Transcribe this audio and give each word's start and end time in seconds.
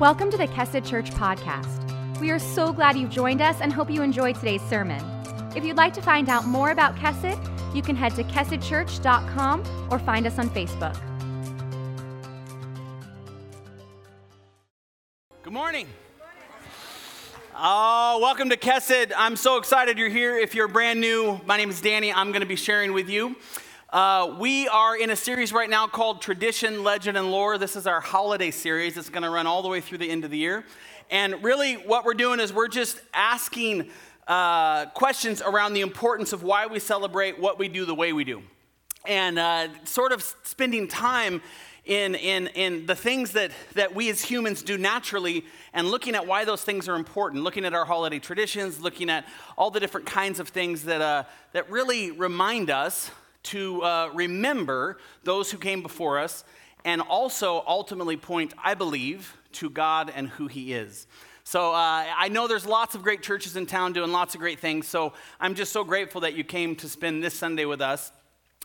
Welcome 0.00 0.30
to 0.30 0.36
the 0.36 0.46
Kesed 0.46 0.88
Church 0.88 1.10
podcast. 1.10 2.20
We 2.20 2.30
are 2.30 2.38
so 2.38 2.72
glad 2.72 2.96
you've 2.96 3.10
joined 3.10 3.42
us 3.42 3.60
and 3.60 3.72
hope 3.72 3.90
you 3.90 4.02
enjoyed 4.02 4.36
today's 4.36 4.62
sermon. 4.62 5.04
If 5.56 5.64
you'd 5.64 5.76
like 5.76 5.92
to 5.94 6.00
find 6.00 6.28
out 6.28 6.46
more 6.46 6.70
about 6.70 6.94
Kesed, 6.94 7.36
you 7.74 7.82
can 7.82 7.96
head 7.96 8.14
to 8.14 8.22
kesedchurch.com 8.22 9.88
or 9.90 9.98
find 9.98 10.24
us 10.28 10.38
on 10.38 10.50
Facebook. 10.50 10.96
Good 15.42 15.52
morning. 15.52 15.88
Oh, 17.56 18.20
welcome 18.22 18.50
to 18.50 18.56
Kesed. 18.56 19.10
I'm 19.16 19.34
so 19.34 19.56
excited 19.56 19.98
you're 19.98 20.08
here. 20.08 20.38
If 20.38 20.54
you're 20.54 20.68
brand 20.68 21.00
new, 21.00 21.40
my 21.44 21.56
name 21.56 21.70
is 21.70 21.80
Danny. 21.80 22.12
I'm 22.12 22.28
going 22.28 22.42
to 22.42 22.46
be 22.46 22.54
sharing 22.54 22.92
with 22.92 23.08
you. 23.08 23.34
Uh, 23.90 24.36
we 24.38 24.68
are 24.68 24.98
in 24.98 25.08
a 25.08 25.16
series 25.16 25.50
right 25.50 25.70
now 25.70 25.86
called 25.86 26.20
Tradition, 26.20 26.84
Legend, 26.84 27.16
and 27.16 27.30
Lore. 27.30 27.56
This 27.56 27.74
is 27.74 27.86
our 27.86 28.00
holiday 28.00 28.50
series. 28.50 28.98
It's 28.98 29.08
going 29.08 29.22
to 29.22 29.30
run 29.30 29.46
all 29.46 29.62
the 29.62 29.68
way 29.68 29.80
through 29.80 29.96
the 29.96 30.10
end 30.10 30.26
of 30.26 30.30
the 30.30 30.36
year. 30.36 30.66
And 31.10 31.42
really, 31.42 31.76
what 31.76 32.04
we're 32.04 32.12
doing 32.12 32.38
is 32.38 32.52
we're 32.52 32.68
just 32.68 33.00
asking 33.14 33.88
uh, 34.26 34.86
questions 34.90 35.40
around 35.40 35.72
the 35.72 35.80
importance 35.80 36.34
of 36.34 36.42
why 36.42 36.66
we 36.66 36.80
celebrate 36.80 37.40
what 37.40 37.58
we 37.58 37.68
do 37.68 37.86
the 37.86 37.94
way 37.94 38.12
we 38.12 38.24
do. 38.24 38.42
And 39.06 39.38
uh, 39.38 39.68
sort 39.84 40.12
of 40.12 40.22
spending 40.42 40.86
time 40.86 41.40
in, 41.86 42.14
in, 42.14 42.48
in 42.48 42.84
the 42.84 42.94
things 42.94 43.32
that, 43.32 43.52
that 43.72 43.94
we 43.94 44.10
as 44.10 44.20
humans 44.20 44.62
do 44.62 44.76
naturally 44.76 45.46
and 45.72 45.90
looking 45.90 46.14
at 46.14 46.26
why 46.26 46.44
those 46.44 46.62
things 46.62 46.90
are 46.90 46.94
important, 46.94 47.42
looking 47.42 47.64
at 47.64 47.72
our 47.72 47.86
holiday 47.86 48.18
traditions, 48.18 48.80
looking 48.82 49.08
at 49.08 49.24
all 49.56 49.70
the 49.70 49.80
different 49.80 50.04
kinds 50.06 50.40
of 50.40 50.50
things 50.50 50.84
that, 50.84 51.00
uh, 51.00 51.24
that 51.52 51.70
really 51.70 52.10
remind 52.10 52.68
us 52.68 53.10
to 53.48 53.82
uh, 53.82 54.10
remember 54.14 54.98
those 55.24 55.50
who 55.50 55.58
came 55.58 55.82
before 55.82 56.18
us 56.18 56.44
and 56.84 57.00
also 57.02 57.62
ultimately 57.66 58.16
point, 58.16 58.54
I 58.62 58.74
believe, 58.74 59.36
to 59.52 59.68
God 59.70 60.12
and 60.14 60.28
who 60.28 60.46
He 60.46 60.72
is. 60.72 61.06
So 61.44 61.72
uh, 61.72 62.04
I 62.16 62.28
know 62.28 62.46
there's 62.46 62.66
lots 62.66 62.94
of 62.94 63.02
great 63.02 63.22
churches 63.22 63.56
in 63.56 63.66
town 63.66 63.94
doing 63.94 64.12
lots 64.12 64.34
of 64.34 64.40
great 64.40 64.60
things. 64.60 64.86
So 64.86 65.14
I'm 65.40 65.54
just 65.54 65.72
so 65.72 65.82
grateful 65.82 66.20
that 66.20 66.34
you 66.34 66.44
came 66.44 66.76
to 66.76 66.88
spend 66.88 67.24
this 67.24 67.34
Sunday 67.34 67.64
with 67.64 67.80
us. 67.80 68.12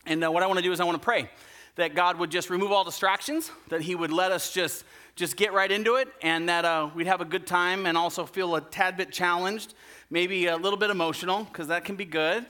And 0.05 0.23
uh, 0.23 0.31
what 0.31 0.43
I 0.43 0.47
want 0.47 0.57
to 0.59 0.63
do 0.63 0.71
is 0.71 0.81
I 0.81 0.83
want 0.83 1.01
to 1.01 1.03
pray 1.03 1.29
that 1.75 1.95
God 1.95 2.19
would 2.19 2.29
just 2.29 2.49
remove 2.49 2.71
all 2.71 2.83
distractions, 2.83 3.51
that 3.69 3.81
He 3.81 3.95
would 3.95 4.11
let 4.11 4.31
us 4.31 4.51
just 4.51 4.83
just 5.15 5.37
get 5.37 5.53
right 5.53 5.71
into 5.71 5.95
it, 5.95 6.07
and 6.23 6.49
that 6.49 6.65
uh, 6.65 6.89
we'd 6.95 7.05
have 7.05 7.21
a 7.21 7.25
good 7.25 7.45
time 7.45 7.85
and 7.85 7.95
also 7.95 8.25
feel 8.25 8.55
a 8.55 8.61
tad 8.61 8.97
bit 8.97 9.11
challenged, 9.11 9.75
maybe 10.09 10.47
a 10.47 10.57
little 10.57 10.77
bit 10.77 10.89
emotional, 10.89 11.43
because 11.43 11.67
that 11.67 11.85
can 11.85 11.95
be 11.95 12.05
good, 12.05 12.43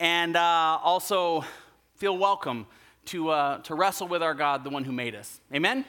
and 0.00 0.34
uh, 0.34 0.78
also 0.82 1.44
feel 1.96 2.18
welcome 2.18 2.66
to, 3.06 3.30
uh, 3.30 3.58
to 3.62 3.74
wrestle 3.74 4.06
with 4.06 4.22
our 4.22 4.34
God, 4.34 4.64
the 4.64 4.70
one 4.70 4.84
who 4.84 4.92
made 4.92 5.14
us. 5.14 5.40
Amen? 5.54 5.82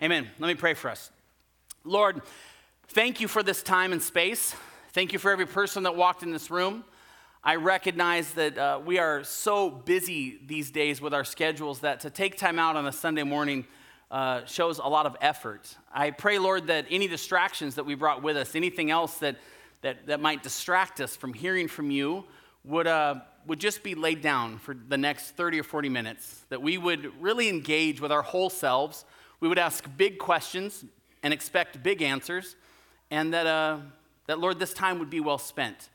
Amen? 0.00 0.24
Amen. 0.24 0.30
Let 0.40 0.48
me 0.48 0.54
pray 0.56 0.74
for 0.74 0.90
us. 0.90 1.12
Lord, 1.84 2.22
thank 2.88 3.20
you 3.20 3.28
for 3.28 3.44
this 3.44 3.62
time 3.62 3.92
and 3.92 4.02
space. 4.02 4.56
Thank 4.92 5.12
you 5.12 5.20
for 5.20 5.30
every 5.30 5.46
person 5.46 5.84
that 5.84 5.94
walked 5.94 6.24
in 6.24 6.32
this 6.32 6.50
room. 6.50 6.82
I 7.44 7.54
recognize 7.54 8.32
that 8.32 8.58
uh, 8.58 8.80
we 8.84 8.98
are 8.98 9.22
so 9.22 9.70
busy 9.70 10.40
these 10.44 10.72
days 10.72 11.00
with 11.00 11.14
our 11.14 11.24
schedules 11.24 11.80
that 11.80 12.00
to 12.00 12.10
take 12.10 12.36
time 12.36 12.58
out 12.58 12.74
on 12.74 12.86
a 12.86 12.92
Sunday 12.92 13.22
morning 13.22 13.64
uh, 14.10 14.44
shows 14.44 14.78
a 14.78 14.88
lot 14.88 15.06
of 15.06 15.16
effort. 15.20 15.72
I 15.94 16.10
pray, 16.10 16.40
Lord, 16.40 16.66
that 16.66 16.86
any 16.90 17.06
distractions 17.06 17.76
that 17.76 17.84
we 17.84 17.94
brought 17.94 18.24
with 18.24 18.36
us, 18.36 18.56
anything 18.56 18.90
else 18.90 19.18
that, 19.18 19.36
that, 19.82 20.08
that 20.08 20.18
might 20.18 20.42
distract 20.42 21.00
us 21.00 21.14
from 21.14 21.32
hearing 21.32 21.68
from 21.68 21.92
you, 21.92 22.24
would, 22.64 22.88
uh, 22.88 23.20
would 23.48 23.58
just 23.58 23.82
be 23.82 23.94
laid 23.94 24.22
down 24.22 24.58
for 24.58 24.74
the 24.74 24.96
next 24.96 25.32
30 25.32 25.60
or 25.60 25.62
40 25.64 25.88
minutes, 25.88 26.44
that 26.50 26.62
we 26.62 26.78
would 26.78 27.20
really 27.20 27.48
engage 27.48 28.00
with 28.00 28.12
our 28.12 28.22
whole 28.22 28.50
selves. 28.50 29.04
We 29.40 29.48
would 29.48 29.58
ask 29.58 29.84
big 29.96 30.18
questions 30.18 30.84
and 31.22 31.34
expect 31.34 31.82
big 31.82 32.00
answers, 32.00 32.54
and 33.10 33.34
that, 33.34 33.46
uh, 33.46 33.78
that, 34.26 34.38
Lord, 34.38 34.58
this 34.58 34.72
time 34.72 34.98
would 35.00 35.10
be 35.10 35.20
well 35.20 35.38
spent. 35.38 35.88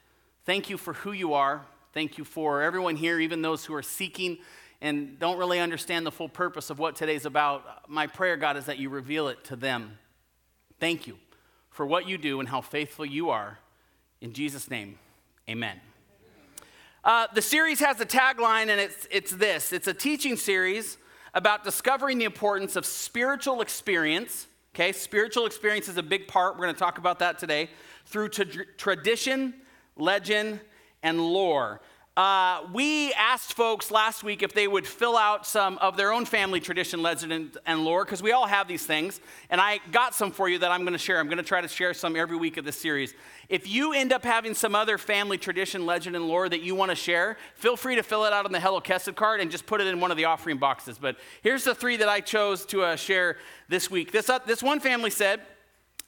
Thank 0.46 0.70
you 0.70 0.78
for 0.78 0.94
who 0.94 1.14
you 1.14 1.34
are. 1.34 1.66
Thank 1.94 2.18
you 2.18 2.26
for 2.26 2.62
everyone 2.62 2.98
here, 2.98 3.20
even 3.20 3.42
those 3.42 3.64
who 3.64 3.74
are 3.76 3.84
seeking 3.84 4.40
and 4.82 5.18
don't 5.18 5.38
really 5.38 5.62
understand 5.62 6.06
the 6.06 6.12
full 6.12 6.28
purpose 6.28 6.70
of 6.70 6.78
what 6.78 6.98
today's 6.98 7.26
about. 7.26 7.90
My 7.90 8.06
prayer, 8.06 8.36
God, 8.36 8.58
is 8.58 8.66
that 8.66 8.80
you 8.80 8.90
reveal 8.90 9.30
it 9.30 9.42
to 9.46 9.56
them. 9.56 9.98
Thank 10.80 11.08
you 11.08 11.18
for 11.70 11.86
what 11.86 12.06
you 12.08 12.18
do 12.18 12.42
and 12.42 12.50
how 12.50 12.60
faithful 12.60 13.06
you 13.06 13.30
are. 13.30 13.60
In 14.20 14.34
Jesus' 14.34 14.70
name, 14.70 15.00
amen. 15.50 15.80
Uh, 17.04 17.28
the 17.34 17.42
series 17.42 17.82
has 17.82 18.00
a 18.00 18.06
tagline, 18.06 18.70
and 18.70 18.80
it's, 18.80 19.08
it's 19.12 19.32
this 19.32 19.74
it's 19.74 19.88
a 19.88 19.94
teaching 19.94 20.38
series 20.38 20.98
about 21.34 21.64
discovering 21.64 22.18
the 22.18 22.24
importance 22.24 22.78
of 22.78 22.86
spiritual 22.86 23.60
experience. 23.60 24.48
Okay, 24.74 24.94
spiritual 24.94 25.46
experience 25.46 25.90
is 25.90 25.98
a 25.98 26.04
big 26.04 26.28
part. 26.30 26.56
We're 26.56 26.64
going 26.64 26.76
to 26.76 26.80
talk 26.80 26.98
about 27.00 27.20
that 27.20 27.38
today 27.38 27.70
through 28.06 28.30
t- 28.30 28.46
tradition, 28.78 29.54
legend, 29.98 30.62
and 31.04 31.20
lore. 31.20 31.82
Uh, 32.16 32.62
we 32.72 33.12
asked 33.14 33.54
folks 33.54 33.90
last 33.90 34.24
week 34.24 34.44
if 34.44 34.54
they 34.54 34.68
would 34.68 34.86
fill 34.86 35.18
out 35.18 35.48
some 35.48 35.80
of 35.80 35.98
their 35.98 36.14
own 36.14 36.26
family 36.26 36.60
tradition, 36.60 37.02
legend, 37.02 37.58
and 37.66 37.84
lore, 37.84 38.06
because 38.06 38.22
we 38.22 38.32
all 38.32 38.46
have 38.46 38.68
these 38.68 38.86
things. 38.86 39.20
And 39.50 39.60
I 39.60 39.80
got 39.92 40.14
some 40.14 40.30
for 40.30 40.48
you 40.48 40.60
that 40.60 40.72
I'm 40.72 40.82
going 40.82 40.94
to 40.94 41.00
share. 41.00 41.20
I'm 41.20 41.26
going 41.26 41.38
to 41.38 41.44
try 41.44 41.60
to 41.60 41.68
share 41.68 41.92
some 41.96 42.16
every 42.16 42.38
week 42.38 42.58
of 42.58 42.66
this 42.66 42.80
series. 42.80 43.16
If 43.50 43.68
you 43.68 43.94
end 43.94 44.14
up 44.14 44.24
having 44.24 44.54
some 44.54 44.76
other 44.76 45.00
family 45.00 45.40
tradition, 45.40 45.88
legend, 45.88 46.16
and 46.16 46.28
lore 46.28 46.48
that 46.50 46.62
you 46.62 46.76
want 46.76 46.92
to 46.92 46.96
share, 46.96 47.36
feel 47.56 47.76
free 47.76 47.96
to 47.96 48.04
fill 48.04 48.26
it 48.26 48.34
out 48.34 48.46
on 48.46 48.52
the 48.52 48.60
Hello 48.60 48.80
Kesed 48.80 49.16
card 49.16 49.40
and 49.40 49.50
just 49.50 49.66
put 49.66 49.82
it 49.82 49.88
in 49.88 50.00
one 50.00 50.12
of 50.12 50.18
the 50.18 50.26
offering 50.26 50.58
boxes. 50.58 51.00
But 51.00 51.18
here's 51.42 51.64
the 51.64 51.74
three 51.74 51.98
that 51.98 52.10
I 52.10 52.20
chose 52.20 52.64
to 52.68 52.84
uh, 52.84 52.96
share 52.96 53.38
this 53.70 53.90
week. 53.90 54.12
This, 54.12 54.30
uh, 54.30 54.38
this 54.46 54.62
one 54.62 54.80
family 54.80 55.10
said, 55.10 55.42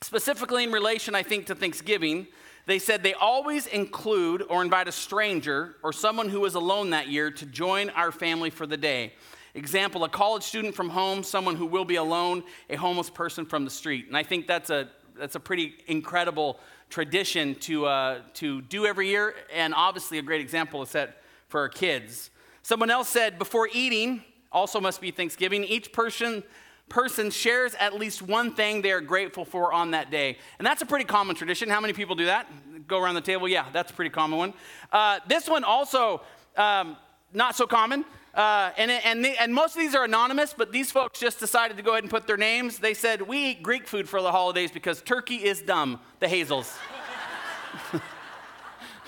specifically 0.02 0.66
in 0.66 0.72
relation, 0.72 1.16
I 1.16 1.24
think, 1.24 1.48
to 1.48 1.56
Thanksgiving, 1.56 2.28
they 2.66 2.80
said 2.80 3.04
they 3.04 3.14
always 3.14 3.68
include 3.68 4.44
or 4.50 4.62
invite 4.62 4.88
a 4.88 4.92
stranger 4.92 5.76
or 5.84 5.94
someone 5.94 6.30
who 6.30 6.44
is 6.46 6.56
alone 6.56 6.90
that 6.92 7.08
year 7.08 7.30
to 7.32 7.46
join 7.46 7.90
our 7.92 8.12
family 8.12 8.50
for 8.50 8.66
the 8.66 8.78
day. 8.78 9.14
Example, 9.54 10.04
a 10.04 10.10
college 10.10 10.44
student 10.44 10.76
from 10.76 10.90
home, 10.90 11.24
someone 11.24 11.56
who 11.56 11.66
will 11.66 11.86
be 11.86 11.96
alone, 11.96 12.44
a 12.70 12.76
homeless 12.76 13.10
person 13.10 13.46
from 13.46 13.64
the 13.64 13.72
street. 13.72 14.08
And 14.08 14.18
I 14.18 14.24
think 14.24 14.48
that's 14.48 14.70
a, 14.70 14.90
that's 15.18 15.36
a 15.36 15.40
pretty 15.40 15.76
incredible 15.88 16.60
tradition 16.90 17.56
to, 17.56 17.86
uh, 17.86 18.20
to 18.34 18.62
do 18.64 18.86
every 18.86 19.08
year, 19.08 19.34
and 19.54 19.74
obviously 19.74 20.18
a 20.18 20.22
great 20.22 20.42
example 20.42 20.84
to 20.84 20.90
set 20.90 21.22
for 21.48 21.62
our 21.62 21.70
kids. 21.70 22.32
Someone 22.64 22.90
else 22.90 23.08
said, 23.08 23.40
before 23.40 23.70
eating, 23.72 24.24
also 24.52 24.80
must 24.82 25.02
be 25.02 25.12
Thanksgiving, 25.12 25.64
each 25.64 25.94
person 25.94 26.44
person 26.90 27.32
shares 27.32 27.76
at 27.76 27.96
least 27.96 28.22
one 28.22 28.54
thing 28.54 28.82
they 28.82 28.92
are 28.92 29.02
grateful 29.02 29.46
for 29.46 29.74
on 29.74 29.92
that 29.92 30.12
day. 30.12 30.38
And 30.60 30.66
that's 30.66 30.82
a 30.82 30.86
pretty 30.86 31.06
common 31.06 31.36
tradition. 31.36 31.70
How 31.70 31.82
many 31.82 31.94
people 31.94 32.16
do 32.16 32.26
that? 32.26 32.48
Go 32.88 33.00
around 33.00 33.16
the 33.16 33.22
table? 33.22 33.48
Yeah, 33.48 33.66
that's 33.74 33.92
a 33.92 33.94
pretty 33.94 34.12
common 34.12 34.38
one. 34.38 34.54
Uh, 34.92 35.20
this 35.28 35.50
one 35.50 35.64
also 35.64 36.22
um, 36.56 36.96
not 37.34 37.56
so 37.56 37.66
common. 37.66 38.06
Uh, 38.34 38.72
and, 38.78 38.92
and, 38.92 39.24
the, 39.24 39.42
and 39.42 39.54
most 39.54 39.76
of 39.76 39.82
these 39.82 39.96
are 39.96 40.04
anonymous, 40.04 40.54
but 40.54 40.72
these 40.72 40.92
folks 40.92 41.20
just 41.20 41.40
decided 41.40 41.78
to 41.78 41.84
go 41.84 41.92
ahead 41.92 42.04
and 42.04 42.12
put 42.12 42.28
their 42.28 42.38
names. 42.38 42.80
They 42.80 42.94
said, 42.94 43.22
We 43.22 43.52
eat 43.52 43.64
Greek 43.64 43.88
food 43.88 44.10
for 44.10 44.22
the 44.22 44.32
holidays 44.32 44.72
because 44.72 45.02
turkey 45.02 45.38
is 45.38 45.62
dumb, 45.62 46.02
the 46.20 46.28
Hazels. 46.28 46.78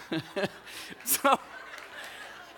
so, 1.03 1.37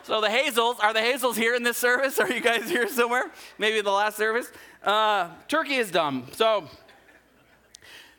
so 0.10 0.22
the 0.22 0.28
Hazels, 0.28 0.80
are 0.80 0.92
the 0.92 1.02
Hazels 1.02 1.38
here 1.38 1.54
in 1.54 1.62
this 1.62 1.78
service? 1.78 2.20
Are 2.20 2.28
you 2.32 2.42
guys 2.42 2.68
here 2.68 2.88
somewhere? 2.88 3.30
Maybe 3.60 3.80
the 3.82 3.92
last 3.92 4.18
service? 4.18 4.52
Uh, 4.84 5.30
turkey 5.48 5.76
is 5.76 5.92
dumb. 5.92 6.26
So 6.32 6.68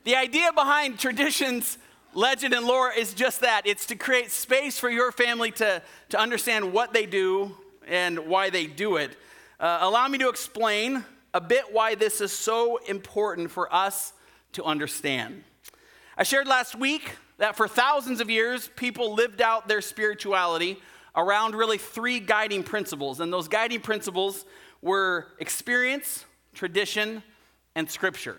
the 0.05 0.15
idea 0.15 0.53
behind 0.53 1.01
traditions, 1.01 1.79
legend, 2.15 2.55
and 2.55 2.65
lore 2.65 2.93
is 2.93 3.13
just 3.13 3.41
that 3.41 3.67
it's 3.67 3.87
to 3.87 3.97
create 3.97 4.31
space 4.31 4.79
for 4.79 4.89
your 4.89 5.11
family 5.11 5.51
to, 5.51 5.83
to 6.11 6.17
understand 6.17 6.73
what 6.73 6.93
they 6.93 7.07
do 7.07 7.57
and 7.89 8.21
why 8.21 8.51
they 8.51 8.69
do 8.69 8.95
it. 8.95 9.17
Uh, 9.59 9.79
allow 9.81 10.07
me 10.07 10.17
to 10.19 10.29
explain 10.29 11.05
a 11.35 11.41
bit 11.41 11.73
why 11.73 11.97
this 11.97 12.21
is 12.21 12.31
so 12.31 12.77
important 12.87 13.51
for 13.51 13.75
us 13.75 14.13
to 14.53 14.63
understand. 14.63 15.43
I 16.17 16.23
shared 16.23 16.47
last 16.47 16.77
week 16.77 17.17
that 17.39 17.57
for 17.57 17.67
thousands 17.67 18.21
of 18.21 18.31
years, 18.31 18.71
people 18.77 19.13
lived 19.13 19.43
out 19.43 19.67
their 19.67 19.81
spirituality 19.81 20.79
around 21.17 21.55
really 21.55 21.79
three 21.79 22.21
guiding 22.21 22.63
principles. 22.63 23.21
And 23.21 23.33
those 23.33 23.49
guiding 23.49 23.81
principles 23.81 24.45
were 24.83 25.29
experience, 25.39 26.25
tradition, 26.55 27.23
and 27.75 27.91
scripture. 27.91 28.39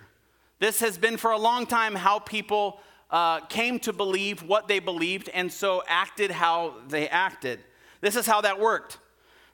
This 0.59 0.79
has 0.79 0.97
been 0.97 1.18
for 1.18 1.31
a 1.31 1.38
long 1.38 1.65
time 1.65 1.95
how 1.95 2.19
people 2.19 2.79
uh, 3.09 3.41
came 3.41 3.79
to 3.79 3.94
believe 3.94 4.44
what 4.44 4.68
they 4.68 4.79
believed 4.79 5.29
and 5.29 5.51
so 5.51 5.83
acted 5.88 6.31
how 6.31 6.75
they 6.88 7.09
acted. 7.09 7.59
This 8.00 8.15
is 8.15 8.25
how 8.25 8.41
that 8.41 8.59
worked. 8.59 9.00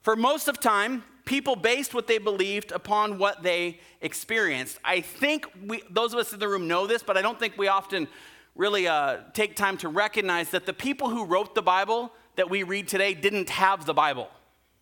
For 0.02 0.16
most 0.16 0.48
of 0.48 0.60
time, 0.60 1.04
people 1.26 1.56
based 1.56 1.94
what 1.94 2.08
they 2.08 2.18
believed 2.18 2.72
upon 2.72 3.18
what 3.18 3.44
they 3.44 3.80
experienced. 4.02 4.80
I 4.84 5.02
think 5.02 5.48
we, 5.66 5.82
those 5.90 6.14
of 6.14 6.20
us 6.20 6.32
in 6.32 6.40
the 6.40 6.48
room 6.48 6.68
know 6.68 6.88
this, 6.88 7.04
but 7.04 7.18
I 7.18 7.22
don't 7.22 7.40
think 7.40 7.58
we 7.58 7.68
often 7.68 8.08
really 8.56 8.88
uh, 8.88 9.18
take 9.34 9.56
time 9.56 9.78
to 9.78 9.90
recognize 9.90 10.50
that 10.52 10.66
the 10.66 10.74
people 10.74 11.10
who 11.10 11.26
wrote 11.26 11.56
the 11.56 11.62
Bible 11.62 12.12
that 12.38 12.50
we 12.50 12.64
read 12.64 12.88
today 12.88 13.14
didn't 13.14 13.50
have 13.50 13.86
the 13.86 13.94
Bible 13.94 14.30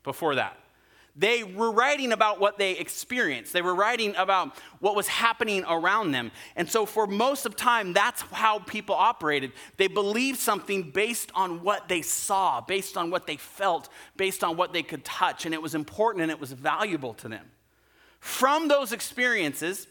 before 0.03 0.35
that. 0.35 0.57
They 1.17 1.43
were 1.43 1.71
writing 1.71 2.11
about 2.11 2.41
what 2.41 2.57
they 2.57 2.71
experienced. 2.71 3.53
They 3.53 3.61
were 3.61 3.73
writing 3.73 4.13
about 4.17 4.57
what 4.79 4.97
was 4.97 5.07
happening 5.07 5.63
around 5.65 6.11
them. 6.11 6.31
And 6.57 6.69
so, 6.69 6.85
for 6.85 7.07
most 7.07 7.45
of 7.45 7.55
time, 7.55 7.93
that's 7.93 8.21
how 8.21 8.59
people 8.59 8.95
operated. 8.95 9.53
They 9.77 9.87
believed 9.87 10.39
something 10.39 10.91
based 10.91 11.31
on 11.33 11.63
what 11.63 11.87
they 11.87 12.01
saw, 12.01 12.59
based 12.59 12.97
on 12.97 13.11
what 13.11 13.27
they 13.27 13.37
felt, 13.37 13.87
based 14.17 14.43
on 14.43 14.57
what 14.57 14.73
they 14.73 14.83
could 14.83 15.05
touch. 15.05 15.45
And 15.45 15.53
it 15.53 15.61
was 15.61 15.73
important 15.73 16.23
and 16.23 16.31
it 16.31 16.39
was 16.39 16.51
valuable 16.51 17.13
to 17.15 17.29
them. 17.29 17.45
From 18.19 18.67
those 18.67 18.91
experiences, 18.91 19.87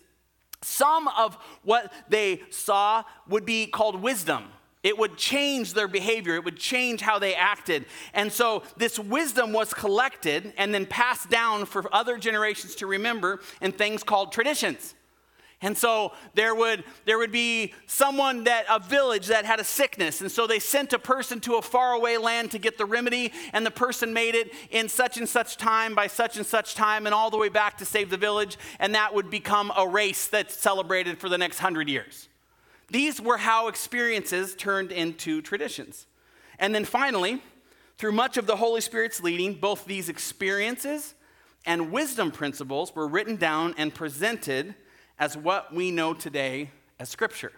some 0.61 1.08
of 1.08 1.38
what 1.62 1.90
they 2.11 2.43
saw 2.50 3.02
would 3.28 3.46
be 3.46 3.66
called 3.66 4.02
wisdom. 4.02 4.44
It 4.85 4.99
would 4.99 5.17
change 5.17 5.73
their 5.73 5.89
behavior, 5.89 6.37
it 6.37 6.45
would 6.45 6.59
change 6.59 7.01
how 7.01 7.19
they 7.19 7.35
acted. 7.35 7.87
And 8.13 8.31
so 8.31 8.63
this 8.77 8.99
wisdom 8.99 9.53
was 9.53 9.75
collected 9.75 10.53
and 10.57 10.73
then 10.73 10.87
passed 10.87 11.31
down 11.31 11.65
for 11.65 11.93
other 11.93 12.19
generations 12.19 12.77
to 12.77 12.87
remember 12.87 13.41
in 13.61 13.73
things 13.73 14.05
called 14.05 14.31
traditions. 14.31 14.95
And 15.63 15.79
so 15.79 16.13
there 16.35 16.55
would, 16.55 16.85
there 17.07 17.17
would 17.17 17.33
be 17.33 17.73
someone 17.87 18.45
that, 18.45 18.67
a 18.69 18.79
village 18.79 19.29
that 19.29 19.47
had 19.47 19.61
a 19.61 19.65
sickness. 19.65 20.21
And 20.21 20.31
so 20.31 20.47
they 20.47 20.59
sent 20.59 20.93
a 20.93 20.99
person 20.99 21.41
to 21.41 21.55
a 21.55 21.63
faraway 21.63 22.19
land 22.19 22.51
to 22.51 22.59
get 22.59 22.77
the 22.77 22.85
remedy. 22.85 23.33
And 23.55 23.65
the 23.65 23.71
person 23.71 24.13
made 24.13 24.35
it 24.35 24.53
in 24.71 24.91
such 24.91 25.17
and 25.17 25.27
such 25.27 25.57
time 25.57 25.95
by 25.95 26.09
such 26.09 26.37
and 26.37 26.45
such 26.45 26.75
time 26.75 27.07
and 27.07 27.15
all 27.15 27.31
the 27.31 27.39
way 27.39 27.49
back 27.49 27.79
to 27.79 27.87
save 27.87 28.11
the 28.11 28.19
village. 28.19 28.59
And 28.79 28.95
that 28.95 29.15
would 29.15 29.31
become 29.31 29.73
a 29.75 29.89
race 29.89 30.27
that's 30.27 30.55
celebrated 30.55 31.19
for 31.19 31.31
the 31.31 31.39
next 31.39 31.61
hundred 31.61 31.89
years. 31.89 32.29
These 32.91 33.21
were 33.21 33.39
how 33.39 33.69
experiences 33.69 34.55
turned 34.55 34.93
into 34.93 35.43
traditions. 35.43 36.07
And 36.59 36.75
then 36.75 36.85
finally, 36.85 37.43
through 37.97 38.13
much 38.13 38.37
of 38.37 38.47
the 38.47 38.57
Holy 38.57 38.81
Spirit's 38.81 39.23
leading, 39.23 39.55
both 39.55 39.85
these 39.85 40.09
experiences 40.09 41.15
and 41.67 41.91
wisdom 41.91 42.31
principles 42.31 42.95
were 42.95 43.09
written 43.09 43.37
down 43.37 43.75
and 43.79 43.95
presented 43.95 44.75
as 45.19 45.37
what 45.37 45.73
we 45.73 45.91
know 45.91 46.13
today 46.13 46.71
as 46.99 47.09
Scripture. 47.09 47.53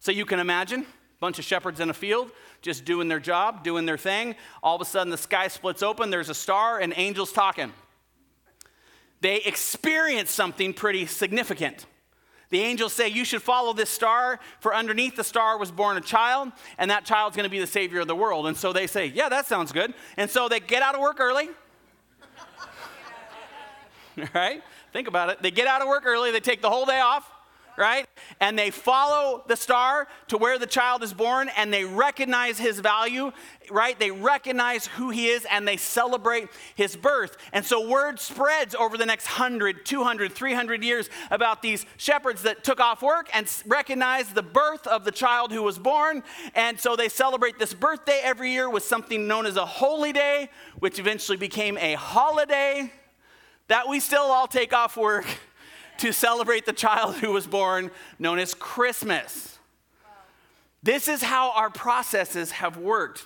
So 0.00 0.12
you 0.12 0.24
can 0.24 0.38
imagine 0.38 0.82
a 0.82 1.20
bunch 1.20 1.38
of 1.38 1.44
shepherds 1.44 1.80
in 1.80 1.90
a 1.90 1.94
field 1.94 2.30
just 2.62 2.84
doing 2.84 3.08
their 3.08 3.20
job, 3.20 3.64
doing 3.64 3.86
their 3.86 3.98
thing. 3.98 4.34
All 4.62 4.76
of 4.76 4.80
a 4.80 4.84
sudden, 4.84 5.10
the 5.10 5.18
sky 5.18 5.48
splits 5.48 5.82
open, 5.82 6.10
there's 6.10 6.28
a 6.28 6.34
star, 6.34 6.78
and 6.78 6.92
angels 6.96 7.32
talking. 7.32 7.72
They 9.20 9.36
experience 9.38 10.30
something 10.30 10.72
pretty 10.72 11.06
significant. 11.06 11.86
The 12.50 12.60
angels 12.60 12.92
say, 12.92 13.08
You 13.08 13.24
should 13.24 13.42
follow 13.42 13.72
this 13.72 13.90
star, 13.90 14.38
for 14.60 14.74
underneath 14.74 15.16
the 15.16 15.24
star 15.24 15.58
was 15.58 15.70
born 15.70 15.96
a 15.96 16.00
child, 16.00 16.52
and 16.78 16.90
that 16.90 17.04
child's 17.04 17.36
going 17.36 17.44
to 17.44 17.50
be 17.50 17.58
the 17.58 17.66
Savior 17.66 18.00
of 18.00 18.08
the 18.08 18.16
world. 18.16 18.46
And 18.46 18.56
so 18.56 18.72
they 18.72 18.86
say, 18.86 19.06
Yeah, 19.06 19.28
that 19.28 19.46
sounds 19.46 19.72
good. 19.72 19.94
And 20.16 20.30
so 20.30 20.48
they 20.48 20.60
get 20.60 20.82
out 20.82 20.94
of 20.94 21.00
work 21.00 21.20
early. 21.20 21.48
right? 24.34 24.62
Think 24.92 25.08
about 25.08 25.30
it. 25.30 25.42
They 25.42 25.50
get 25.50 25.66
out 25.66 25.82
of 25.82 25.88
work 25.88 26.04
early, 26.06 26.30
they 26.30 26.40
take 26.40 26.62
the 26.62 26.70
whole 26.70 26.86
day 26.86 27.00
off 27.00 27.30
right? 27.76 28.06
And 28.40 28.58
they 28.58 28.70
follow 28.70 29.44
the 29.46 29.56
star 29.56 30.08
to 30.28 30.38
where 30.38 30.58
the 30.58 30.66
child 30.66 31.02
is 31.02 31.12
born 31.12 31.50
and 31.56 31.72
they 31.72 31.84
recognize 31.84 32.58
his 32.58 32.80
value, 32.80 33.32
right? 33.70 33.98
They 33.98 34.10
recognize 34.10 34.86
who 34.86 35.10
he 35.10 35.28
is 35.28 35.46
and 35.50 35.66
they 35.66 35.76
celebrate 35.76 36.48
his 36.74 36.96
birth. 36.96 37.36
And 37.52 37.64
so 37.64 37.88
word 37.88 38.18
spreads 38.18 38.74
over 38.74 38.96
the 38.96 39.06
next 39.06 39.26
100, 39.26 39.84
200, 39.84 40.32
300 40.32 40.84
years 40.84 41.10
about 41.30 41.62
these 41.62 41.84
shepherds 41.96 42.42
that 42.42 42.64
took 42.64 42.80
off 42.80 43.02
work 43.02 43.28
and 43.32 43.50
recognized 43.66 44.34
the 44.34 44.42
birth 44.42 44.86
of 44.86 45.04
the 45.04 45.12
child 45.12 45.52
who 45.52 45.62
was 45.62 45.78
born. 45.78 46.22
And 46.54 46.78
so 46.80 46.96
they 46.96 47.08
celebrate 47.08 47.58
this 47.58 47.74
birthday 47.74 48.20
every 48.22 48.52
year 48.52 48.70
with 48.70 48.84
something 48.84 49.26
known 49.26 49.46
as 49.46 49.56
a 49.56 49.66
holy 49.66 50.12
day, 50.12 50.50
which 50.78 50.98
eventually 50.98 51.36
became 51.36 51.76
a 51.78 51.94
holiday 51.94 52.90
that 53.68 53.88
we 53.88 54.00
still 54.00 54.22
all 54.22 54.46
take 54.46 54.72
off 54.72 54.96
work 54.96 55.26
to 55.98 56.12
celebrate 56.12 56.66
the 56.66 56.72
child 56.72 57.16
who 57.16 57.32
was 57.32 57.46
born, 57.46 57.90
known 58.18 58.38
as 58.38 58.54
Christmas. 58.54 59.58
This 60.82 61.08
is 61.08 61.22
how 61.22 61.50
our 61.52 61.70
processes 61.70 62.52
have 62.52 62.76
worked 62.76 63.24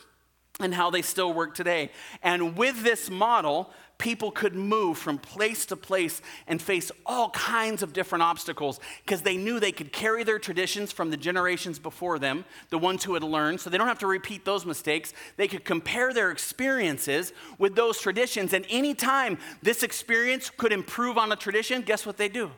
and 0.61 0.75
how 0.75 0.91
they 0.91 1.03
still 1.03 1.33
work 1.33 1.55
today. 1.55 1.91
And 2.23 2.57
with 2.57 2.83
this 2.83 3.11
model, 3.11 3.71
people 4.01 4.31
could 4.31 4.55
move 4.55 4.99
from 4.99 5.19
place 5.19 5.67
to 5.67 5.77
place 5.77 6.21
and 6.47 6.61
face 6.61 6.91
all 7.07 7.31
kinds 7.31 7.83
of 7.83 7.93
different 7.93 8.23
obstacles 8.23 8.81
because 9.05 9.23
they 9.23 9.37
knew 9.37 9.61
they 9.61 9.71
could 9.71 9.93
carry 9.93 10.25
their 10.25 10.39
traditions 10.39 10.91
from 10.91 11.11
the 11.11 11.17
generations 11.17 11.79
before 11.79 12.19
them, 12.19 12.45
the 12.71 12.79
ones 12.79 13.05
who 13.05 13.15
had 13.15 13.23
learned, 13.23 13.61
so 13.61 13.71
they 13.71 13.79
don't 13.79 13.89
have 13.89 13.99
to 13.99 14.07
repeat 14.07 14.45
those 14.45 14.67
mistakes. 14.67 15.13
They 15.37 15.47
could 15.47 15.65
compare 15.65 16.13
their 16.13 16.31
experiences 16.31 17.33
with 17.59 17.77
those 17.77 18.01
traditions, 18.01 18.53
and 18.55 18.67
anytime 18.71 19.39
this 19.63 19.83
experience 19.83 20.51
could 20.51 20.73
improve 20.73 21.19
on 21.19 21.31
a 21.31 21.37
tradition, 21.37 21.83
guess 21.83 22.07
what 22.07 22.17
they 22.17 22.29
do? 22.29 22.51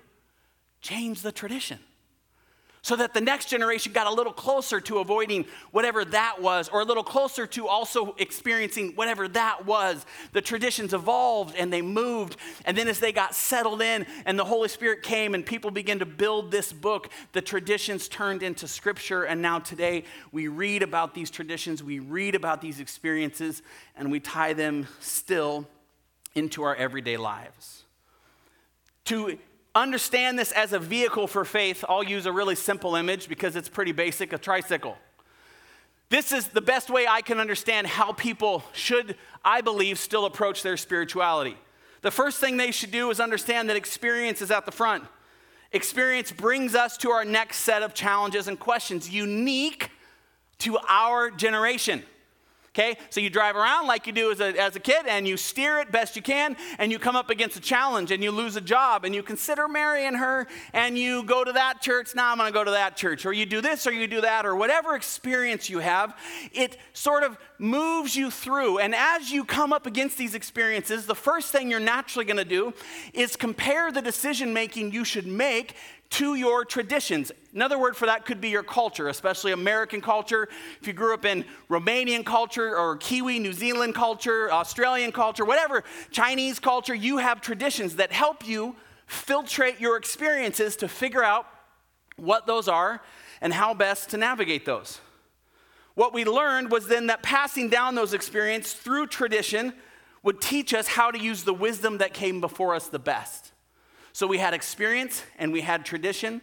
Change 0.81 1.23
the 1.23 1.33
tradition 1.33 1.79
so 2.83 2.97
that 2.97 3.15
the 3.15 3.21
next 3.21 3.49
generation 3.49 3.93
got 3.93 4.09
a 4.09 4.13
little 4.13 4.33
closer 4.33 4.81
to 4.81 4.99
avoiding 4.99 5.47
whatever 5.71 6.05
that 6.05 6.43
was, 6.43 6.69
or 6.69 6.81
a 6.81 6.85
little 6.85 7.05
closer 7.05 7.47
to 7.47 7.69
also 7.69 8.15
experiencing 8.19 8.93
whatever 8.97 9.29
that 9.29 9.65
was. 9.65 10.05
The 10.33 10.41
traditions 10.41 10.93
evolved 10.93 11.55
and 11.57 11.73
they 11.73 11.81
moved. 11.81 12.37
And 12.65 12.77
then 12.77 12.89
as 12.89 12.99
they 12.99 13.13
got 13.13 13.37
settled 13.37 13.83
in 13.83 14.05
and 14.27 14.37
the 14.37 14.45
Holy 14.45 14.69
Spirit 14.69 15.05
came 15.05 15.35
and 15.35 15.47
people 15.47 15.71
began 15.71 16.01
to 16.01 16.07
build 16.07 16.51
this 16.51 16.73
book, 16.73 17.09
the 17.33 17.41
traditions 17.41 18.09
turned 18.09 18.43
into 18.43 18.67
scripture. 18.67 19.23
And 19.23 19.41
now 19.41 19.61
today 19.61 20.03
we 20.33 20.49
read 20.49 20.83
about 20.83 21.15
these 21.15 21.31
traditions, 21.31 21.85
we 21.85 22.01
read 22.01 22.35
about 22.35 22.61
these 22.61 22.81
experiences, 22.81 23.63
and 23.97 24.11
we 24.11 24.19
tie 24.19 24.55
them 24.55 24.89
still 24.99 25.69
into 26.35 26.65
our 26.65 26.75
everyday 26.75 27.17
lives. 27.17 27.85
To 29.05 29.39
understand 29.75 30.39
this 30.39 30.53
as 30.53 30.73
a 30.73 30.79
vehicle 30.79 31.27
for 31.27 31.45
faith, 31.45 31.85
I'll 31.89 32.03
use 32.03 32.27
a 32.27 32.33
really 32.33 32.55
simple 32.55 32.95
image 32.95 33.29
because 33.29 33.57
it's 33.57 33.69
pretty 33.69 33.93
basic 33.93 34.33
a 34.33 34.39
tricycle. 34.39 34.97
This 36.11 36.31
is 36.31 36.49
the 36.49 36.61
best 36.61 36.91
way 36.91 37.07
I 37.07 37.23
can 37.23 37.41
understand 37.41 37.87
how 37.87 38.13
people 38.13 38.63
should, 38.75 39.17
I 39.45 39.63
believe, 39.63 39.99
still 39.99 40.27
approach 40.27 40.63
their 40.63 40.77
spirituality. 40.77 41.57
The 42.03 42.11
first 42.11 42.39
thing 42.39 42.59
they 42.59 42.71
should 42.71 42.91
do 42.91 43.11
is 43.11 43.19
understand 43.19 43.71
that 43.71 43.77
experience 43.77 44.43
is 44.43 44.51
at 44.51 44.67
the 44.67 44.73
front. 44.73 45.05
Experience 45.73 46.31
brings 46.31 46.75
us 46.75 46.99
to 46.99 47.11
our 47.11 47.25
next 47.25 47.59
set 47.59 47.83
of 47.83 47.95
challenges 47.95 48.47
and 48.47 48.61
questions 48.61 49.09
unique 49.09 49.91
to 50.59 50.77
our 50.87 51.31
generation. 51.31 52.03
Okay, 52.75 52.97
so 53.11 53.21
you 53.21 53.29
drive 53.29 53.55
around 53.55 53.87
like 53.87 54.07
you 54.07 54.15
do 54.15 54.33
as 54.33 54.41
a, 54.41 54.59
as 54.59 54.77
a 54.77 54.81
kid 54.81 55.07
and 55.07 55.29
you 55.29 55.37
steer 55.37 55.81
it 55.81 55.93
best 55.93 56.17
you 56.17 56.23
can, 56.23 56.57
and 56.79 56.91
you 56.91 56.99
come 56.99 57.15
up 57.15 57.29
against 57.29 57.55
a 57.55 57.61
challenge 57.61 58.11
and 58.11 58.25
you 58.25 58.31
lose 58.31 58.57
a 58.57 58.63
job 58.63 59.05
and 59.05 59.15
you 59.15 59.23
consider 59.23 59.69
marrying 59.69 60.15
her 60.15 60.47
and 60.73 60.97
you 60.97 61.23
go 61.25 61.45
to 61.45 61.53
that 61.53 61.83
church. 61.83 62.15
Now 62.15 62.33
I'm 62.33 62.39
going 62.39 62.51
to 62.51 62.55
go 62.55 62.65
to 62.65 62.71
that 62.71 62.97
church, 62.97 63.27
or 63.27 63.35
you 63.35 63.45
do 63.45 63.61
this 63.61 63.87
or 63.87 63.93
you 63.93 64.07
do 64.07 64.23
that, 64.23 64.47
or 64.47 64.57
whatever 64.57 64.95
experience 64.95 65.69
you 65.69 65.81
have, 65.81 66.17
it 66.55 66.79
sort 66.95 67.25
of 67.25 67.37
moves 67.59 68.17
you 68.17 68.31
through. 68.31 68.79
And 68.79 68.95
as 68.95 69.31
you 69.31 69.45
come 69.45 69.75
up 69.75 69.87
against 69.87 70.17
these 70.17 70.35
experiences, 70.35 71.05
the 71.05 71.15
first 71.15 71.53
thing 71.53 71.71
you're 71.71 71.79
naturally 71.79 72.25
going 72.25 72.39
to 72.39 72.45
do 72.45 72.73
is 73.13 73.37
compare 73.37 73.93
the 73.93 74.01
decision 74.01 74.55
making 74.55 74.93
you 74.93 75.05
should 75.05 75.27
make 75.27 75.75
to 76.13 76.35
your 76.35 76.65
traditions. 76.65 77.33
Another 77.55 77.79
word 77.79 77.97
for 77.97 78.05
that 78.05 78.27
could 78.27 78.41
be 78.41 78.51
your 78.51 78.63
culture, 78.63 79.09
especially 79.09 79.53
American 79.53 80.03
culture. 80.03 80.47
If 80.81 80.87
you 80.87 80.93
grew 80.93 81.15
up 81.15 81.25
in 81.25 81.45
Romanian 81.71 82.25
culture 82.25 82.77
or 82.77 82.97
Kiwi, 82.97 83.39
New 83.39 83.55
Zealand 83.55 83.95
culture, 83.95 84.53
Australian 84.53 85.13
culture, 85.13 85.45
whatever, 85.45 85.85
Chinese 86.11 86.59
culture, 86.59 86.95
you 86.95 87.17
have 87.17 87.41
traditions 87.41 87.97
that 87.97 88.13
help 88.13 88.47
you 88.47 88.77
filtrate 89.09 89.81
your 89.81 89.97
experiences 89.97 90.77
to 90.77 90.89
figure 90.89 91.25
out 91.25 91.47
what 92.17 92.47
those 92.47 92.69
are 92.69 93.01
and 93.41 93.55
how 93.55 93.73
best 93.73 94.11
to 94.11 94.19
navigate 94.19 94.67
those. 94.67 95.01
What 95.95 96.13
we 96.13 96.25
learned 96.27 96.71
was 96.71 96.89
then 96.89 97.07
that 97.07 97.23
passing 97.23 97.71
down 97.71 97.95
those 97.95 98.13
experiences 98.13 98.75
through 98.75 99.07
tradition 99.07 99.73
would 100.23 100.43
teach 100.43 100.75
us 100.75 100.89
how 100.89 101.11
to 101.11 101.19
use 101.19 101.45
the 101.45 101.55
wisdom 101.55 101.99
that 101.99 102.13
came 102.13 102.41
before 102.41 102.75
us 102.75 102.89
the 102.89 102.99
best. 102.99 103.52
So 104.13 104.27
we 104.27 104.39
had 104.39 104.55
experience 104.55 105.23
and 105.39 105.53
we 105.53 105.63
had 105.63 105.85
tradition. 105.85 106.43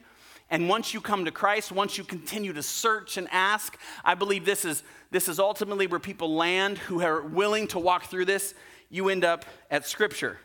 And 0.49 0.67
once 0.67 0.93
you 0.93 1.01
come 1.01 1.25
to 1.25 1.31
Christ, 1.31 1.71
once 1.71 1.97
you 1.97 2.03
continue 2.03 2.53
to 2.53 2.63
search 2.63 3.17
and 3.17 3.27
ask, 3.31 3.77
I 4.03 4.15
believe 4.15 4.45
this 4.45 4.65
is, 4.65 4.83
this 5.11 5.27
is 5.27 5.39
ultimately 5.39 5.85
where 5.85 5.99
people 5.99 6.35
land 6.35 6.79
who 6.79 7.01
are 7.01 7.21
willing 7.21 7.67
to 7.67 7.79
walk 7.79 8.05
through 8.05 8.25
this. 8.25 8.55
You 8.89 9.09
end 9.09 9.23
up 9.23 9.45
at 9.69 9.85
Scripture. 9.85 10.39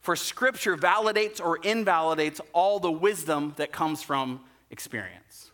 For 0.00 0.14
Scripture 0.14 0.76
validates 0.76 1.44
or 1.44 1.56
invalidates 1.58 2.40
all 2.52 2.78
the 2.78 2.92
wisdom 2.92 3.54
that 3.56 3.72
comes 3.72 4.00
from 4.00 4.40
experience. 4.70 5.50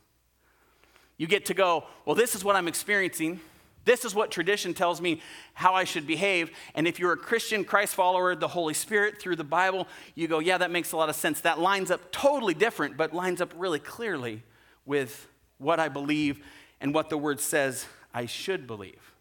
You 1.16 1.26
get 1.26 1.46
to 1.46 1.54
go, 1.54 1.84
well, 2.04 2.14
this 2.14 2.34
is 2.34 2.44
what 2.44 2.56
I'm 2.56 2.68
experiencing. 2.68 3.40
This 3.84 4.04
is 4.04 4.14
what 4.14 4.30
tradition 4.30 4.74
tells 4.74 5.00
me 5.00 5.20
how 5.52 5.74
I 5.74 5.84
should 5.84 6.06
behave. 6.06 6.50
And 6.74 6.86
if 6.86 6.98
you're 6.98 7.12
a 7.12 7.16
Christian, 7.16 7.64
Christ 7.64 7.94
follower, 7.94 8.34
the 8.34 8.48
Holy 8.48 8.74
Spirit 8.74 9.20
through 9.20 9.36
the 9.36 9.44
Bible, 9.44 9.86
you 10.14 10.26
go, 10.26 10.38
yeah, 10.38 10.58
that 10.58 10.70
makes 10.70 10.92
a 10.92 10.96
lot 10.96 11.08
of 11.08 11.16
sense. 11.16 11.40
That 11.42 11.58
lines 11.58 11.90
up 11.90 12.10
totally 12.10 12.54
different, 12.54 12.96
but 12.96 13.12
lines 13.12 13.40
up 13.40 13.52
really 13.56 13.78
clearly 13.78 14.42
with 14.86 15.28
what 15.58 15.78
I 15.80 15.88
believe 15.88 16.42
and 16.80 16.94
what 16.94 17.10
the 17.10 17.18
Word 17.18 17.40
says 17.40 17.86
I 18.12 18.26
should 18.26 18.66
believe. 18.66 19.12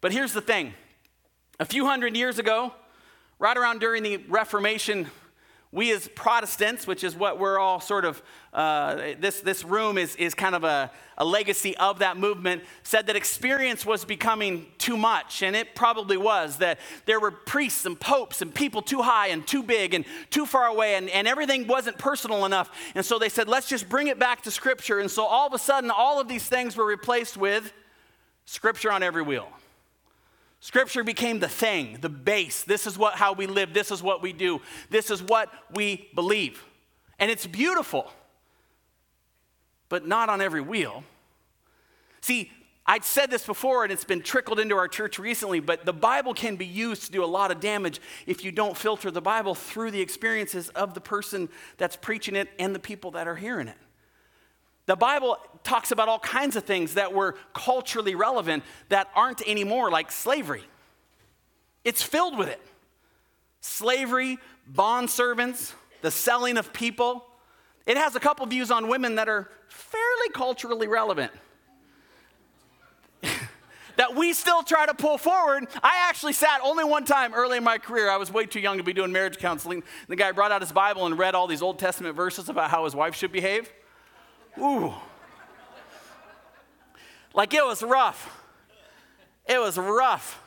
But 0.00 0.12
here's 0.12 0.32
the 0.32 0.40
thing 0.40 0.74
a 1.60 1.64
few 1.64 1.86
hundred 1.86 2.16
years 2.16 2.38
ago, 2.38 2.72
right 3.38 3.56
around 3.56 3.80
during 3.80 4.02
the 4.02 4.16
Reformation, 4.28 5.10
we 5.72 5.90
as 5.90 6.06
Protestants, 6.08 6.86
which 6.86 7.02
is 7.02 7.16
what 7.16 7.38
we're 7.38 7.58
all 7.58 7.80
sort 7.80 8.04
of, 8.04 8.22
uh, 8.52 9.14
this, 9.18 9.40
this 9.40 9.64
room 9.64 9.96
is, 9.96 10.14
is 10.16 10.34
kind 10.34 10.54
of 10.54 10.64
a, 10.64 10.90
a 11.16 11.24
legacy 11.24 11.74
of 11.78 12.00
that 12.00 12.18
movement, 12.18 12.62
said 12.82 13.06
that 13.06 13.16
experience 13.16 13.86
was 13.86 14.04
becoming 14.04 14.66
too 14.76 14.98
much. 14.98 15.42
And 15.42 15.56
it 15.56 15.74
probably 15.74 16.18
was, 16.18 16.58
that 16.58 16.78
there 17.06 17.18
were 17.18 17.30
priests 17.30 17.86
and 17.86 17.98
popes 17.98 18.42
and 18.42 18.54
people 18.54 18.82
too 18.82 19.00
high 19.00 19.28
and 19.28 19.46
too 19.46 19.62
big 19.62 19.94
and 19.94 20.04
too 20.28 20.44
far 20.44 20.66
away, 20.66 20.96
and, 20.96 21.08
and 21.08 21.26
everything 21.26 21.66
wasn't 21.66 21.96
personal 21.96 22.44
enough. 22.44 22.70
And 22.94 23.04
so 23.04 23.18
they 23.18 23.30
said, 23.30 23.48
let's 23.48 23.66
just 23.66 23.88
bring 23.88 24.08
it 24.08 24.18
back 24.18 24.42
to 24.42 24.50
Scripture. 24.50 24.98
And 25.00 25.10
so 25.10 25.24
all 25.24 25.46
of 25.46 25.54
a 25.54 25.58
sudden, 25.58 25.90
all 25.90 26.20
of 26.20 26.28
these 26.28 26.46
things 26.46 26.76
were 26.76 26.86
replaced 26.86 27.38
with 27.38 27.72
Scripture 28.44 28.92
on 28.92 29.02
every 29.02 29.22
wheel. 29.22 29.48
Scripture 30.62 31.02
became 31.02 31.40
the 31.40 31.48
thing, 31.48 31.98
the 32.00 32.08
base. 32.08 32.62
This 32.62 32.86
is 32.86 32.96
what 32.96 33.14
how 33.16 33.32
we 33.32 33.48
live. 33.48 33.74
This 33.74 33.90
is 33.90 34.00
what 34.00 34.22
we 34.22 34.32
do. 34.32 34.60
This 34.90 35.10
is 35.10 35.20
what 35.20 35.50
we 35.74 36.08
believe. 36.14 36.64
And 37.18 37.32
it's 37.32 37.48
beautiful. 37.48 38.08
But 39.88 40.06
not 40.06 40.28
on 40.28 40.40
every 40.40 40.60
wheel. 40.60 41.02
See, 42.20 42.52
I'd 42.86 43.02
said 43.02 43.28
this 43.28 43.44
before 43.44 43.82
and 43.82 43.92
it's 43.92 44.04
been 44.04 44.22
trickled 44.22 44.60
into 44.60 44.76
our 44.76 44.86
church 44.86 45.18
recently, 45.18 45.58
but 45.58 45.84
the 45.84 45.92
Bible 45.92 46.32
can 46.32 46.54
be 46.54 46.66
used 46.66 47.06
to 47.06 47.10
do 47.10 47.24
a 47.24 47.26
lot 47.26 47.50
of 47.50 47.58
damage 47.58 48.00
if 48.26 48.44
you 48.44 48.52
don't 48.52 48.76
filter 48.76 49.10
the 49.10 49.20
Bible 49.20 49.56
through 49.56 49.90
the 49.90 50.00
experiences 50.00 50.68
of 50.68 50.94
the 50.94 51.00
person 51.00 51.48
that's 51.76 51.96
preaching 51.96 52.36
it 52.36 52.48
and 52.60 52.72
the 52.72 52.78
people 52.78 53.10
that 53.10 53.26
are 53.26 53.34
hearing 53.34 53.66
it. 53.66 53.76
The 54.86 54.96
Bible 54.96 55.38
talks 55.62 55.92
about 55.92 56.08
all 56.08 56.18
kinds 56.18 56.56
of 56.56 56.64
things 56.64 56.94
that 56.94 57.12
were 57.12 57.36
culturally 57.54 58.14
relevant 58.14 58.64
that 58.88 59.08
aren't 59.14 59.46
anymore, 59.46 59.90
like 59.90 60.10
slavery. 60.10 60.64
It's 61.84 62.02
filled 62.02 62.36
with 62.36 62.48
it. 62.48 62.60
Slavery, 63.60 64.38
bond 64.66 65.08
servants, 65.08 65.74
the 66.00 66.10
selling 66.10 66.56
of 66.56 66.72
people. 66.72 67.24
It 67.86 67.96
has 67.96 68.16
a 68.16 68.20
couple 68.20 68.44
views 68.46 68.70
on 68.70 68.88
women 68.88 69.16
that 69.16 69.28
are 69.28 69.48
fairly 69.68 70.28
culturally 70.34 70.88
relevant. 70.88 71.32
that 73.96 74.16
we 74.16 74.32
still 74.32 74.64
try 74.64 74.86
to 74.86 74.94
pull 74.94 75.16
forward. 75.16 75.68
I 75.82 76.08
actually 76.08 76.32
sat 76.32 76.60
only 76.64 76.82
one 76.82 77.04
time 77.04 77.34
early 77.34 77.58
in 77.58 77.64
my 77.64 77.78
career. 77.78 78.10
I 78.10 78.16
was 78.16 78.32
way 78.32 78.46
too 78.46 78.60
young 78.60 78.78
to 78.78 78.84
be 78.84 78.92
doing 78.92 79.12
marriage 79.12 79.38
counseling. 79.38 79.84
The 80.08 80.16
guy 80.16 80.32
brought 80.32 80.50
out 80.50 80.60
his 80.60 80.72
Bible 80.72 81.06
and 81.06 81.16
read 81.16 81.36
all 81.36 81.46
these 81.46 81.62
Old 81.62 81.78
Testament 81.78 82.16
verses 82.16 82.48
about 82.48 82.70
how 82.70 82.84
his 82.84 82.96
wife 82.96 83.14
should 83.14 83.30
behave. 83.30 83.70
Ooh. 84.58 84.92
Like 87.34 87.54
it 87.54 87.64
was 87.64 87.82
rough. 87.82 88.40
It 89.46 89.60
was 89.60 89.78
rough. 89.78 90.40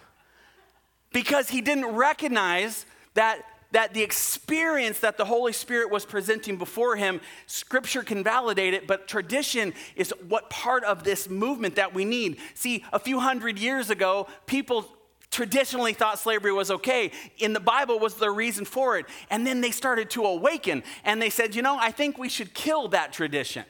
Because 1.12 1.50
he 1.50 1.62
didn't 1.62 1.88
recognize 1.88 2.86
that, 3.14 3.42
that 3.72 3.94
the 3.94 4.04
experience 4.04 5.00
that 5.00 5.18
the 5.18 5.26
Holy 5.26 5.54
Spirit 5.54 5.90
was 5.90 6.06
presenting 6.06 6.58
before 6.58 6.96
him, 6.96 7.22
scripture 7.48 8.04
can 8.04 8.24
validate 8.24 8.74
it, 8.74 8.86
but 8.86 9.08
tradition 9.08 9.74
is 9.96 10.14
what 10.28 10.50
part 10.50 10.84
of 10.84 11.04
this 11.04 11.30
movement 11.30 11.76
that 11.76 11.94
we 11.94 12.06
need. 12.06 12.38
See, 12.54 12.84
a 12.92 13.00
few 13.00 13.20
hundred 13.20 13.58
years 13.58 13.90
ago, 13.90 14.28
people 14.46 14.86
traditionally 15.32 15.94
thought 15.94 16.20
slavery 16.20 16.54
was 16.54 16.72
okay. 16.72 17.12
In 17.40 17.54
the 17.54 17.60
Bible 17.60 18.00
was 18.00 18.16
the 18.16 18.32
reason 18.32 18.64
for 18.64 18.98
it. 18.98 19.06
And 19.30 19.46
then 19.46 19.62
they 19.62 19.72
started 19.72 20.10
to 20.12 20.24
awaken 20.24 20.84
and 21.04 21.22
they 21.22 21.30
said, 21.30 21.56
you 21.56 21.62
know, 21.62 21.78
I 21.78 21.92
think 21.92 22.18
we 22.18 22.30
should 22.30 22.54
kill 22.54 22.88
that 22.90 23.12
tradition. 23.12 23.66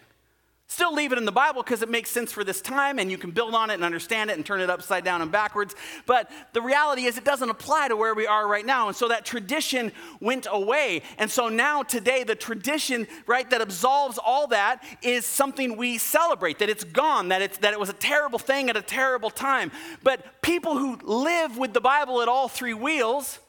Still 0.68 0.96
leave 0.96 1.12
it 1.12 1.20
in 1.20 1.26
the 1.26 1.32
Bible 1.32 1.62
because 1.62 1.84
it 1.84 1.90
makes 1.90 2.10
sense 2.10 2.32
for 2.32 2.44
this 2.44 2.60
time 2.60 2.98
and 2.98 3.12
you 3.12 3.20
can 3.20 3.30
build 3.30 3.54
on 3.54 3.70
it 3.70 3.76
and 3.76 3.84
understand 3.84 4.32
it 4.32 4.38
and 4.38 4.44
turn 4.44 4.62
it 4.62 4.70
upside 4.70 5.04
down 5.04 5.22
and 5.22 5.32
backwards. 5.32 5.76
But 6.08 6.32
the 6.54 6.62
reality 6.62 7.06
is, 7.06 7.20
it 7.20 7.24
doesn't 7.24 7.52
apply 7.52 7.90
to 7.90 7.96
where 7.96 8.16
we 8.16 8.26
are 8.26 8.48
right 8.48 8.66
now. 8.66 8.88
And 8.88 8.98
so 8.98 9.08
that 9.10 9.26
tradition 9.26 9.92
went 10.20 10.48
away. 10.50 11.04
And 11.20 11.30
so 11.30 11.50
now, 11.50 11.84
today, 11.84 12.24
the 12.24 12.34
tradition, 12.34 13.08
right, 13.28 13.48
that 13.52 13.62
absolves 13.62 14.18
all 14.18 14.48
that 14.48 14.84
is 15.04 15.28
something 15.28 15.78
we 15.78 16.00
celebrate, 16.00 16.58
that 16.58 16.70
it's 16.70 16.84
gone, 16.84 17.28
that, 17.30 17.44
it's, 17.44 17.60
that 17.60 17.74
it 17.74 17.80
was 17.80 17.90
a 17.90 17.94
terrible 17.94 18.40
thing 18.40 18.68
at 18.72 18.76
a 18.76 18.82
terrible 18.82 19.30
time. 19.30 19.72
But 20.02 20.42
people 20.42 20.80
who 20.80 20.98
live 21.04 21.60
with 21.60 21.74
the 21.74 21.82
Bible 21.82 22.24
at 22.24 22.28
all 22.28 22.48
three 22.48 22.74
wheels, 22.74 23.40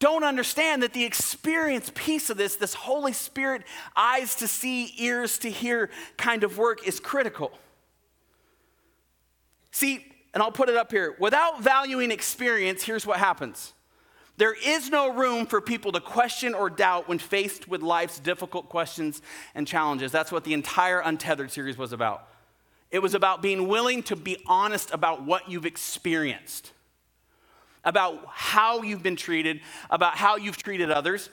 don't 0.00 0.22
understand 0.22 0.82
that 0.82 0.92
the 0.92 1.04
experience 1.04 1.90
piece 1.94 2.30
of 2.30 2.36
this, 2.36 2.56
this 2.56 2.74
Holy 2.74 3.12
Spirit, 3.12 3.62
eyes 3.96 4.36
to 4.36 4.46
see, 4.46 4.94
ears 4.98 5.38
to 5.38 5.50
hear 5.50 5.90
kind 6.16 6.44
of 6.44 6.56
work, 6.56 6.86
is 6.86 7.00
critical. 7.00 7.50
See, 9.72 10.04
and 10.34 10.42
I'll 10.42 10.52
put 10.52 10.68
it 10.68 10.76
up 10.76 10.92
here 10.92 11.16
without 11.18 11.62
valuing 11.62 12.12
experience, 12.12 12.82
here's 12.82 13.06
what 13.06 13.18
happens. 13.18 13.72
There 14.36 14.54
is 14.54 14.88
no 14.88 15.12
room 15.12 15.46
for 15.46 15.60
people 15.60 15.90
to 15.90 16.00
question 16.00 16.54
or 16.54 16.70
doubt 16.70 17.08
when 17.08 17.18
faced 17.18 17.66
with 17.66 17.82
life's 17.82 18.20
difficult 18.20 18.68
questions 18.68 19.20
and 19.56 19.66
challenges. 19.66 20.12
That's 20.12 20.30
what 20.30 20.44
the 20.44 20.54
entire 20.54 21.00
Untethered 21.00 21.50
series 21.50 21.76
was 21.76 21.92
about. 21.92 22.28
It 22.92 23.00
was 23.00 23.14
about 23.14 23.42
being 23.42 23.66
willing 23.66 24.04
to 24.04 24.14
be 24.14 24.36
honest 24.46 24.92
about 24.92 25.24
what 25.24 25.50
you've 25.50 25.66
experienced 25.66 26.72
about 27.84 28.24
how 28.26 28.82
you've 28.82 29.02
been 29.02 29.16
treated, 29.16 29.60
about 29.90 30.16
how 30.16 30.36
you've 30.36 30.56
treated 30.56 30.90
others, 30.90 31.30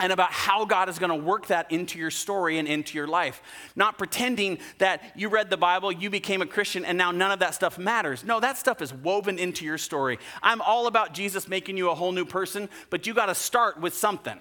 and 0.00 0.12
about 0.12 0.30
how 0.30 0.64
God 0.64 0.88
is 0.88 0.98
going 0.98 1.10
to 1.10 1.16
work 1.16 1.48
that 1.48 1.72
into 1.72 1.98
your 1.98 2.10
story 2.10 2.58
and 2.58 2.68
into 2.68 2.96
your 2.96 3.08
life. 3.08 3.42
Not 3.74 3.98
pretending 3.98 4.58
that 4.78 5.02
you 5.16 5.28
read 5.28 5.50
the 5.50 5.56
Bible, 5.56 5.90
you 5.90 6.08
became 6.08 6.40
a 6.40 6.46
Christian, 6.46 6.84
and 6.84 6.96
now 6.96 7.10
none 7.10 7.32
of 7.32 7.40
that 7.40 7.54
stuff 7.54 7.78
matters. 7.78 8.24
No, 8.24 8.38
that 8.38 8.56
stuff 8.56 8.80
is 8.80 8.92
woven 8.94 9.38
into 9.38 9.64
your 9.64 9.78
story. 9.78 10.18
I'm 10.40 10.60
all 10.60 10.86
about 10.86 11.14
Jesus 11.14 11.48
making 11.48 11.76
you 11.76 11.90
a 11.90 11.94
whole 11.94 12.12
new 12.12 12.24
person, 12.24 12.68
but 12.90 13.06
you 13.06 13.14
got 13.14 13.26
to 13.26 13.34
start 13.34 13.80
with 13.80 13.94
something. 13.94 14.38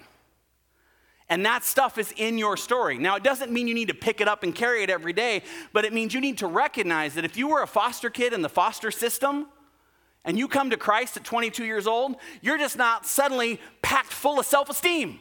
And 1.30 1.46
that 1.46 1.64
stuff 1.64 1.98
is 1.98 2.14
in 2.16 2.38
your 2.38 2.56
story. 2.56 2.98
Now, 2.98 3.16
it 3.16 3.24
doesn't 3.24 3.52
mean 3.52 3.68
you 3.68 3.74
need 3.74 3.90
to 3.90 3.96
pick 3.96 4.22
it 4.22 4.28
up 4.28 4.44
and 4.44 4.54
carry 4.54 4.84
it 4.84 4.90
every 4.90 5.12
day, 5.12 5.42
but 5.74 5.84
it 5.84 5.92
means 5.92 6.14
you 6.14 6.22
need 6.22 6.38
to 6.38 6.48
recognize 6.48 7.16
that 7.16 7.26
if 7.26 7.36
you 7.36 7.50
were 7.50 7.64
a 7.64 7.68
foster 7.68 8.10
kid 8.10 8.32
in 8.32 8.42
the 8.42 8.50
foster 8.50 8.92
system, 8.92 9.48
and 10.26 10.38
you 10.38 10.48
come 10.48 10.70
to 10.72 10.78
Christ 10.78 11.18
at 11.18 11.24
22 11.24 11.64
years 11.66 11.88
old, 11.88 12.16
you're 12.42 12.58
just 12.58 12.78
not 12.78 13.06
suddenly 13.06 13.60
packed 13.82 14.12
full 14.12 14.40
of 14.40 14.46
self 14.46 14.70
esteem 14.70 15.20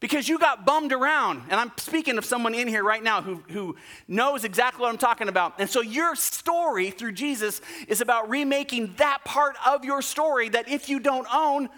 because 0.00 0.28
you 0.28 0.38
got 0.38 0.66
bummed 0.66 0.92
around. 0.92 1.42
And 1.48 1.58
I'm 1.58 1.72
speaking 1.78 2.18
of 2.18 2.24
someone 2.24 2.54
in 2.54 2.68
here 2.68 2.84
right 2.84 3.02
now 3.02 3.22
who, 3.22 3.42
who 3.48 3.76
knows 4.06 4.44
exactly 4.44 4.82
what 4.82 4.90
I'm 4.90 4.98
talking 4.98 5.28
about. 5.28 5.54
And 5.58 5.68
so 5.68 5.80
your 5.80 6.14
story 6.14 6.90
through 6.90 7.12
Jesus 7.12 7.60
is 7.88 8.00
about 8.00 8.28
remaking 8.28 8.94
that 8.98 9.24
part 9.24 9.56
of 9.66 9.84
your 9.84 10.02
story 10.02 10.48
that 10.50 10.68
if 10.68 10.88
you 10.88 11.00
don't 11.00 11.26
own, 11.32 11.68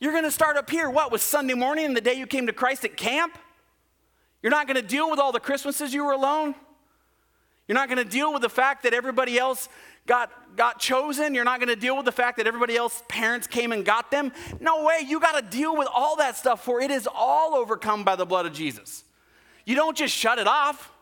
you're 0.00 0.12
going 0.12 0.24
to 0.24 0.30
start 0.30 0.56
up 0.56 0.70
here. 0.70 0.88
What 0.90 1.10
was 1.10 1.22
Sunday 1.22 1.54
morning, 1.54 1.86
and 1.86 1.96
the 1.96 2.00
day 2.00 2.14
you 2.14 2.26
came 2.26 2.46
to 2.46 2.52
Christ 2.52 2.84
at 2.84 2.96
camp? 2.96 3.36
You're 4.42 4.50
not 4.50 4.68
going 4.68 4.76
to 4.76 4.86
deal 4.86 5.10
with 5.10 5.18
all 5.18 5.32
the 5.32 5.40
Christmases 5.40 5.92
you 5.92 6.04
were 6.04 6.12
alone. 6.12 6.54
You're 7.66 7.74
not 7.74 7.88
going 7.88 7.98
to 7.98 8.08
deal 8.08 8.32
with 8.32 8.42
the 8.42 8.48
fact 8.48 8.84
that 8.84 8.94
everybody 8.94 9.38
else 9.38 9.68
got, 10.06 10.30
got 10.58 10.78
chosen. 10.78 11.34
You're 11.34 11.44
not 11.44 11.60
going 11.60 11.68
to 11.68 11.76
deal 11.76 11.96
with 11.96 12.04
the 12.04 12.12
fact 12.12 12.36
that 12.36 12.46
everybody 12.46 12.76
else's 12.76 13.02
parents 13.08 13.46
came 13.46 13.72
and 13.72 13.84
got 13.84 14.10
them. 14.10 14.32
No 14.60 14.84
way. 14.84 14.98
You 15.06 15.20
got 15.20 15.42
to 15.42 15.56
deal 15.56 15.74
with 15.74 15.88
all 15.94 16.16
that 16.16 16.36
stuff, 16.36 16.62
for 16.62 16.82
it 16.82 16.90
is 16.90 17.08
all 17.14 17.54
overcome 17.54 18.04
by 18.04 18.16
the 18.16 18.26
blood 18.26 18.44
of 18.44 18.52
Jesus. 18.52 19.04
You 19.64 19.76
don't 19.76 19.96
just 19.96 20.14
shut 20.14 20.38
it 20.38 20.46
off. 20.46 20.92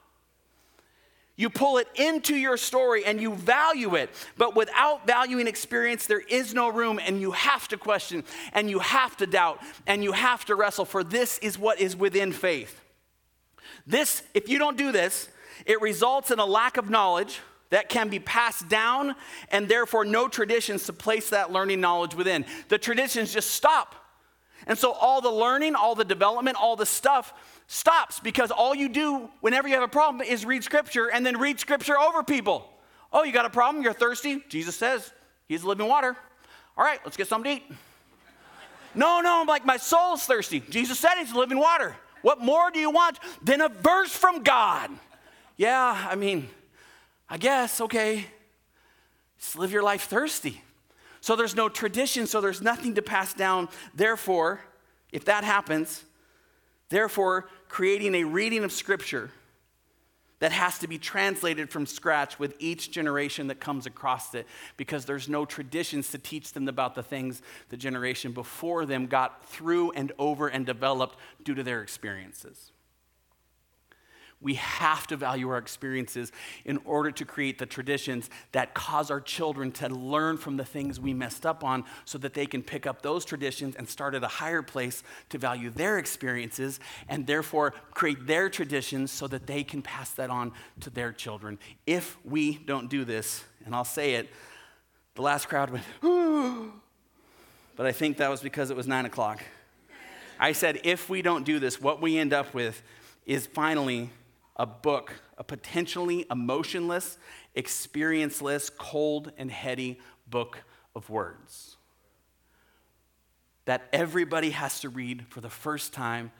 You 1.38 1.50
pull 1.50 1.78
it 1.78 1.88
into 1.96 2.34
your 2.34 2.56
story 2.56 3.04
and 3.04 3.20
you 3.20 3.34
value 3.34 3.94
it. 3.94 4.10
But 4.38 4.56
without 4.56 5.06
valuing 5.06 5.46
experience, 5.46 6.06
there 6.06 6.20
is 6.20 6.54
no 6.54 6.70
room, 6.70 6.98
and 6.98 7.20
you 7.20 7.32
have 7.32 7.68
to 7.68 7.76
question, 7.76 8.24
and 8.52 8.70
you 8.70 8.78
have 8.78 9.16
to 9.18 9.26
doubt, 9.26 9.60
and 9.86 10.02
you 10.02 10.12
have 10.12 10.44
to 10.46 10.54
wrestle, 10.54 10.84
for 10.84 11.04
this 11.04 11.38
is 11.38 11.58
what 11.58 11.80
is 11.80 11.94
within 11.96 12.32
faith. 12.32 12.80
This, 13.86 14.22
if 14.32 14.48
you 14.48 14.58
don't 14.58 14.78
do 14.78 14.92
this, 14.92 15.28
it 15.66 15.80
results 15.80 16.30
in 16.30 16.38
a 16.38 16.46
lack 16.46 16.76
of 16.76 16.88
knowledge 16.88 17.40
that 17.70 17.88
can 17.88 18.08
be 18.08 18.18
passed 18.18 18.68
down, 18.68 19.14
and 19.50 19.68
therefore 19.68 20.04
no 20.04 20.28
traditions 20.28 20.84
to 20.84 20.92
place 20.92 21.30
that 21.30 21.52
learning 21.52 21.80
knowledge 21.80 22.14
within. 22.14 22.44
The 22.68 22.78
traditions 22.78 23.32
just 23.32 23.50
stop. 23.50 23.94
And 24.66 24.78
so 24.78 24.92
all 24.92 25.20
the 25.20 25.30
learning, 25.30 25.74
all 25.74 25.94
the 25.94 26.04
development, 26.04 26.56
all 26.60 26.76
the 26.76 26.86
stuff 26.86 27.34
stops 27.66 28.20
because 28.20 28.50
all 28.50 28.74
you 28.74 28.88
do 28.88 29.28
whenever 29.40 29.68
you 29.68 29.74
have 29.74 29.82
a 29.82 29.88
problem 29.88 30.26
is 30.26 30.44
read 30.44 30.64
scripture 30.64 31.10
and 31.10 31.26
then 31.26 31.38
read 31.38 31.60
scripture 31.60 31.98
over 31.98 32.22
people. 32.22 32.68
Oh, 33.12 33.24
you 33.24 33.32
got 33.32 33.44
a 33.44 33.50
problem? 33.50 33.84
You're 33.84 33.92
thirsty? 33.92 34.42
Jesus 34.48 34.76
says 34.76 35.12
he's 35.46 35.64
living 35.64 35.86
water. 35.86 36.16
All 36.76 36.84
right, 36.84 37.00
let's 37.04 37.16
get 37.16 37.28
something 37.28 37.58
to 37.58 37.64
eat. 37.64 37.78
no, 38.94 39.20
no, 39.20 39.40
I'm 39.40 39.46
like, 39.46 39.64
my 39.64 39.76
soul's 39.76 40.24
thirsty. 40.24 40.60
Jesus 40.60 40.98
said 40.98 41.14
he's 41.18 41.32
living 41.32 41.58
water. 41.58 41.96
What 42.22 42.40
more 42.40 42.70
do 42.70 42.80
you 42.80 42.90
want 42.90 43.18
than 43.42 43.60
a 43.60 43.68
verse 43.68 44.10
from 44.10 44.42
God? 44.42 44.90
Yeah, 45.56 46.06
I 46.10 46.16
mean, 46.16 46.48
I 47.28 47.38
guess, 47.38 47.80
okay, 47.80 48.26
just 49.38 49.58
live 49.58 49.72
your 49.72 49.82
life 49.82 50.04
thirsty. 50.04 50.62
So 51.20 51.34
there's 51.34 51.56
no 51.56 51.68
tradition, 51.68 52.26
so 52.26 52.40
there's 52.40 52.62
nothing 52.62 52.94
to 52.94 53.02
pass 53.02 53.34
down. 53.34 53.68
Therefore, 53.94 54.60
if 55.10 55.24
that 55.24 55.44
happens, 55.44 56.04
therefore, 56.88 57.48
creating 57.68 58.14
a 58.14 58.24
reading 58.24 58.62
of 58.62 58.70
Scripture 58.70 59.30
that 60.38 60.52
has 60.52 60.78
to 60.78 60.86
be 60.86 60.98
translated 60.98 61.70
from 61.70 61.86
scratch 61.86 62.38
with 62.38 62.54
each 62.58 62.90
generation 62.90 63.46
that 63.46 63.58
comes 63.58 63.86
across 63.86 64.34
it 64.34 64.46
because 64.76 65.04
there's 65.06 65.28
no 65.28 65.44
traditions 65.44 66.10
to 66.10 66.18
teach 66.18 66.52
them 66.52 66.68
about 66.68 66.94
the 66.94 67.02
things 67.02 67.40
the 67.70 67.76
generation 67.76 68.32
before 68.32 68.84
them 68.84 69.06
got 69.06 69.44
through 69.46 69.92
and 69.92 70.12
over 70.18 70.48
and 70.48 70.66
developed 70.66 71.18
due 71.42 71.54
to 71.54 71.62
their 71.62 71.82
experiences. 71.82 72.70
We 74.42 74.54
have 74.54 75.06
to 75.06 75.16
value 75.16 75.48
our 75.48 75.56
experiences 75.56 76.30
in 76.66 76.78
order 76.84 77.10
to 77.10 77.24
create 77.24 77.58
the 77.58 77.64
traditions 77.64 78.28
that 78.52 78.74
cause 78.74 79.10
our 79.10 79.20
children 79.20 79.72
to 79.72 79.88
learn 79.88 80.36
from 80.36 80.58
the 80.58 80.64
things 80.64 81.00
we 81.00 81.14
messed 81.14 81.46
up 81.46 81.64
on 81.64 81.84
so 82.04 82.18
that 82.18 82.34
they 82.34 82.44
can 82.44 82.62
pick 82.62 82.86
up 82.86 83.00
those 83.00 83.24
traditions 83.24 83.76
and 83.76 83.88
start 83.88 84.14
at 84.14 84.22
a 84.22 84.28
higher 84.28 84.60
place 84.60 85.02
to 85.30 85.38
value 85.38 85.70
their 85.70 85.98
experiences 85.98 86.80
and 87.08 87.26
therefore 87.26 87.72
create 87.92 88.26
their 88.26 88.50
traditions 88.50 89.10
so 89.10 89.26
that 89.26 89.46
they 89.46 89.64
can 89.64 89.80
pass 89.80 90.10
that 90.12 90.28
on 90.28 90.52
to 90.80 90.90
their 90.90 91.12
children. 91.12 91.58
If 91.86 92.18
we 92.22 92.58
don't 92.58 92.90
do 92.90 93.06
this, 93.06 93.42
and 93.64 93.74
I'll 93.74 93.84
say 93.84 94.14
it, 94.14 94.28
the 95.14 95.22
last 95.22 95.48
crowd 95.48 95.70
went, 95.70 95.84
but 97.74 97.86
I 97.86 97.92
think 97.92 98.18
that 98.18 98.28
was 98.28 98.42
because 98.42 98.70
it 98.70 98.76
was 98.76 98.86
nine 98.86 99.06
o'clock. 99.06 99.42
I 100.38 100.52
said, 100.52 100.80
if 100.84 101.08
we 101.08 101.22
don't 101.22 101.44
do 101.44 101.58
this, 101.58 101.80
what 101.80 102.02
we 102.02 102.18
end 102.18 102.34
up 102.34 102.52
with 102.52 102.82
is 103.24 103.46
finally 103.46 104.10
a 104.56 104.66
book, 104.66 105.12
a 105.38 105.44
potentially 105.44 106.26
emotionless, 106.30 107.18
experienceless, 107.54 108.70
cold, 108.76 109.32
and 109.36 109.50
heady 109.50 110.00
book 110.28 110.62
of 110.94 111.08
words 111.10 111.76
that 113.66 113.88
everybody 113.92 114.50
has 114.50 114.80
to 114.80 114.88
read 114.88 115.26
for 115.28 115.40
the 115.40 115.50
first 115.50 115.92
time 115.92 116.32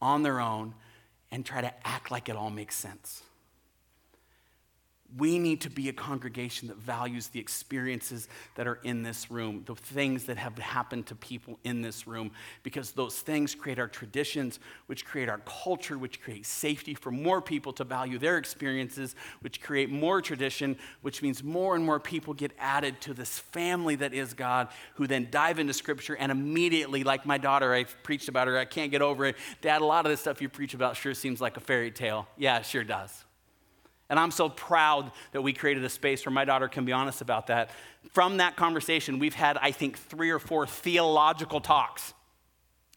on 0.00 0.22
their 0.22 0.40
own 0.40 0.74
and 1.30 1.46
try 1.46 1.60
to 1.60 1.72
act 1.86 2.10
like 2.10 2.28
it 2.28 2.36
all 2.36 2.50
makes 2.50 2.76
sense. 2.76 3.22
We 5.18 5.38
need 5.38 5.60
to 5.62 5.70
be 5.70 5.88
a 5.88 5.92
congregation 5.92 6.68
that 6.68 6.78
values 6.78 7.28
the 7.28 7.40
experiences 7.40 8.28
that 8.54 8.66
are 8.66 8.78
in 8.82 9.02
this 9.02 9.30
room, 9.30 9.62
the 9.66 9.74
things 9.74 10.24
that 10.24 10.38
have 10.38 10.56
happened 10.58 11.06
to 11.06 11.14
people 11.14 11.58
in 11.64 11.82
this 11.82 12.06
room, 12.06 12.30
because 12.62 12.92
those 12.92 13.16
things 13.16 13.54
create 13.54 13.78
our 13.78 13.88
traditions, 13.88 14.58
which 14.86 15.04
create 15.04 15.28
our 15.28 15.40
culture, 15.40 15.98
which 15.98 16.22
create 16.22 16.46
safety 16.46 16.94
for 16.94 17.10
more 17.10 17.42
people 17.42 17.72
to 17.74 17.84
value 17.84 18.18
their 18.18 18.38
experiences, 18.38 19.14
which 19.40 19.60
create 19.60 19.90
more 19.90 20.22
tradition, 20.22 20.78
which 21.02 21.20
means 21.20 21.42
more 21.42 21.76
and 21.76 21.84
more 21.84 22.00
people 22.00 22.32
get 22.32 22.52
added 22.58 23.00
to 23.02 23.12
this 23.12 23.38
family 23.38 23.96
that 23.96 24.14
is 24.14 24.32
God, 24.32 24.68
who 24.94 25.06
then 25.06 25.28
dive 25.30 25.58
into 25.58 25.74
Scripture 25.74 26.16
and 26.16 26.32
immediately, 26.32 27.04
like 27.04 27.26
my 27.26 27.38
daughter, 27.38 27.74
I 27.74 27.84
preached 27.84 28.28
about 28.28 28.48
her, 28.48 28.56
I 28.56 28.64
can't 28.64 28.90
get 28.90 29.02
over 29.02 29.26
it. 29.26 29.36
Dad, 29.60 29.82
a 29.82 29.84
lot 29.84 30.06
of 30.06 30.10
this 30.10 30.20
stuff 30.20 30.40
you 30.40 30.48
preach 30.48 30.74
about 30.74 30.96
sure 30.96 31.14
seems 31.14 31.40
like 31.40 31.56
a 31.56 31.60
fairy 31.60 31.90
tale. 31.90 32.26
Yeah, 32.38 32.58
it 32.58 32.66
sure 32.66 32.84
does. 32.84 33.24
And 34.12 34.20
I'm 34.20 34.30
so 34.30 34.50
proud 34.50 35.10
that 35.30 35.40
we 35.40 35.54
created 35.54 35.82
a 35.84 35.88
space 35.88 36.26
where 36.26 36.34
my 36.34 36.44
daughter 36.44 36.68
can 36.68 36.84
be 36.84 36.92
honest 36.92 37.22
about 37.22 37.46
that. 37.46 37.70
From 38.12 38.36
that 38.36 38.56
conversation, 38.56 39.18
we've 39.18 39.32
had, 39.32 39.56
I 39.56 39.70
think, 39.70 39.96
three 39.96 40.28
or 40.28 40.38
four 40.38 40.66
theological 40.66 41.62
talks 41.62 42.12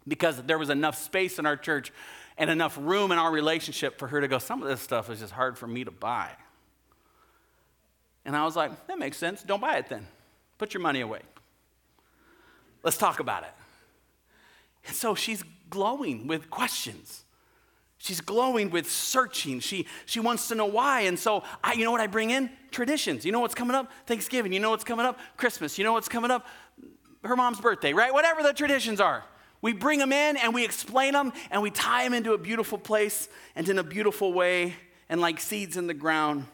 because 0.05 0.43
there 0.43 0.57
was 0.57 0.69
enough 0.69 1.01
space 1.01 1.39
in 1.39 1.45
our 1.45 1.55
church 1.55 1.93
and 2.37 2.49
enough 2.49 2.77
room 2.77 3.13
in 3.13 3.17
our 3.17 3.31
relationship 3.31 3.97
for 3.97 4.09
her 4.09 4.19
to 4.19 4.27
go, 4.27 4.39
some 4.39 4.61
of 4.61 4.67
this 4.67 4.81
stuff 4.81 5.09
is 5.09 5.21
just 5.21 5.31
hard 5.31 5.57
for 5.57 5.67
me 5.67 5.85
to 5.85 5.91
buy. 5.91 6.31
And 8.25 8.35
I 8.35 8.43
was 8.43 8.57
like, 8.57 8.87
that 8.87 8.99
makes 8.99 9.15
sense. 9.15 9.41
Don't 9.41 9.61
buy 9.61 9.77
it 9.77 9.87
then. 9.87 10.05
Put 10.57 10.73
your 10.73 10.81
money 10.81 10.99
away. 10.99 11.21
Let's 12.83 12.97
talk 12.97 13.21
about 13.21 13.43
it. 13.43 13.53
And 14.85 14.93
so 14.93 15.15
she's 15.15 15.45
glowing 15.69 16.27
with 16.27 16.49
questions. 16.49 17.24
She's 18.05 18.21
glowing 18.21 18.69
with 18.69 18.87
searching. 18.87 19.59
She, 19.59 19.87
she 20.05 20.19
wants 20.19 20.47
to 20.49 20.55
know 20.55 20.67
why. 20.67 21.01
And 21.01 21.17
so, 21.17 21.41
I, 21.63 21.73
you 21.73 21.83
know 21.85 21.91
what 21.91 22.01
I 22.01 22.05
bring 22.05 22.29
in? 22.29 22.51
Traditions. 22.69 23.25
You 23.25 23.31
know 23.31 23.39
what's 23.39 23.55
coming 23.55 23.75
up? 23.75 23.91
Thanksgiving. 24.05 24.53
You 24.53 24.59
know 24.59 24.69
what's 24.69 24.83
coming 24.83 25.07
up? 25.07 25.17
Christmas. 25.37 25.79
You 25.79 25.85
know 25.85 25.93
what's 25.93 26.07
coming 26.07 26.29
up? 26.29 26.45
Her 27.23 27.35
mom's 27.35 27.59
birthday, 27.59 27.93
right? 27.93 28.13
Whatever 28.13 28.43
the 28.43 28.53
traditions 28.53 29.01
are. 29.01 29.23
We 29.63 29.73
bring 29.73 29.97
them 29.97 30.11
in 30.11 30.37
and 30.37 30.53
we 30.53 30.63
explain 30.63 31.13
them 31.13 31.33
and 31.49 31.63
we 31.63 31.71
tie 31.71 32.03
them 32.03 32.13
into 32.13 32.33
a 32.33 32.37
beautiful 32.37 32.77
place 32.77 33.27
and 33.55 33.67
in 33.67 33.79
a 33.79 33.83
beautiful 33.83 34.33
way. 34.33 34.75
And 35.09 35.19
like 35.19 35.39
seeds 35.39 35.75
in 35.75 35.87
the 35.87 35.95
ground, 35.95 36.45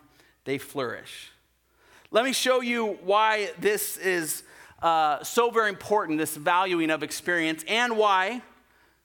they 0.45 0.57
flourish. 0.57 1.31
Let 2.11 2.23
me 2.23 2.31
show 2.31 2.61
you 2.61 2.97
why 3.03 3.51
this 3.59 3.97
is 3.97 4.43
uh, 4.81 5.21
so 5.25 5.51
very 5.51 5.67
important 5.67 6.17
this 6.17 6.37
valuing 6.37 6.91
of 6.91 7.03
experience 7.03 7.65
and 7.67 7.97
why 7.97 8.41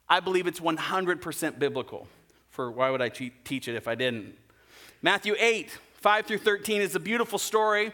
I 0.08 0.20
believe 0.20 0.46
it's 0.46 0.60
100% 0.60 1.58
biblical 1.58 2.06
for 2.56 2.70
why 2.70 2.88
would 2.88 3.02
I 3.02 3.10
teach 3.10 3.68
it 3.68 3.74
if 3.74 3.86
I 3.86 3.94
didn't? 3.94 4.34
Matthew 5.02 5.34
8, 5.38 5.70
5 5.96 6.24
through 6.24 6.38
13 6.38 6.80
is 6.80 6.94
a 6.94 6.98
beautiful 6.98 7.38
story. 7.38 7.92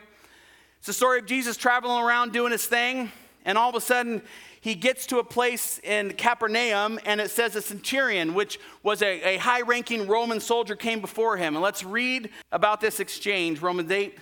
It's 0.78 0.86
the 0.86 0.92
story 0.92 1.18
of 1.18 1.26
Jesus 1.26 1.56
traveling 1.56 2.00
around 2.00 2.32
doing 2.32 2.52
his 2.52 2.64
thing, 2.64 3.10
and 3.44 3.58
all 3.58 3.68
of 3.68 3.74
a 3.74 3.80
sudden 3.80 4.22
he 4.60 4.76
gets 4.76 5.06
to 5.06 5.18
a 5.18 5.24
place 5.24 5.80
in 5.82 6.12
Capernaum, 6.12 7.00
and 7.04 7.20
it 7.20 7.32
says 7.32 7.56
a 7.56 7.60
centurion, 7.60 8.34
which 8.34 8.60
was 8.84 9.02
a, 9.02 9.34
a 9.34 9.36
high 9.38 9.62
ranking 9.62 10.06
Roman 10.06 10.38
soldier, 10.38 10.76
came 10.76 11.00
before 11.00 11.36
him. 11.36 11.56
And 11.56 11.62
let's 11.62 11.82
read 11.82 12.30
about 12.52 12.80
this 12.80 13.00
exchange 13.00 13.60
Romans 13.60 13.90
8, 13.90 14.16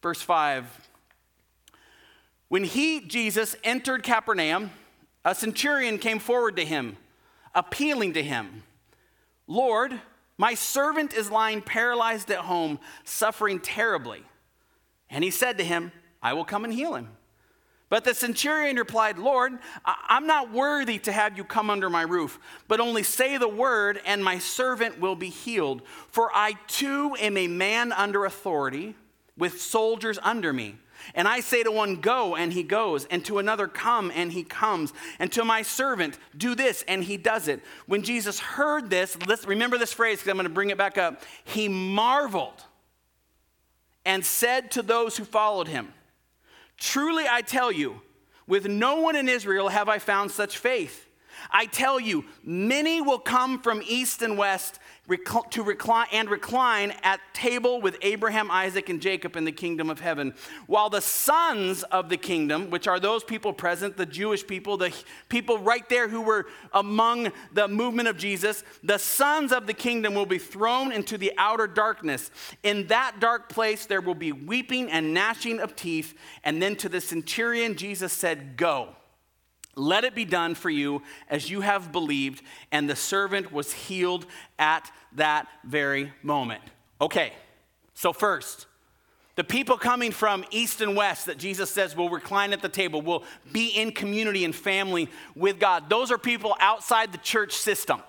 verse 0.00 0.22
5. 0.22 0.88
When 2.46 2.62
he, 2.62 3.00
Jesus, 3.00 3.56
entered 3.64 4.04
Capernaum, 4.04 4.70
a 5.24 5.34
centurion 5.34 5.98
came 5.98 6.20
forward 6.20 6.54
to 6.58 6.64
him, 6.64 6.96
appealing 7.56 8.12
to 8.12 8.22
him. 8.22 8.62
Lord, 9.46 9.98
my 10.38 10.54
servant 10.54 11.12
is 11.12 11.30
lying 11.30 11.62
paralyzed 11.62 12.30
at 12.30 12.38
home, 12.38 12.78
suffering 13.04 13.60
terribly. 13.60 14.22
And 15.10 15.22
he 15.22 15.30
said 15.30 15.58
to 15.58 15.64
him, 15.64 15.92
I 16.22 16.32
will 16.32 16.44
come 16.44 16.64
and 16.64 16.72
heal 16.72 16.94
him. 16.94 17.10
But 17.90 18.04
the 18.04 18.14
centurion 18.14 18.76
replied, 18.76 19.18
Lord, 19.18 19.52
I'm 19.84 20.26
not 20.26 20.50
worthy 20.50 20.98
to 21.00 21.12
have 21.12 21.36
you 21.36 21.44
come 21.44 21.70
under 21.70 21.88
my 21.88 22.02
roof, 22.02 22.40
but 22.66 22.80
only 22.80 23.02
say 23.02 23.36
the 23.36 23.46
word, 23.46 24.00
and 24.04 24.24
my 24.24 24.38
servant 24.38 24.98
will 24.98 25.14
be 25.14 25.28
healed. 25.28 25.82
For 26.08 26.30
I 26.34 26.54
too 26.66 27.14
am 27.20 27.36
a 27.36 27.46
man 27.46 27.92
under 27.92 28.24
authority, 28.24 28.96
with 29.36 29.60
soldiers 29.60 30.18
under 30.22 30.52
me. 30.52 30.76
And 31.14 31.28
I 31.28 31.40
say 31.40 31.62
to 31.62 31.70
one, 31.70 31.96
Go, 31.96 32.36
and 32.36 32.52
he 32.52 32.62
goes, 32.62 33.04
and 33.06 33.24
to 33.26 33.38
another, 33.38 33.68
Come, 33.68 34.12
and 34.14 34.32
he 34.32 34.44
comes, 34.44 34.92
and 35.18 35.30
to 35.32 35.44
my 35.44 35.62
servant, 35.62 36.18
Do 36.36 36.54
this, 36.54 36.84
and 36.88 37.04
he 37.04 37.16
does 37.16 37.48
it. 37.48 37.60
When 37.86 38.02
Jesus 38.02 38.40
heard 38.40 38.90
this, 38.90 39.16
let's 39.26 39.46
remember 39.46 39.78
this 39.78 39.92
phrase 39.92 40.18
because 40.18 40.30
I'm 40.30 40.36
going 40.36 40.44
to 40.44 40.50
bring 40.54 40.70
it 40.70 40.78
back 40.78 40.98
up. 40.98 41.22
He 41.44 41.68
marveled 41.68 42.64
and 44.04 44.24
said 44.24 44.70
to 44.72 44.82
those 44.82 45.16
who 45.16 45.24
followed 45.24 45.68
him, 45.68 45.92
Truly 46.76 47.24
I 47.28 47.42
tell 47.42 47.70
you, 47.70 48.00
with 48.46 48.66
no 48.66 49.00
one 49.00 49.16
in 49.16 49.28
Israel 49.28 49.68
have 49.68 49.88
I 49.88 49.98
found 49.98 50.30
such 50.30 50.58
faith. 50.58 51.08
I 51.50 51.66
tell 51.66 51.98
you, 51.98 52.24
many 52.42 53.00
will 53.00 53.18
come 53.18 53.60
from 53.60 53.82
east 53.86 54.22
and 54.22 54.38
west 54.38 54.78
to 55.50 55.62
recline 55.62 56.06
and 56.12 56.30
recline 56.30 56.94
at 57.02 57.20
table 57.34 57.80
with 57.80 57.98
Abraham, 58.00 58.50
Isaac, 58.50 58.88
and 58.88 59.02
Jacob 59.02 59.36
in 59.36 59.44
the 59.44 59.52
kingdom 59.52 59.90
of 59.90 60.00
heaven. 60.00 60.34
While 60.66 60.88
the 60.88 61.02
sons 61.02 61.82
of 61.84 62.08
the 62.08 62.16
kingdom, 62.16 62.70
which 62.70 62.88
are 62.88 62.98
those 62.98 63.22
people 63.22 63.52
present, 63.52 63.96
the 63.96 64.06
Jewish 64.06 64.46
people, 64.46 64.78
the 64.78 64.94
people 65.28 65.58
right 65.58 65.86
there 65.90 66.08
who 66.08 66.22
were 66.22 66.46
among 66.72 67.32
the 67.52 67.68
movement 67.68 68.08
of 68.08 68.16
Jesus, 68.16 68.64
the 68.82 68.98
sons 68.98 69.52
of 69.52 69.66
the 69.66 69.74
kingdom 69.74 70.14
will 70.14 70.26
be 70.26 70.38
thrown 70.38 70.90
into 70.90 71.18
the 71.18 71.32
outer 71.36 71.66
darkness. 71.66 72.30
In 72.62 72.86
that 72.86 73.20
dark 73.20 73.50
place, 73.50 73.84
there 73.84 74.00
will 74.00 74.14
be 74.14 74.32
weeping 74.32 74.90
and 74.90 75.12
gnashing 75.12 75.60
of 75.60 75.76
teeth. 75.76 76.14
And 76.44 76.62
then 76.62 76.76
to 76.76 76.88
the 76.88 77.00
centurion, 77.00 77.76
Jesus 77.76 78.12
said, 78.12 78.56
Go. 78.56 78.96
Let 79.76 80.04
it 80.04 80.14
be 80.14 80.24
done 80.24 80.54
for 80.54 80.70
you 80.70 81.02
as 81.28 81.50
you 81.50 81.60
have 81.60 81.92
believed. 81.92 82.42
And 82.72 82.88
the 82.88 82.96
servant 82.96 83.52
was 83.52 83.72
healed 83.72 84.26
at 84.58 84.90
that 85.16 85.46
very 85.64 86.12
moment. 86.22 86.62
Okay, 87.00 87.32
so 87.94 88.12
first, 88.12 88.66
the 89.36 89.44
people 89.44 89.76
coming 89.76 90.12
from 90.12 90.44
east 90.50 90.80
and 90.80 90.96
west 90.96 91.26
that 91.26 91.38
Jesus 91.38 91.70
says 91.70 91.96
will 91.96 92.08
recline 92.08 92.52
at 92.52 92.62
the 92.62 92.68
table, 92.68 93.02
will 93.02 93.24
be 93.52 93.68
in 93.68 93.90
community 93.90 94.44
and 94.44 94.54
family 94.54 95.08
with 95.34 95.58
God. 95.58 95.90
Those 95.90 96.12
are 96.12 96.18
people 96.18 96.54
outside 96.60 97.12
the 97.12 97.18
church 97.18 97.52
system. 97.52 98.00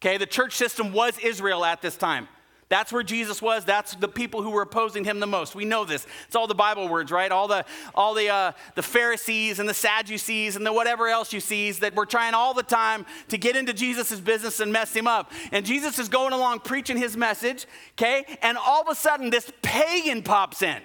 Okay, 0.00 0.16
the 0.16 0.26
church 0.26 0.54
system 0.54 0.92
was 0.92 1.18
Israel 1.18 1.62
at 1.64 1.82
this 1.82 1.96
time. 1.96 2.26
That's 2.70 2.92
where 2.92 3.02
Jesus 3.02 3.42
was. 3.42 3.64
That's 3.64 3.96
the 3.96 4.06
people 4.06 4.42
who 4.42 4.50
were 4.50 4.62
opposing 4.62 5.02
him 5.02 5.18
the 5.18 5.26
most. 5.26 5.56
We 5.56 5.64
know 5.64 5.84
this. 5.84 6.06
It's 6.28 6.36
all 6.36 6.46
the 6.46 6.54
Bible 6.54 6.88
words, 6.88 7.10
right? 7.10 7.30
All 7.32 7.48
the 7.48 7.64
all 7.96 8.14
the 8.14 8.28
uh, 8.28 8.52
the 8.76 8.82
Pharisees 8.82 9.58
and 9.58 9.68
the 9.68 9.74
Sadducees 9.74 10.54
and 10.54 10.64
the 10.64 10.72
whatever 10.72 11.08
else 11.08 11.32
you 11.32 11.40
see 11.40 11.72
that 11.72 11.96
were 11.96 12.06
trying 12.06 12.32
all 12.32 12.54
the 12.54 12.62
time 12.62 13.06
to 13.28 13.36
get 13.36 13.56
into 13.56 13.72
Jesus' 13.72 14.20
business 14.20 14.60
and 14.60 14.72
mess 14.72 14.94
him 14.94 15.08
up. 15.08 15.32
And 15.50 15.66
Jesus 15.66 15.98
is 15.98 16.08
going 16.08 16.32
along 16.32 16.60
preaching 16.60 16.96
his 16.96 17.16
message, 17.16 17.66
okay? 17.94 18.24
And 18.40 18.56
all 18.56 18.82
of 18.82 18.88
a 18.88 18.94
sudden, 18.94 19.30
this 19.30 19.50
pagan 19.62 20.22
pops 20.22 20.62
in, 20.62 20.80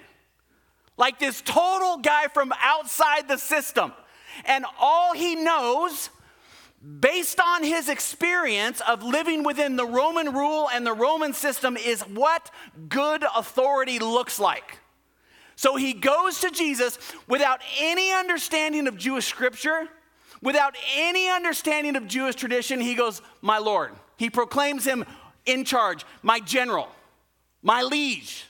like 0.96 1.20
this 1.20 1.40
total 1.40 1.98
guy 1.98 2.26
from 2.26 2.52
outside 2.60 3.28
the 3.28 3.38
system, 3.38 3.92
and 4.44 4.66
all 4.80 5.14
he 5.14 5.36
knows 5.36 6.10
based 6.86 7.40
on 7.40 7.64
his 7.64 7.88
experience 7.88 8.80
of 8.86 9.02
living 9.02 9.42
within 9.42 9.76
the 9.76 9.86
Roman 9.86 10.32
rule 10.32 10.68
and 10.72 10.86
the 10.86 10.92
Roman 10.92 11.32
system, 11.32 11.76
is 11.76 12.02
what 12.02 12.50
good 12.88 13.24
authority 13.34 13.98
looks 13.98 14.38
like. 14.38 14.78
So 15.56 15.76
he 15.76 15.94
goes 15.94 16.40
to 16.40 16.50
Jesus 16.50 16.98
without 17.26 17.60
any 17.80 18.12
understanding 18.12 18.86
of 18.86 18.96
Jewish 18.96 19.26
scripture, 19.26 19.88
without 20.42 20.76
any 20.94 21.28
understanding 21.28 21.96
of 21.96 22.06
Jewish 22.06 22.36
tradition. 22.36 22.80
He 22.80 22.94
goes, 22.94 23.22
My 23.40 23.58
Lord. 23.58 23.92
He 24.18 24.30
proclaims 24.30 24.84
him 24.84 25.04
in 25.44 25.64
charge, 25.64 26.04
my 26.22 26.40
general, 26.40 26.88
my 27.62 27.82
liege. 27.82 28.46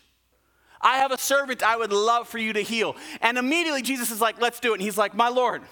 I 0.81 0.99
have 0.99 1.11
a 1.11 1.19
servant 1.19 1.63
I 1.63 1.77
would 1.77 1.93
love 1.93 2.29
for 2.29 2.39
you 2.39 2.53
to 2.53 2.61
heal. 2.61 2.95
And 3.21 3.39
immediately 3.39 3.83
Jesus 3.83 4.11
is 4.11 4.21
like, 4.21 4.41
Let's 4.41 4.61
do 4.61 4.73
it. 4.73 4.75
And 4.75 4.83
he's 4.83 4.99
like, 4.99 5.15
My 5.15 5.29
Lord, 5.29 5.63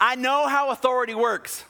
I 0.00 0.14
know 0.14 0.48
how 0.48 0.70
authority 0.70 1.14
works. 1.14 1.64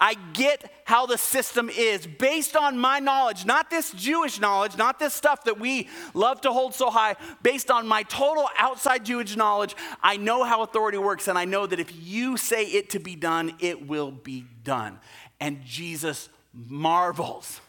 I 0.00 0.14
get 0.32 0.70
how 0.84 1.06
the 1.06 1.18
system 1.18 1.68
is 1.68 2.06
based 2.06 2.56
on 2.56 2.78
my 2.78 3.00
knowledge, 3.00 3.44
not 3.44 3.68
this 3.68 3.90
Jewish 3.92 4.38
knowledge, 4.38 4.76
not 4.76 5.00
this 5.00 5.12
stuff 5.12 5.42
that 5.44 5.58
we 5.58 5.88
love 6.14 6.40
to 6.42 6.52
hold 6.52 6.72
so 6.74 6.88
high, 6.88 7.16
based 7.42 7.68
on 7.68 7.88
my 7.88 8.04
total 8.04 8.48
outside 8.56 9.04
Jewish 9.04 9.34
knowledge. 9.34 9.74
I 10.00 10.16
know 10.16 10.44
how 10.44 10.62
authority 10.62 10.98
works, 10.98 11.26
and 11.26 11.36
I 11.36 11.46
know 11.46 11.66
that 11.66 11.80
if 11.80 11.92
you 12.00 12.36
say 12.36 12.64
it 12.64 12.90
to 12.90 13.00
be 13.00 13.16
done, 13.16 13.54
it 13.58 13.88
will 13.88 14.12
be 14.12 14.44
done. 14.62 15.00
And 15.40 15.64
Jesus 15.64 16.28
marvels. 16.52 17.60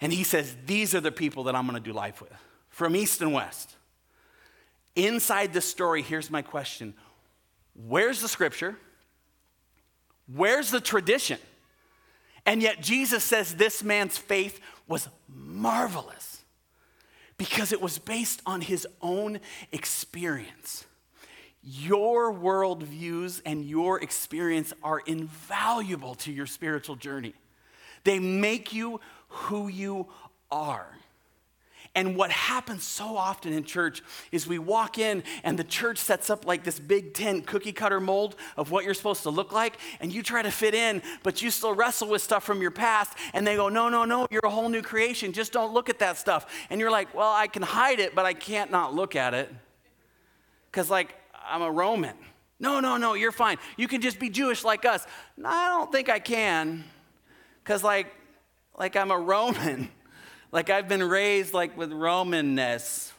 And 0.00 0.12
he 0.12 0.24
says, 0.24 0.56
These 0.66 0.96
are 0.96 1.00
the 1.00 1.12
people 1.12 1.44
that 1.44 1.54
I'm 1.54 1.66
going 1.66 1.80
to 1.80 1.90
do 1.90 1.92
life 1.92 2.20
with 2.20 2.32
from 2.70 2.96
east 2.96 3.20
and 3.20 3.32
west. 3.32 3.76
Inside 4.96 5.52
this 5.52 5.64
story, 5.64 6.02
here's 6.02 6.28
my 6.28 6.42
question 6.42 6.94
Where's 7.74 8.20
the 8.20 8.28
scripture? 8.28 8.76
Where's 10.26 10.70
the 10.70 10.80
tradition? 10.80 11.38
And 12.44 12.62
yet 12.62 12.82
Jesus 12.82 13.22
says 13.22 13.54
this 13.54 13.82
man's 13.82 14.18
faith 14.18 14.60
was 14.88 15.08
marvelous 15.28 16.42
because 17.36 17.72
it 17.72 17.80
was 17.80 17.98
based 17.98 18.42
on 18.46 18.60
his 18.60 18.86
own 19.00 19.40
experience. 19.72 20.84
Your 21.62 22.32
worldviews 22.32 23.40
and 23.46 23.64
your 23.64 24.00
experience 24.02 24.72
are 24.82 25.00
invaluable 25.06 26.16
to 26.16 26.32
your 26.32 26.46
spiritual 26.46 26.96
journey. 26.96 27.34
They 28.04 28.18
make 28.18 28.72
you 28.72 29.00
who 29.28 29.68
you 29.68 30.08
are. 30.50 30.88
And 31.94 32.16
what 32.16 32.30
happens 32.30 32.84
so 32.84 33.18
often 33.18 33.52
in 33.52 33.64
church 33.64 34.02
is 34.30 34.46
we 34.46 34.58
walk 34.58 34.96
in 34.98 35.22
and 35.44 35.58
the 35.58 35.64
church 35.64 35.98
sets 35.98 36.30
up 36.30 36.46
like 36.46 36.64
this 36.64 36.80
big 36.80 37.12
tent 37.12 37.46
cookie 37.46 37.72
cutter 37.72 38.00
mold 38.00 38.34
of 38.56 38.70
what 38.70 38.84
you're 38.84 38.94
supposed 38.94 39.24
to 39.24 39.30
look 39.30 39.52
like, 39.52 39.76
and 40.00 40.10
you 40.10 40.22
try 40.22 40.40
to 40.40 40.50
fit 40.50 40.74
in, 40.74 41.02
but 41.22 41.42
you 41.42 41.50
still 41.50 41.74
wrestle 41.74 42.08
with 42.08 42.22
stuff 42.22 42.44
from 42.44 42.62
your 42.62 42.70
past, 42.70 43.12
and 43.34 43.46
they 43.46 43.56
go, 43.56 43.68
No, 43.68 43.90
no, 43.90 44.06
no, 44.06 44.26
you're 44.30 44.40
a 44.44 44.50
whole 44.50 44.70
new 44.70 44.80
creation. 44.80 45.32
Just 45.32 45.52
don't 45.52 45.74
look 45.74 45.90
at 45.90 45.98
that 45.98 46.16
stuff. 46.16 46.46
And 46.70 46.80
you're 46.80 46.90
like, 46.90 47.14
Well, 47.14 47.30
I 47.30 47.46
can 47.46 47.62
hide 47.62 48.00
it, 48.00 48.14
but 48.14 48.24
I 48.24 48.32
can't 48.32 48.70
not 48.70 48.94
look 48.94 49.14
at 49.14 49.34
it. 49.34 49.52
Because, 50.70 50.88
like, 50.88 51.14
I'm 51.46 51.60
a 51.60 51.70
Roman. 51.70 52.16
No, 52.58 52.80
no, 52.80 52.96
no, 52.96 53.12
you're 53.12 53.32
fine. 53.32 53.58
You 53.76 53.86
can 53.86 54.00
just 54.00 54.18
be 54.18 54.30
Jewish 54.30 54.64
like 54.64 54.86
us. 54.86 55.06
No, 55.36 55.50
I 55.50 55.68
don't 55.68 55.92
think 55.92 56.08
I 56.08 56.20
can. 56.20 56.84
Because, 57.62 57.84
like, 57.84 58.06
like 58.78 58.96
I'm 58.96 59.10
a 59.10 59.18
Roman. 59.18 59.90
Like 60.52 60.68
I've 60.68 60.86
been 60.86 61.02
raised 61.02 61.54
like 61.54 61.76
with 61.78 61.90
Romanness. 61.90 63.11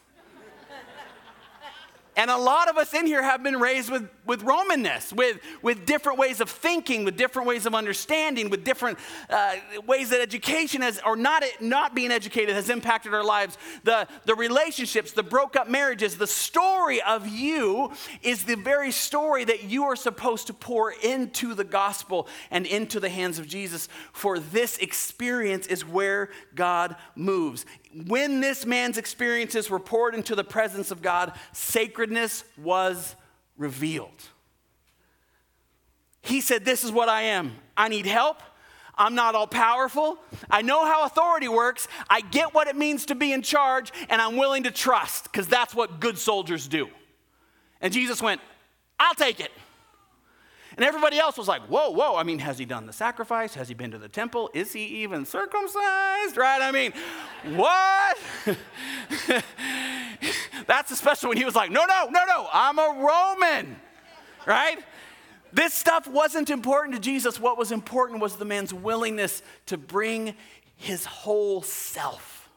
And 2.16 2.30
a 2.30 2.38
lot 2.38 2.70
of 2.70 2.78
us 2.78 2.94
in 2.94 3.08
here 3.08 3.24
have 3.24 3.42
been 3.42 3.60
raised 3.60 3.90
with, 3.90 4.08
with 4.26 4.44
Romanness, 4.44 5.12
with, 5.12 5.40
with 5.62 5.86
different 5.86 6.20
ways 6.20 6.42
of 6.42 6.50
thinking, 6.50 7.06
with 7.06 7.18
different 7.18 7.48
ways 7.48 7.66
of 7.66 7.74
understanding, 7.74 8.50
with 8.50 8.64
different 8.64 9.00
uh, 9.30 9.56
ways 9.88 10.10
that 10.10 10.22
education 10.22 10.82
has, 10.84 11.00
or 11.06 11.16
not, 11.16 11.44
not 11.60 11.96
being 11.96 12.12
educated, 12.12 12.56
has 12.56 12.70
impacted 12.70 13.14
our 13.14 13.24
lives. 13.24 13.58
The, 13.84 14.08
the 14.26 14.36
relationships, 14.36 15.12
the 15.12 15.24
broke 15.24 15.56
up 15.56 15.68
marriages, 15.68 16.18
the 16.18 16.28
story 16.28 17.02
of 17.02 17.28
you 17.28 17.92
is 18.22 18.44
the 18.44 18.56
very 18.56 18.92
story 18.92 19.44
that 19.46 19.64
you 19.64 19.86
are 19.86 19.96
supposed 19.96 20.48
to 20.48 20.54
pour 20.54 20.92
into 20.92 21.56
the 21.56 21.64
gospel 21.64 22.28
and 22.52 22.68
into 22.68 23.00
the 23.00 23.10
hands 23.10 23.40
of 23.40 23.48
Jesus. 23.48 23.90
For 24.12 24.38
this 24.38 24.78
experience 24.78 25.66
is 25.68 25.84
where 25.84 26.30
God 26.54 26.96
moves 27.16 27.66
when 28.08 28.40
this 28.40 28.66
man's 28.66 28.98
experiences 28.98 29.70
were 29.70 29.80
poured 29.80 30.16
into 30.16 30.36
the 30.36 30.44
presence 30.44 30.92
of 30.92 31.02
God, 31.02 31.34
sacredness 31.52 32.44
was 32.58 33.16
revealed. 33.58 34.24
He 36.22 36.42
said, 36.42 36.66
This 36.66 36.84
is 36.84 36.92
what 36.92 37.10
I 37.10 37.24
am. 37.24 37.54
I 37.78 37.90
need 37.90 38.06
help. 38.06 38.42
I'm 38.96 39.16
not 39.16 39.34
all 39.36 39.48
powerful. 39.48 40.20
I 40.50 40.62
know 40.62 40.86
how 40.86 41.06
authority 41.06 41.48
works. 41.48 41.88
I 42.10 42.22
get 42.22 42.54
what 42.54 42.68
it 42.68 42.76
means 42.76 43.08
to 43.08 43.16
be 43.16 43.34
in 43.34 43.42
charge, 43.42 43.92
and 44.10 44.22
I'm 44.22 44.38
willing 44.38 44.64
to 44.64 44.72
trust 44.72 45.24
because 45.26 45.48
that's 45.48 45.74
what 45.74 46.00
good 46.00 46.18
soldiers 46.18 46.68
do. 46.68 46.90
And 47.82 47.92
Jesus 47.92 48.22
went, 48.22 48.40
I'll 49.00 49.16
take 49.16 49.40
it. 49.40 49.52
And 50.76 50.84
everybody 50.84 51.20
else 51.20 51.38
was 51.38 51.48
like, 51.48 51.62
whoa, 51.64 51.92
whoa. 51.92 52.16
I 52.16 52.24
mean, 52.24 52.40
has 52.40 52.58
he 52.58 52.66
done 52.66 52.88
the 52.88 52.94
sacrifice? 52.94 53.54
Has 53.54 53.68
he 53.68 53.74
been 53.74 53.92
to 53.92 53.98
the 54.00 54.10
temple? 54.10 54.50
Is 54.54 54.74
he 54.74 54.86
even 55.04 55.26
circumcised? 55.26 56.36
Right? 56.36 56.62
I 56.62 56.72
mean, 56.72 56.94
what? 57.56 58.18
That's 60.68 60.92
especially 60.92 61.30
when 61.30 61.38
he 61.38 61.46
was 61.46 61.56
like, 61.56 61.70
no, 61.72 61.86
no, 61.86 62.08
no, 62.10 62.26
no, 62.26 62.48
I'm 62.52 62.80
a 62.80 63.04
Roman. 63.06 63.76
Right? 64.48 64.80
This 65.52 65.74
stuff 65.74 66.08
wasn't 66.08 66.50
important 66.50 66.96
to 66.96 67.02
Jesus. 67.02 67.40
What 67.40 67.58
was 67.58 67.72
important 67.72 68.22
was 68.22 68.38
the 68.38 68.46
man's 68.46 68.74
willingness 68.74 69.44
to 69.68 69.78
bring 69.78 70.34
his 70.76 71.06
whole 71.06 71.62
self. 71.62 72.50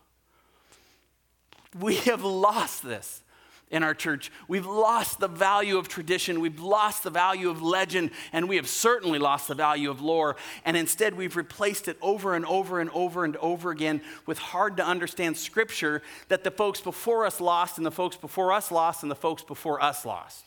We 1.78 1.96
have 1.96 2.24
lost 2.24 2.82
this 2.82 3.22
in 3.70 3.82
our 3.82 3.94
church. 3.94 4.30
We've 4.46 4.66
lost 4.66 5.18
the 5.18 5.28
value 5.28 5.76
of 5.76 5.88
tradition, 5.88 6.40
we've 6.40 6.60
lost 6.60 7.02
the 7.02 7.10
value 7.10 7.50
of 7.50 7.62
legend, 7.62 8.10
and 8.32 8.48
we 8.48 8.56
have 8.56 8.68
certainly 8.68 9.18
lost 9.18 9.48
the 9.48 9.54
value 9.54 9.90
of 9.90 10.00
lore. 10.00 10.36
And 10.64 10.76
instead, 10.76 11.16
we've 11.16 11.36
replaced 11.36 11.88
it 11.88 11.96
over 12.00 12.34
and 12.34 12.46
over 12.46 12.80
and 12.80 12.90
over 12.90 13.24
and 13.24 13.36
over 13.38 13.70
again 13.70 14.02
with 14.24 14.38
hard 14.38 14.76
to 14.76 14.86
understand 14.86 15.36
scripture 15.36 16.02
that 16.28 16.44
the 16.44 16.50
folks 16.50 16.80
before 16.80 17.26
us 17.26 17.40
lost, 17.40 17.76
and 17.76 17.86
the 17.86 17.90
folks 17.90 18.16
before 18.16 18.52
us 18.52 18.70
lost, 18.70 19.02
and 19.02 19.10
the 19.10 19.16
folks 19.16 19.42
before 19.42 19.82
us 19.82 20.04
lost. 20.04 20.44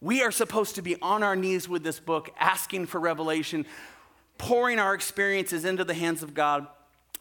We 0.00 0.22
are 0.22 0.32
supposed 0.32 0.76
to 0.76 0.82
be 0.82 0.96
on 1.02 1.22
our 1.22 1.36
knees 1.36 1.68
with 1.68 1.84
this 1.84 2.00
book, 2.00 2.30
asking 2.38 2.86
for 2.86 2.98
revelation, 2.98 3.66
pouring 4.38 4.78
our 4.78 4.94
experiences 4.94 5.64
into 5.64 5.84
the 5.84 5.94
hands 5.94 6.22
of 6.22 6.34
God 6.34 6.66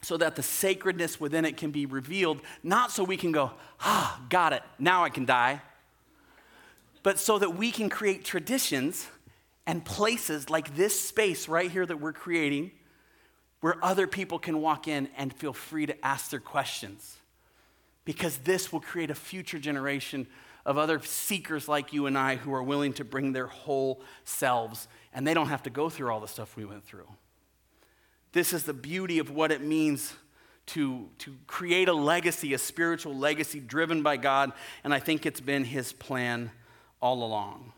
so 0.02 0.18
that 0.18 0.36
the 0.36 0.44
sacredness 0.44 1.20
within 1.20 1.46
it 1.46 1.58
can 1.58 1.72
be 1.72 1.86
revealed, 1.86 2.42
not 2.64 2.92
so 2.92 3.04
we 3.04 3.18
can 3.18 3.32
go, 3.32 3.52
ah, 3.82 4.22
got 4.30 4.54
it, 4.54 4.64
now 4.78 5.04
I 5.04 5.10
can 5.10 5.26
die, 5.26 5.62
but 7.04 7.20
so 7.20 7.38
that 7.40 7.56
we 7.56 7.72
can 7.72 7.90
create 7.90 8.24
traditions 8.24 9.08
and 9.66 9.84
places 9.84 10.50
like 10.50 10.76
this 10.76 11.00
space 11.00 11.48
right 11.48 11.70
here 11.70 11.86
that 11.86 11.98
we're 11.98 12.14
creating 12.14 12.72
where 13.62 13.76
other 13.84 14.08
people 14.08 14.40
can 14.40 14.62
walk 14.62 14.88
in 14.88 15.10
and 15.18 15.34
feel 15.34 15.54
free 15.54 15.86
to 15.86 16.06
ask 16.06 16.32
their 16.32 16.40
questions. 16.40 17.18
Because 18.06 18.38
this 18.40 18.72
will 18.72 18.80
create 18.80 19.12
a 19.12 19.16
future 19.16 19.60
generation 19.60 20.28
of 20.66 20.78
other 20.78 21.02
seekers 21.04 21.68
like 21.68 21.94
you 21.94 22.06
and 22.06 22.18
I 22.18 22.36
who 22.36 22.54
are 22.54 22.64
willing 22.64 22.94
to 22.94 23.04
bring 23.04 23.34
their 23.34 23.48
whole 23.48 24.02
selves, 24.24 24.88
and 25.14 25.28
they 25.28 25.34
don't 25.34 25.50
have 25.50 25.64
to 25.64 25.70
go 25.70 25.90
through 25.90 26.12
all 26.12 26.20
the 26.20 26.28
stuff 26.28 26.56
we 26.56 26.66
went 26.66 26.86
through. 26.86 27.08
This 28.32 28.54
is 28.54 28.64
the 28.64 28.74
beauty 28.74 29.20
of 29.20 29.32
what 29.32 29.52
it 29.52 29.62
means 29.62 30.14
to, 30.68 31.10
to 31.20 31.36
create 31.48 31.90
a 31.90 31.94
legacy, 31.94 32.54
a 32.54 32.58
spiritual 32.60 33.16
legacy 33.16 33.60
driven 33.60 34.04
by 34.04 34.18
God, 34.18 34.52
and 34.84 34.94
I 34.94 35.00
think 35.00 35.26
it's 35.26 35.42
been 35.42 35.64
his 35.64 35.94
plan 35.94 36.52
all 37.02 37.24
along. 37.24 37.74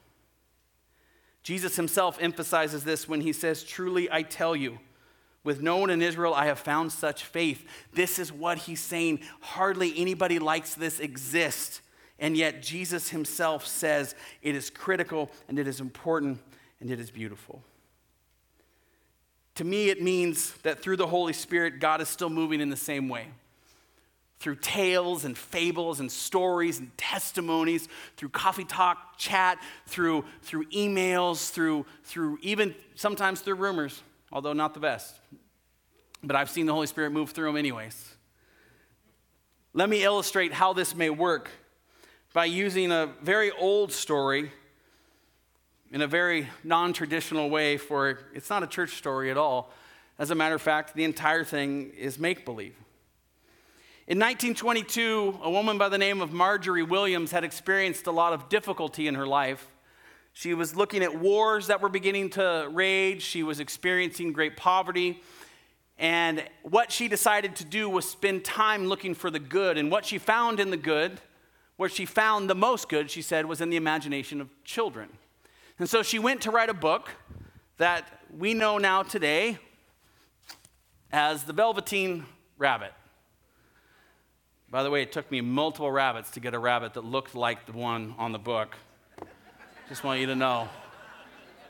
Jesus 1.43 1.75
himself 1.77 2.17
emphasizes 2.21 2.83
this 2.83 3.07
when 3.07 3.21
he 3.21 3.33
says, 3.33 3.63
Truly 3.63 4.11
I 4.11 4.23
tell 4.23 4.55
you, 4.55 4.79
with 5.43 5.61
no 5.61 5.77
one 5.77 5.89
in 5.89 6.01
Israel 6.01 6.33
I 6.33 6.45
have 6.45 6.59
found 6.59 6.91
such 6.91 7.23
faith. 7.23 7.65
This 7.93 8.19
is 8.19 8.31
what 8.31 8.59
he's 8.59 8.81
saying. 8.81 9.21
Hardly 9.39 9.93
anybody 9.97 10.37
likes 10.37 10.75
this 10.75 10.99
exist. 10.99 11.81
And 12.19 12.37
yet 12.37 12.61
Jesus 12.61 13.09
himself 13.09 13.65
says 13.65 14.13
it 14.43 14.55
is 14.55 14.69
critical 14.69 15.31
and 15.47 15.57
it 15.57 15.67
is 15.67 15.79
important 15.79 16.39
and 16.79 16.91
it 16.91 16.99
is 16.99 17.09
beautiful. 17.09 17.63
To 19.55 19.63
me, 19.63 19.89
it 19.89 20.01
means 20.01 20.53
that 20.63 20.79
through 20.79 20.97
the 20.97 21.07
Holy 21.07 21.33
Spirit, 21.33 21.79
God 21.79 22.01
is 22.01 22.07
still 22.07 22.29
moving 22.29 22.61
in 22.61 22.69
the 22.69 22.77
same 22.77 23.09
way. 23.09 23.27
Through 24.39 24.55
tales 24.55 25.23
and 25.23 25.37
fables 25.37 25.99
and 25.99 26.11
stories 26.11 26.79
and 26.79 26.95
testimonies, 26.97 27.87
through 28.17 28.29
coffee 28.29 28.63
talk, 28.63 29.17
chat, 29.17 29.59
through, 29.85 30.25
through 30.41 30.65
emails, 30.69 31.51
through, 31.51 31.85
through 32.03 32.39
even 32.41 32.73
sometimes 32.95 33.41
through 33.41 33.55
rumors, 33.55 34.01
although 34.31 34.53
not 34.53 34.73
the 34.73 34.79
best. 34.79 35.15
But 36.23 36.35
I've 36.35 36.49
seen 36.49 36.65
the 36.65 36.73
Holy 36.73 36.87
Spirit 36.87 37.11
move 37.11 37.31
through 37.31 37.47
them 37.47 37.57
anyways. 37.57 38.15
Let 39.73 39.89
me 39.89 40.03
illustrate 40.03 40.53
how 40.53 40.73
this 40.73 40.95
may 40.95 41.09
work 41.09 41.49
by 42.33 42.45
using 42.45 42.91
a 42.91 43.13
very 43.21 43.51
old 43.51 43.91
story 43.91 44.51
in 45.91 46.01
a 46.01 46.07
very 46.07 46.47
non 46.63 46.93
traditional 46.93 47.49
way, 47.49 47.77
for 47.77 48.19
it's 48.33 48.49
not 48.49 48.63
a 48.63 48.67
church 48.67 48.95
story 48.95 49.29
at 49.29 49.37
all. 49.37 49.71
As 50.17 50.31
a 50.31 50.35
matter 50.35 50.55
of 50.55 50.61
fact, 50.61 50.95
the 50.95 51.03
entire 51.03 51.43
thing 51.43 51.91
is 51.97 52.17
make 52.17 52.45
believe. 52.45 52.75
In 54.07 54.19
1922, 54.19 55.39
a 55.41 55.49
woman 55.49 55.77
by 55.77 55.89
the 55.89 55.97
name 55.97 56.21
of 56.21 56.33
Margery 56.33 56.83
Williams 56.83 57.31
had 57.31 57.43
experienced 57.43 58.07
a 58.07 58.11
lot 58.11 58.33
of 58.33 58.49
difficulty 58.49 59.07
in 59.07 59.15
her 59.15 59.27
life. 59.27 59.67
She 60.33 60.53
was 60.53 60.75
looking 60.75 61.03
at 61.03 61.19
wars 61.19 61.67
that 61.67 61.81
were 61.81 61.89
beginning 61.89 62.29
to 62.31 62.67
rage, 62.71 63.21
she 63.21 63.43
was 63.43 63.59
experiencing 63.59 64.33
great 64.33 64.57
poverty. 64.57 65.21
And 65.97 66.43
what 66.63 66.91
she 66.91 67.07
decided 67.07 67.55
to 67.57 67.65
do 67.65 67.87
was 67.87 68.09
spend 68.09 68.43
time 68.43 68.87
looking 68.87 69.13
for 69.13 69.29
the 69.29 69.39
good. 69.39 69.77
And 69.77 69.91
what 69.91 70.03
she 70.03 70.17
found 70.17 70.59
in 70.59 70.71
the 70.71 70.77
good, 70.77 71.21
where 71.77 71.89
she 71.89 72.05
found 72.05 72.49
the 72.49 72.55
most 72.55 72.89
good, 72.89 73.11
she 73.11 73.21
said, 73.21 73.45
was 73.45 73.61
in 73.61 73.69
the 73.69 73.77
imagination 73.77 74.41
of 74.41 74.49
children. 74.63 75.09
And 75.81 75.89
so 75.89 76.03
she 76.03 76.19
went 76.19 76.41
to 76.41 76.51
write 76.51 76.69
a 76.69 76.75
book 76.75 77.09
that 77.77 78.05
we 78.37 78.53
know 78.53 78.77
now 78.77 79.01
today 79.01 79.57
as 81.11 81.43
The 81.45 81.53
Velveteen 81.53 82.27
Rabbit. 82.59 82.93
By 84.69 84.83
the 84.83 84.91
way, 84.91 85.01
it 85.01 85.11
took 85.11 85.31
me 85.31 85.41
multiple 85.41 85.91
rabbits 85.91 86.29
to 86.33 86.39
get 86.39 86.53
a 86.53 86.59
rabbit 86.59 86.93
that 86.93 87.03
looked 87.03 87.33
like 87.33 87.65
the 87.65 87.71
one 87.71 88.13
on 88.19 88.31
the 88.31 88.37
book. 88.37 88.75
Just 89.89 90.03
want 90.03 90.19
you 90.19 90.27
to 90.27 90.35
know. 90.35 90.69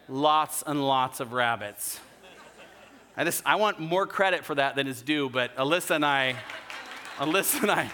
Lots 0.09 0.61
and 0.67 0.85
lots 0.85 1.21
of 1.21 1.31
rabbits. 1.31 1.97
I 3.15 3.23
just 3.23 3.41
I 3.45 3.55
want 3.55 3.79
more 3.79 4.05
credit 4.05 4.43
for 4.43 4.55
that 4.55 4.75
than 4.75 4.87
is 4.87 5.01
due, 5.01 5.29
but 5.29 5.55
Alyssa 5.55 5.95
and 5.95 6.05
I, 6.05 6.35
Alyssa 7.15 7.61
and 7.61 7.71
I, 7.71 7.89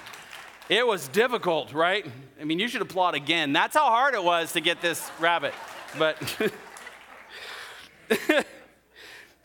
it 0.68 0.88
was 0.88 1.10
difficult, 1.10 1.74
right? 1.74 2.08
I 2.42 2.44
mean, 2.44 2.58
you 2.58 2.68
should 2.68 2.82
applaud 2.82 3.14
again. 3.14 3.54
That's 3.54 3.76
how 3.76 3.86
hard 3.86 4.16
it 4.16 4.24
was 4.24 4.54
to 4.54 4.62
get 4.62 4.82
this 4.82 5.12
rabbit. 5.20 5.54
But 5.98 6.18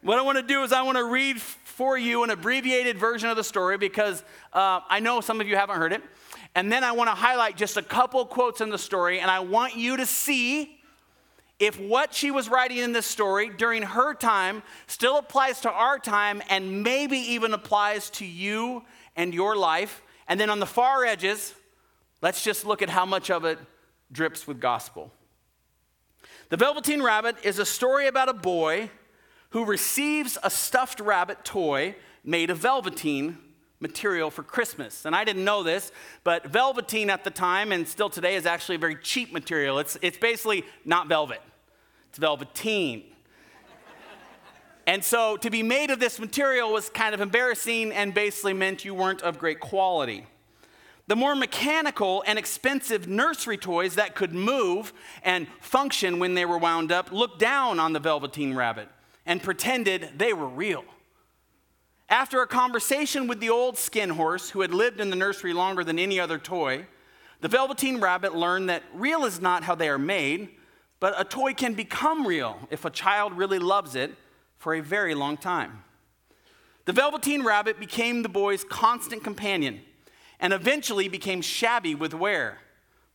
what 0.03 0.19
I 0.19 0.23
want 0.23 0.39
to 0.39 0.43
do 0.43 0.63
is 0.63 0.73
I 0.73 0.83
want 0.83 0.99
to 0.99 1.05
read 1.05 1.41
for 1.41 1.97
you 1.97 2.25
an 2.25 2.31
abbreviated 2.31 2.99
version 2.99 3.31
of 3.31 3.37
the 3.37 3.45
story 3.45 3.79
because 3.79 4.23
uh, 4.53 4.81
I 4.89 5.01
know 5.01 5.21
some 5.21 5.41
of 5.41 5.49
you 5.49 5.57
haven't 5.57 5.77
heard 5.77 5.93
it. 5.93 6.03
And 6.55 6.71
then 6.71 6.85
I 6.85 6.93
want 6.93 7.09
to 7.09 7.15
highlight 7.15 7.57
just 7.57 7.79
a 7.79 7.83
couple 7.83 8.25
quotes 8.27 8.61
in 8.61 8.69
the 8.69 8.79
story, 8.79 9.21
and 9.21 9.31
I 9.31 9.41
want 9.41 9.75
you 9.75 9.97
to 9.97 10.05
see 10.05 10.79
if 11.59 11.81
what 11.81 12.13
she 12.13 12.31
was 12.31 12.49
writing 12.49 12.79
in 12.79 12.93
this 12.93 13.07
story 13.07 13.49
during 13.49 13.83
her 13.83 14.13
time 14.13 14.63
still 14.87 15.17
applies 15.17 15.61
to 15.63 15.71
our 15.71 15.99
time 15.99 16.43
and 16.51 16.83
maybe 16.83 17.17
even 17.17 17.55
applies 17.55 18.11
to 18.11 18.27
you 18.27 18.83
and 19.17 19.33
your 19.33 19.57
life. 19.57 20.03
And 20.29 20.39
then 20.39 20.51
on 20.51 20.61
the 20.61 20.67
far 20.67 21.05
edges, 21.05 21.55
let's 22.21 22.45
just 22.45 22.67
look 22.67 22.83
at 22.83 22.91
how 22.91 23.07
much 23.07 23.31
of 23.31 23.45
it 23.45 23.59
drips 24.11 24.47
with 24.47 24.61
gospel. 24.61 25.11
The 26.53 26.59
Velveteen 26.59 27.03
Rabbit 27.03 27.37
is 27.45 27.59
a 27.59 27.65
story 27.65 28.09
about 28.09 28.29
a 28.29 28.35
boy 28.35 28.91
who 29.53 29.65
receives 29.65 30.37
a 30.43 30.51
stuffed 30.51 31.01
rabbit 31.01 31.47
toy 31.47 31.95
made 32.25 32.51
of 32.51 32.59
velveteen 32.59 33.39
material 33.81 34.31
for 34.31 34.43
Christmas. 34.43 35.07
And 35.07 35.17
I 35.17 35.25
didn't 35.25 35.47
know 35.47 35.63
this, 35.63 35.93
but 36.25 36.45
velveteen 36.45 37.09
at 37.09 37.25
the 37.25 37.31
time 37.31 37.73
and 37.73 37.89
still 37.89 38.11
today 38.11 38.35
is 38.35 38.45
actually 38.45 38.75
a 38.75 38.81
very 38.81 38.97
cheap 38.97 39.33
material. 39.33 39.79
It's, 39.79 39.97
it's 40.03 40.19
basically 40.19 40.67
not 40.85 41.09
velvet, 41.09 41.41
it's 42.11 42.19
velveteen. 42.19 43.05
and 44.87 45.03
so 45.03 45.39
to 45.39 45.49
be 45.49 45.63
made 45.63 45.91
of 45.91 46.01
this 46.01 46.19
material 46.19 46.71
was 46.71 46.91
kind 46.91 47.15
of 47.15 47.23
embarrassing 47.23 47.93
and 47.93 48.13
basically 48.13 48.53
meant 48.53 48.85
you 48.85 48.93
weren't 48.93 49.23
of 49.23 49.39
great 49.39 49.59
quality. 49.59 50.27
The 51.09 51.17
more 51.17 51.35
mechanical 51.35 52.23
and 52.27 52.39
expensive 52.39 53.09
nursery 53.09 53.57
toys 53.57 53.97
that 53.97 54.15
could 54.15 54.33
move 54.33 54.93
and 55.23 55.47
function 55.61 56.19
when 56.19 56.35
they 56.35 56.45
were 56.45 56.59
wound 56.59 56.93
up 56.93 57.11
looked 57.11 57.39
down 57.39 57.81
on 57.81 57.93
the 57.93 58.01
velveteen 58.01 58.55
rabbit 58.55 58.89
and 59.27 59.43
pretended 59.43 60.11
they 60.17 60.33
were 60.33 60.49
real. 60.49 60.85
After 62.09 62.43
a 62.43 62.47
conversation 62.47 63.27
with 63.27 63.41
the 63.41 63.51
old 63.51 63.79
skin 63.79 64.11
horse 64.11 64.51
who 64.51 64.61
had 64.61 64.75
lived 64.75 65.01
in 65.01 65.11
the 65.11 65.17
nursery 65.17 65.53
longer 65.53 65.83
than 65.83 65.99
any 65.99 66.21
other 66.21 66.39
toy, 66.39 66.87
the 67.41 67.49
Velveteen 67.49 68.01
Rabbit 68.01 68.37
learned 68.37 68.69
that 68.69 68.85
real 68.95 69.25
is 69.25 69.41
not 69.41 69.65
how 69.65 69.75
they 69.75 69.89
are 69.89 69.99
made, 69.99 70.51
but 71.01 71.19
a 71.19 71.25
toy 71.25 71.55
can 71.55 71.75
become 71.75 72.27
real 72.27 72.69
if 72.71 72.85
a 72.85 72.91
child 72.91 73.33
really 73.37 73.59
loves 73.59 73.97
it 73.97 74.15
for 74.59 74.75
a 74.75 74.81
very 74.81 75.15
long 75.15 75.37
time. 75.37 75.83
The 76.85 76.93
Velveteen 76.93 77.43
Rabbit 77.43 77.81
became 77.81 78.23
the 78.23 78.29
boy's 78.29 78.63
constant 78.63 79.25
companion 79.25 79.81
and 80.43 80.53
eventually 80.53 81.09
became 81.09 81.41
shabby 81.41 81.95
with 81.95 82.13
wear, 82.13 82.59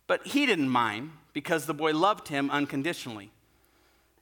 but 0.07 0.25
he 0.25 0.45
didn't 0.45 0.69
mind 0.69 1.11
because 1.33 1.65
the 1.65 1.73
boy 1.73 1.93
loved 1.93 2.29
him 2.29 2.49
unconditionally. 2.49 3.31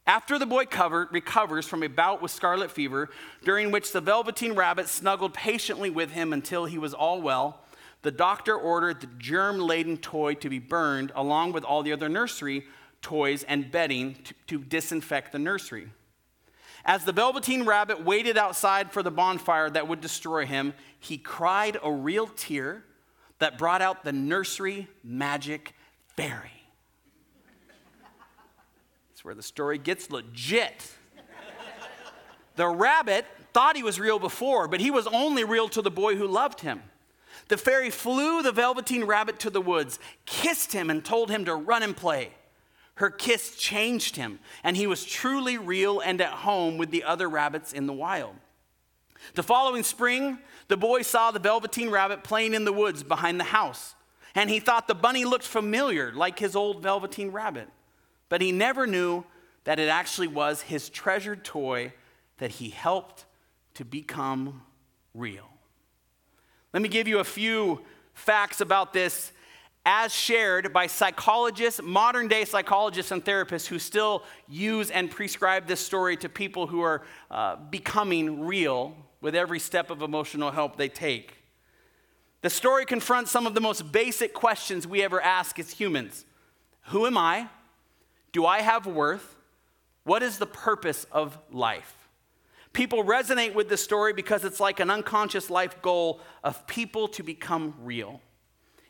After 0.08 0.38
the 0.40 0.48
boy 0.48 0.66
covered, 0.66 1.10
recovers 1.12 1.68
from 1.68 1.84
a 1.84 1.88
bout 1.88 2.22
with 2.22 2.32
scarlet 2.32 2.72
fever, 2.72 3.10
during 3.44 3.70
which 3.70 3.92
the 3.92 4.02
Velveteen 4.02 4.54
Rabbit 4.54 4.88
snuggled 4.88 5.36
patiently 5.36 5.92
with 5.92 6.12
him 6.12 6.34
until 6.34 6.66
he 6.66 6.80
was 6.80 6.96
all 6.96 7.22
well, 7.22 7.62
the 8.02 8.12
doctor 8.12 8.56
ordered 8.56 9.02
the 9.02 9.10
germ 9.20 9.60
laden 9.60 9.98
toy 9.98 10.34
to 10.36 10.50
be 10.50 10.60
burned 10.60 11.12
along 11.16 11.54
with 11.54 11.64
all 11.64 11.84
the 11.84 11.94
other 11.94 12.10
nursery 12.10 12.66
toys 13.02 13.44
and 13.44 13.72
bedding 13.72 14.16
to, 14.16 14.34
to, 14.48 14.64
disinfect 14.64 15.32
the 15.32 15.40
nursery. 15.40 15.90
As 16.84 17.06
the 17.06 17.12
Velveteen 17.12 17.66
Rabbit 17.66 18.04
waited 18.04 18.38
outside 18.38 18.92
for 18.92 19.04
the 19.04 19.12
bonfire 19.12 19.70
that 19.72 19.88
would 19.88 20.02
destroy 20.02 20.46
him, 20.46 20.74
he 21.00 21.18
cried 21.18 21.78
a 21.84 21.92
real 21.92 22.28
tear 22.28 22.84
that 23.40 23.58
brought 23.58 23.82
out 23.82 24.04
the 24.04 24.12
nursery 24.12 24.88
magic 25.04 25.74
fairy 26.16 26.64
That's 29.10 29.24
where 29.24 29.36
the 29.36 29.44
story 29.44 29.78
gets 29.78 30.10
legit. 30.10 30.92
the 32.56 32.68
rabbit 32.68 33.26
thought 33.54 33.76
he 33.76 33.84
was 33.84 34.00
real 34.00 34.20
before, 34.20 34.68
but 34.68 34.80
he 34.80 34.92
was 34.92 35.08
only 35.08 35.44
real 35.44 35.70
to 35.70 35.82
the 35.82 35.92
boy 35.92 36.16
who 36.16 36.28
loved 36.28 36.62
him. 36.62 36.82
The 37.48 37.58
fairy 37.58 37.90
flew 37.90 38.42
the 38.42 38.52
velveteen 38.52 39.04
rabbit 39.04 39.40
to 39.40 39.50
the 39.50 39.62
woods, 39.62 40.00
kissed 40.26 40.74
him, 40.74 40.90
and 40.90 41.04
told 41.04 41.30
him 41.30 41.46
to 41.46 41.56
run 41.56 41.84
and 41.84 41.96
play. 41.96 42.32
Her 42.96 43.10
kiss 43.10 43.56
changed 43.58 44.16
him, 44.16 44.40
and 44.64 44.78
he 44.78 44.88
was 44.88 45.06
truly 45.06 45.58
real 45.58 46.00
and 46.00 46.22
at 46.22 46.30
home 46.30 46.78
with 46.78 46.92
the 46.92 47.04
other 47.04 47.30
rabbits 47.30 47.74
in 47.74 47.88
the 47.88 47.94
wild. 47.94 48.36
The 49.34 49.44
following 49.44 49.84
spring, 49.84 50.40
the 50.68 50.78
boy 50.78 51.02
saw 51.02 51.32
the 51.32 51.40
velveteen 51.40 51.90
rabbit 51.90 52.24
playing 52.24 52.54
in 52.54 52.66
the 52.66 52.74
woods 52.74 53.04
behind 53.04 53.40
the 53.40 53.46
house, 53.46 53.96
and 54.34 54.50
he 54.50 54.60
thought 54.60 54.88
the 54.88 54.96
bunny 54.96 55.26
looked 55.26 55.46
familiar, 55.46 56.12
like 56.14 56.40
his 56.40 56.56
old 56.56 56.82
velveteen 56.82 57.30
rabbit. 57.30 57.68
But 58.30 58.42
he 58.42 58.52
never 58.52 58.88
knew 58.88 59.24
that 59.66 59.80
it 59.80 59.90
actually 59.90 60.28
was 60.28 60.62
his 60.62 60.90
treasured 60.90 61.44
toy 61.44 61.94
that 62.38 62.52
he 62.52 62.70
helped 62.70 63.26
to 63.76 63.86
become 63.86 64.62
real. 65.14 65.50
Let 66.74 66.82
me 66.82 66.90
give 66.90 67.08
you 67.08 67.20
a 67.20 67.24
few 67.24 67.82
facts 68.14 68.62
about 68.62 68.94
this 68.94 69.32
as 69.86 70.14
shared 70.14 70.74
by 70.74 70.88
psychologists, 70.88 71.80
modern 71.82 72.28
day 72.28 72.44
psychologists 72.44 73.12
and 73.12 73.24
therapists 73.24 73.68
who 73.68 73.78
still 73.78 74.24
use 74.50 74.90
and 74.90 75.12
prescribe 75.12 75.68
this 75.68 75.80
story 75.80 76.18
to 76.18 76.28
people 76.28 76.66
who 76.66 76.82
are 76.82 77.04
uh, 77.30 77.56
becoming 77.56 78.46
real 78.46 78.96
with 79.26 79.34
every 79.34 79.58
step 79.58 79.90
of 79.90 80.04
emotional 80.04 80.52
help 80.52 80.78
they 80.78 80.88
take. 80.88 81.42
The 82.44 82.50
story 82.52 82.86
confronts 82.86 83.32
some 83.32 83.48
of 83.48 83.56
the 83.56 83.60
most 83.60 83.92
basic 83.92 84.36
questions 84.36 84.86
we 84.86 85.02
ever 85.02 85.20
ask 85.20 85.58
as 85.58 85.72
humans 85.72 86.26
Who 86.90 87.08
am 87.08 87.18
I? 87.18 87.50
Do 88.34 88.46
I 88.46 88.62
have 88.62 88.86
worth? 88.86 89.36
What 90.04 90.22
is 90.22 90.38
the 90.38 90.46
purpose 90.46 91.08
of 91.12 91.40
life? 91.52 92.08
People 92.72 93.04
resonate 93.04 93.56
with 93.56 93.68
the 93.68 93.78
story 93.78 94.14
because 94.14 94.46
it's 94.46 94.60
like 94.60 94.80
an 94.80 94.92
unconscious 94.92 95.50
life 95.50 95.82
goal 95.82 96.22
of 96.44 96.68
people 96.68 97.08
to 97.08 97.24
become 97.24 97.74
real. 97.82 98.22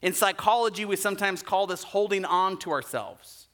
In 0.02 0.12
psychology, 0.12 0.84
we 0.84 0.98
sometimes 0.98 1.42
call 1.44 1.66
this 1.66 1.84
holding 1.84 2.26
on 2.26 2.60
to 2.60 2.72
ourselves. 2.72 3.48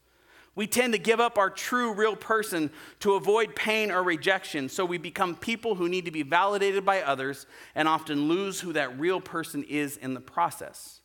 We 0.53 0.67
tend 0.67 0.93
to 0.93 0.99
give 0.99 1.19
up 1.19 1.37
our 1.37 1.49
true, 1.49 1.93
real 1.93 2.15
person 2.15 2.71
to 2.99 3.13
avoid 3.13 3.55
pain 3.55 3.89
or 3.89 4.03
rejection, 4.03 4.67
so 4.67 4.83
we 4.83 4.97
become 4.97 5.35
people 5.35 5.75
who 5.75 5.87
need 5.87 6.05
to 6.05 6.11
be 6.11 6.23
validated 6.23 6.83
by 6.83 7.01
others 7.01 7.45
and 7.73 7.87
often 7.87 8.27
lose 8.27 8.59
who 8.59 8.73
that 8.73 8.99
real 8.99 9.21
person 9.21 9.63
is 9.63 9.95
in 9.95 10.13
the 10.13 10.19
process. 10.19 10.99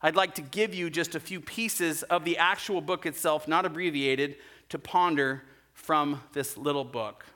I'd 0.00 0.16
like 0.16 0.34
to 0.36 0.42
give 0.42 0.74
you 0.74 0.88
just 0.88 1.14
a 1.14 1.20
few 1.20 1.40
pieces 1.40 2.02
of 2.04 2.24
the 2.24 2.38
actual 2.38 2.80
book 2.80 3.04
itself, 3.04 3.46
not 3.46 3.66
abbreviated, 3.66 4.36
to 4.70 4.78
ponder 4.78 5.42
from 5.74 6.22
this 6.32 6.56
little 6.56 6.84
book. 6.84 7.26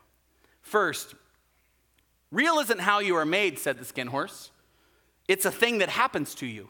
First, 0.62 1.14
real 2.30 2.58
isn't 2.58 2.80
how 2.80 3.00
you 3.00 3.16
are 3.16 3.26
made, 3.26 3.58
said 3.58 3.78
the 3.78 3.84
skin 3.84 4.06
horse. 4.06 4.50
It's 5.28 5.44
a 5.44 5.50
thing 5.50 5.78
that 5.78 5.90
happens 5.90 6.34
to 6.36 6.46
you. 6.46 6.68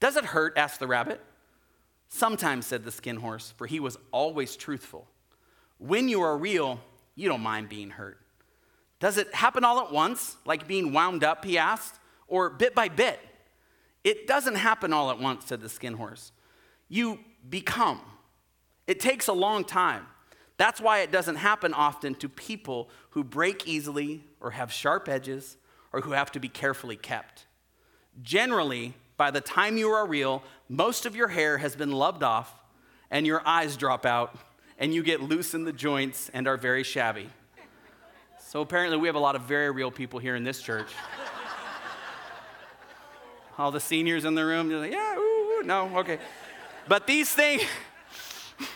Does 0.00 0.16
it 0.16 0.24
hurt? 0.24 0.56
asked 0.56 0.80
the 0.80 0.86
rabbit. 0.86 1.20
Sometimes, 2.14 2.66
said 2.66 2.84
the 2.84 2.92
skin 2.92 3.16
horse, 3.16 3.54
for 3.56 3.66
he 3.66 3.80
was 3.80 3.96
always 4.10 4.54
truthful. 4.54 5.08
When 5.78 6.10
you 6.10 6.20
are 6.20 6.36
real, 6.36 6.78
you 7.14 7.26
don't 7.26 7.40
mind 7.40 7.70
being 7.70 7.88
hurt. 7.88 8.20
Does 9.00 9.16
it 9.16 9.34
happen 9.34 9.64
all 9.64 9.80
at 9.80 9.90
once, 9.90 10.36
like 10.44 10.68
being 10.68 10.92
wound 10.92 11.24
up? 11.24 11.42
He 11.42 11.56
asked, 11.56 11.98
or 12.28 12.50
bit 12.50 12.74
by 12.74 12.90
bit? 12.90 13.18
It 14.04 14.26
doesn't 14.26 14.56
happen 14.56 14.92
all 14.92 15.10
at 15.10 15.20
once, 15.20 15.46
said 15.46 15.62
the 15.62 15.70
skin 15.70 15.94
horse. 15.94 16.32
You 16.90 17.18
become. 17.48 18.02
It 18.86 19.00
takes 19.00 19.28
a 19.28 19.32
long 19.32 19.64
time. 19.64 20.06
That's 20.58 20.82
why 20.82 20.98
it 20.98 21.12
doesn't 21.12 21.36
happen 21.36 21.72
often 21.72 22.14
to 22.16 22.28
people 22.28 22.90
who 23.10 23.24
break 23.24 23.66
easily 23.66 24.22
or 24.38 24.50
have 24.50 24.70
sharp 24.70 25.08
edges 25.08 25.56
or 25.94 26.02
who 26.02 26.10
have 26.10 26.30
to 26.32 26.40
be 26.40 26.50
carefully 26.50 26.96
kept. 26.96 27.46
Generally, 28.22 28.92
by 29.16 29.30
the 29.30 29.40
time 29.40 29.76
you 29.76 29.90
are 29.90 30.06
real, 30.06 30.42
most 30.68 31.06
of 31.06 31.14
your 31.14 31.28
hair 31.28 31.58
has 31.58 31.76
been 31.76 31.92
loved 31.92 32.22
off 32.22 32.52
and 33.10 33.26
your 33.26 33.46
eyes 33.46 33.76
drop 33.76 34.06
out 34.06 34.36
and 34.78 34.94
you 34.94 35.02
get 35.02 35.20
loose 35.22 35.54
in 35.54 35.64
the 35.64 35.72
joints 35.72 36.30
and 36.34 36.48
are 36.48 36.56
very 36.56 36.82
shabby. 36.82 37.28
So 38.38 38.60
apparently, 38.60 38.98
we 38.98 39.08
have 39.08 39.14
a 39.14 39.20
lot 39.20 39.36
of 39.36 39.42
very 39.42 39.70
real 39.70 39.90
people 39.90 40.18
here 40.18 40.36
in 40.36 40.44
this 40.44 40.60
church. 40.60 40.88
All 43.56 43.70
the 43.70 43.80
seniors 43.80 44.24
in 44.24 44.34
the 44.34 44.44
room, 44.44 44.68
they're 44.68 44.78
like, 44.78 44.92
yeah, 44.92 45.16
ooh, 45.16 45.20
ooh. 45.20 45.62
no, 45.64 45.98
okay. 45.98 46.18
But 46.88 47.06
these 47.06 47.30
things, 47.30 47.62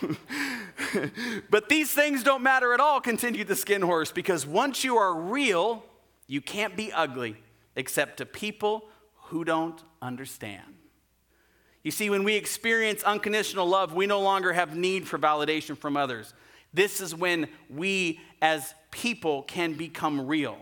but 1.49 1.69
these 1.69 1.91
things 1.91 2.23
don't 2.23 2.41
matter 2.41 2.73
at 2.73 2.79
all, 2.79 3.01
continued 3.01 3.47
the 3.47 3.55
skin 3.55 3.81
horse, 3.81 4.11
because 4.11 4.47
once 4.47 4.83
you 4.83 4.97
are 4.97 5.13
real, 5.13 5.83
you 6.25 6.41
can't 6.41 6.75
be 6.75 6.91
ugly 6.91 7.37
except 7.75 8.17
to 8.17 8.25
people 8.25 8.85
who 9.25 9.43
don't 9.43 9.83
understand. 10.01 10.63
You 11.83 11.91
see, 11.91 12.09
when 12.09 12.23
we 12.23 12.35
experience 12.35 13.03
unconditional 13.03 13.67
love, 13.67 13.93
we 13.93 14.07
no 14.07 14.21
longer 14.21 14.51
have 14.53 14.75
need 14.75 15.07
for 15.07 15.17
validation 15.17 15.77
from 15.77 15.95
others. 15.95 16.33
This 16.73 16.99
is 16.99 17.15
when 17.15 17.47
we 17.69 18.19
as 18.41 18.73
people 18.91 19.43
can 19.43 19.73
become 19.73 20.27
real. 20.27 20.57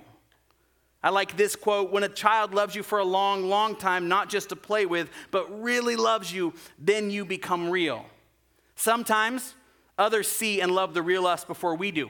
I 1.02 1.10
like 1.10 1.38
this 1.38 1.56
quote 1.56 1.92
when 1.92 2.04
a 2.04 2.10
child 2.10 2.54
loves 2.54 2.76
you 2.76 2.82
for 2.82 3.00
a 3.00 3.04
long, 3.04 3.48
long 3.48 3.76
time, 3.76 4.08
not 4.08 4.30
just 4.30 4.50
to 4.50 4.56
play 4.56 4.86
with, 4.86 5.10
but 5.30 5.62
really 5.62 5.96
loves 5.96 6.34
you, 6.34 6.54
then 6.80 7.12
you 7.12 7.26
become 7.26 7.70
real. 7.70 8.06
Sometimes 8.76 9.54
others 9.98 10.28
see 10.28 10.62
and 10.62 10.72
love 10.72 10.94
the 10.94 11.02
real 11.02 11.28
us 11.28 11.46
before 11.46 11.76
we 11.76 11.92
do. 11.92 12.10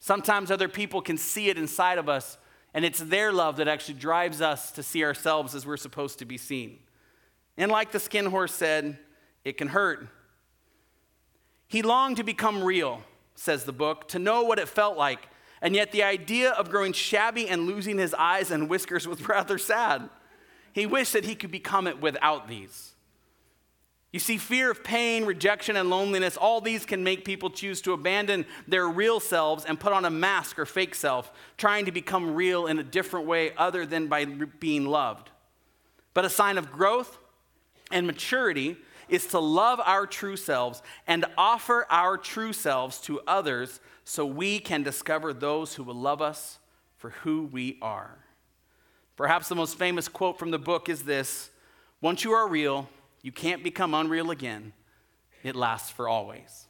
Sometimes 0.00 0.50
other 0.50 0.68
people 0.68 1.00
can 1.00 1.16
see 1.16 1.48
it 1.48 1.58
inside 1.58 1.98
of 1.98 2.08
us, 2.08 2.38
and 2.74 2.84
it's 2.84 3.00
their 3.00 3.32
love 3.32 3.56
that 3.56 3.68
actually 3.68 3.98
drives 3.98 4.40
us 4.40 4.70
to 4.72 4.82
see 4.82 5.04
ourselves 5.04 5.54
as 5.54 5.66
we're 5.66 5.76
supposed 5.76 6.18
to 6.18 6.24
be 6.24 6.36
seen. 6.36 6.78
And 7.56 7.70
like 7.70 7.92
the 7.92 8.00
skin 8.00 8.26
horse 8.26 8.54
said, 8.54 8.98
it 9.44 9.56
can 9.56 9.68
hurt. 9.68 10.06
He 11.66 11.82
longed 11.82 12.16
to 12.18 12.24
become 12.24 12.62
real, 12.62 13.02
says 13.34 13.64
the 13.64 13.72
book, 13.72 14.08
to 14.08 14.18
know 14.18 14.42
what 14.42 14.58
it 14.58 14.68
felt 14.68 14.96
like. 14.96 15.28
And 15.60 15.74
yet 15.74 15.92
the 15.92 16.02
idea 16.02 16.52
of 16.52 16.70
growing 16.70 16.92
shabby 16.92 17.48
and 17.48 17.66
losing 17.66 17.98
his 17.98 18.14
eyes 18.14 18.50
and 18.50 18.68
whiskers 18.68 19.08
was 19.08 19.26
rather 19.28 19.58
sad. 19.58 20.08
He 20.72 20.86
wished 20.86 21.14
that 21.14 21.24
he 21.24 21.34
could 21.34 21.50
become 21.50 21.86
it 21.86 22.00
without 22.00 22.48
these. 22.48 22.92
You 24.10 24.18
see, 24.18 24.38
fear 24.38 24.70
of 24.70 24.82
pain, 24.82 25.26
rejection, 25.26 25.76
and 25.76 25.90
loneliness, 25.90 26.38
all 26.38 26.62
these 26.62 26.86
can 26.86 27.04
make 27.04 27.26
people 27.26 27.50
choose 27.50 27.82
to 27.82 27.92
abandon 27.92 28.46
their 28.66 28.88
real 28.88 29.20
selves 29.20 29.66
and 29.66 29.78
put 29.78 29.92
on 29.92 30.06
a 30.06 30.10
mask 30.10 30.58
or 30.58 30.64
fake 30.64 30.94
self, 30.94 31.30
trying 31.58 31.84
to 31.84 31.92
become 31.92 32.34
real 32.34 32.66
in 32.66 32.78
a 32.78 32.82
different 32.82 33.26
way 33.26 33.52
other 33.56 33.84
than 33.84 34.06
by 34.06 34.24
being 34.24 34.86
loved. 34.86 35.30
But 36.14 36.24
a 36.24 36.30
sign 36.30 36.56
of 36.56 36.72
growth 36.72 37.18
and 37.90 38.06
maturity 38.06 38.76
is 39.10 39.26
to 39.26 39.38
love 39.38 39.80
our 39.84 40.06
true 40.06 40.36
selves 40.36 40.82
and 41.06 41.26
offer 41.36 41.86
our 41.90 42.16
true 42.16 42.52
selves 42.52 43.00
to 43.02 43.20
others 43.26 43.80
so 44.04 44.24
we 44.24 44.58
can 44.58 44.82
discover 44.82 45.34
those 45.34 45.74
who 45.74 45.82
will 45.82 45.94
love 45.94 46.22
us 46.22 46.58
for 46.96 47.10
who 47.10 47.44
we 47.44 47.78
are. 47.82 48.18
Perhaps 49.16 49.48
the 49.48 49.54
most 49.54 49.78
famous 49.78 50.08
quote 50.08 50.38
from 50.38 50.50
the 50.50 50.58
book 50.58 50.88
is 50.88 51.02
this 51.02 51.50
Once 52.00 52.24
you 52.24 52.32
are 52.32 52.48
real, 52.48 52.88
you 53.22 53.32
can't 53.32 53.62
become 53.62 53.94
unreal 53.94 54.30
again. 54.30 54.72
It 55.42 55.56
lasts 55.56 55.90
for 55.90 56.08
always. 56.08 56.66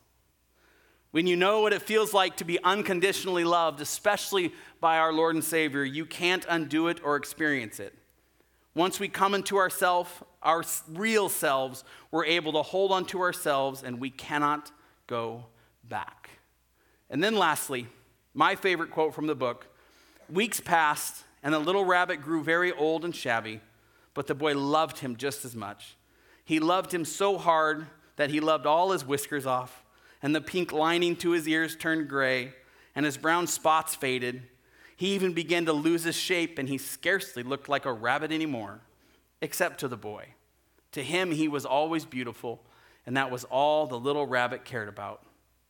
When 1.11 1.27
you 1.27 1.37
know 1.37 1.63
what 1.63 1.73
it 1.73 1.83
feels 1.83 2.13
like 2.13 2.37
to 2.37 2.45
be 2.45 2.63
unconditionally 2.63 3.45
loved, 3.45 3.81
especially 3.81 4.53
by 4.81 4.99
our 4.99 5.13
Lord 5.13 5.35
and 5.35 5.45
Savior, 5.45 5.85
you 5.85 6.05
can't 6.05 6.45
undo 6.49 6.89
it 6.89 7.01
or 7.03 7.17
experience 7.17 7.81
it. 7.81 7.95
Once 8.75 9.01
we 9.01 9.09
come 9.09 9.35
into 9.35 9.57
ourselves, 9.57 10.11
our 10.43 10.63
real 10.93 11.29
selves, 11.29 11.83
we're 12.11 12.27
able 12.27 12.53
to 12.53 12.63
hold 12.63 12.93
on 12.93 13.05
to 13.07 13.21
ourselves 13.21 13.83
and 13.83 13.99
we 13.99 14.11
cannot 14.11 14.71
go 15.07 15.47
back. 15.83 16.31
And 17.11 17.25
then, 17.25 17.37
lastly, 17.37 17.89
my 18.35 18.55
favorite 18.55 18.91
quote 18.91 19.15
from 19.15 19.27
the 19.27 19.35
book 19.35 19.67
Weeks 20.31 20.61
passed, 20.61 21.25
and 21.43 21.55
the 21.55 21.59
little 21.59 21.85
rabbit 21.85 22.21
grew 22.21 22.45
very 22.45 22.71
old 22.73 23.05
and 23.05 23.17
shabby, 23.17 23.61
but 24.13 24.27
the 24.27 24.35
boy 24.35 24.57
loved 24.57 24.99
him 24.99 25.17
just 25.17 25.45
as 25.45 25.57
much. 25.57 25.97
He 26.49 26.61
loved 26.61 26.95
him 26.95 27.05
so 27.05 27.37
hard 27.37 27.89
that 28.17 28.31
he 28.31 28.41
loved 28.41 28.65
all 28.65 28.93
his 28.93 29.05
whiskers 29.05 29.45
off, 29.45 29.85
and 30.23 30.35
the 30.35 30.41
pink 30.41 30.73
lining 30.73 31.15
to 31.17 31.33
his 31.33 31.47
ears 31.47 31.77
turned 31.77 32.09
gray, 32.09 32.55
and 32.95 33.05
his 33.05 33.19
brown 33.19 33.47
spots 33.47 33.95
faded. 33.95 34.45
He 34.97 35.09
even 35.09 35.35
began 35.35 35.67
to 35.67 35.75
lose 35.75 36.05
his 36.05 36.17
shape, 36.17 36.59
and 36.59 36.67
he 36.67 36.79
scarcely 36.79 37.43
looked 37.43 37.69
like 37.69 37.85
a 37.85 37.93
rabbit 37.93 38.33
anymore, 38.33 38.81
except 39.43 39.81
to 39.81 39.89
the 39.89 39.99
boy. 39.99 40.29
To 40.93 41.03
him, 41.03 41.33
he 41.33 41.49
was 41.49 41.67
always 41.67 42.07
beautiful, 42.07 42.63
and 43.05 43.15
that 43.15 43.31
was 43.31 43.45
all 43.45 43.87
the 43.87 44.01
little 44.01 44.27
rabbit 44.27 44.65
cared 44.65 44.89
about. 44.89 45.25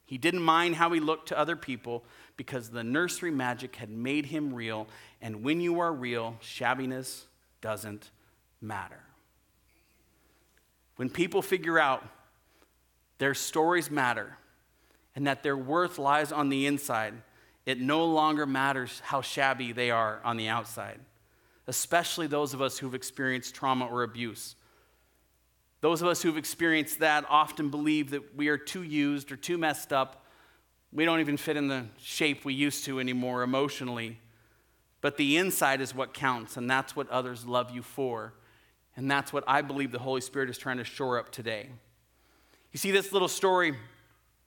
He 0.07 0.17
didn't 0.17 0.43
mind 0.43 0.77
how 0.77 0.93
he 0.93 1.01
looked 1.01 1.27
to 1.31 1.39
other 1.39 1.57
people 1.57 2.05
because 2.37 2.71
the 2.71 2.85
nursery 2.85 3.33
magic 3.33 3.75
had 3.75 3.91
made 3.91 4.27
him 4.27 4.55
real, 4.55 4.87
and 5.21 5.43
when 5.43 5.61
you 5.61 5.81
are 5.81 5.93
real, 5.93 6.37
shabbiness 6.41 7.25
doesn't 7.61 8.13
matter. 8.61 9.01
When 10.99 11.09
people 11.09 11.43
figure 11.43 11.79
out 11.79 12.05
their 13.19 13.33
stories 13.33 13.89
matter 13.89 14.37
and 15.15 15.29
that 15.29 15.45
their 15.45 15.57
worth 15.57 15.97
lies 15.97 16.33
on 16.33 16.49
the 16.49 16.67
inside, 16.67 17.15
it 17.65 17.79
no 17.79 18.05
longer 18.05 18.47
matters 18.47 19.01
how 19.05 19.21
shabby 19.21 19.71
they 19.71 19.93
are 19.93 20.21
on 20.25 20.37
the 20.37 20.49
outside, 20.49 20.99
especially 21.69 22.27
those 22.27 22.53
of 22.53 22.61
us 22.61 22.79
who've 22.79 22.97
experienced 22.97 23.55
trauma 23.55 23.87
or 23.87 24.03
abuse. 24.03 24.57
Those 25.83 26.03
of 26.03 26.09
us 26.09 26.21
who've 26.21 26.37
experienced 26.37 26.99
that 26.99 27.25
often 27.29 27.69
believe 27.71 28.11
that 28.11 28.35
we 28.37 28.49
are 28.49 28.59
too 28.59 28.83
used 28.83 29.31
or 29.31 29.37
too 29.37 29.57
messed 29.57 29.93
up. 29.93 30.25
We 30.93 31.05
don't 31.05 31.21
even 31.21 31.37
fit 31.37 31.57
in 31.57 31.69
the 31.69 31.85
shape 32.01 32.45
we 32.45 32.55
used 32.55 32.85
to 32.87 32.99
anymore 32.99 33.45
emotionally. 33.45 34.19
But 35.01 35.17
the 35.17 35.37
inside 35.37 35.81
is 35.81 35.95
what 35.95 36.13
counts, 36.13 36.57
and 36.57 36.69
that's 36.69 36.97
what 36.97 37.09
others 37.09 37.47
love 37.47 37.71
you 37.71 37.83
for. 37.83 38.35
And 38.99 39.09
that's 39.09 39.33
what 39.33 39.45
I 39.47 39.63
believe 39.63 39.93
the 39.93 40.01
Holy 40.01 40.21
Spirit 40.21 40.51
is 40.51 40.59
trying 40.59 40.79
to 40.79 40.85
shore 40.85 41.21
up 41.21 41.31
today. 41.31 41.69
You 42.73 42.79
see, 42.79 42.91
this 42.91 43.13
little 43.13 43.29
story, 43.29 43.77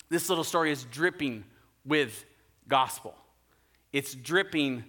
this 0.10 0.28
little 0.28 0.44
story 0.44 0.74
is 0.74 0.84
dripping 0.84 1.46
with 1.86 2.26
gospel. 2.68 3.16
It's 3.94 4.14
dripping 4.14 4.84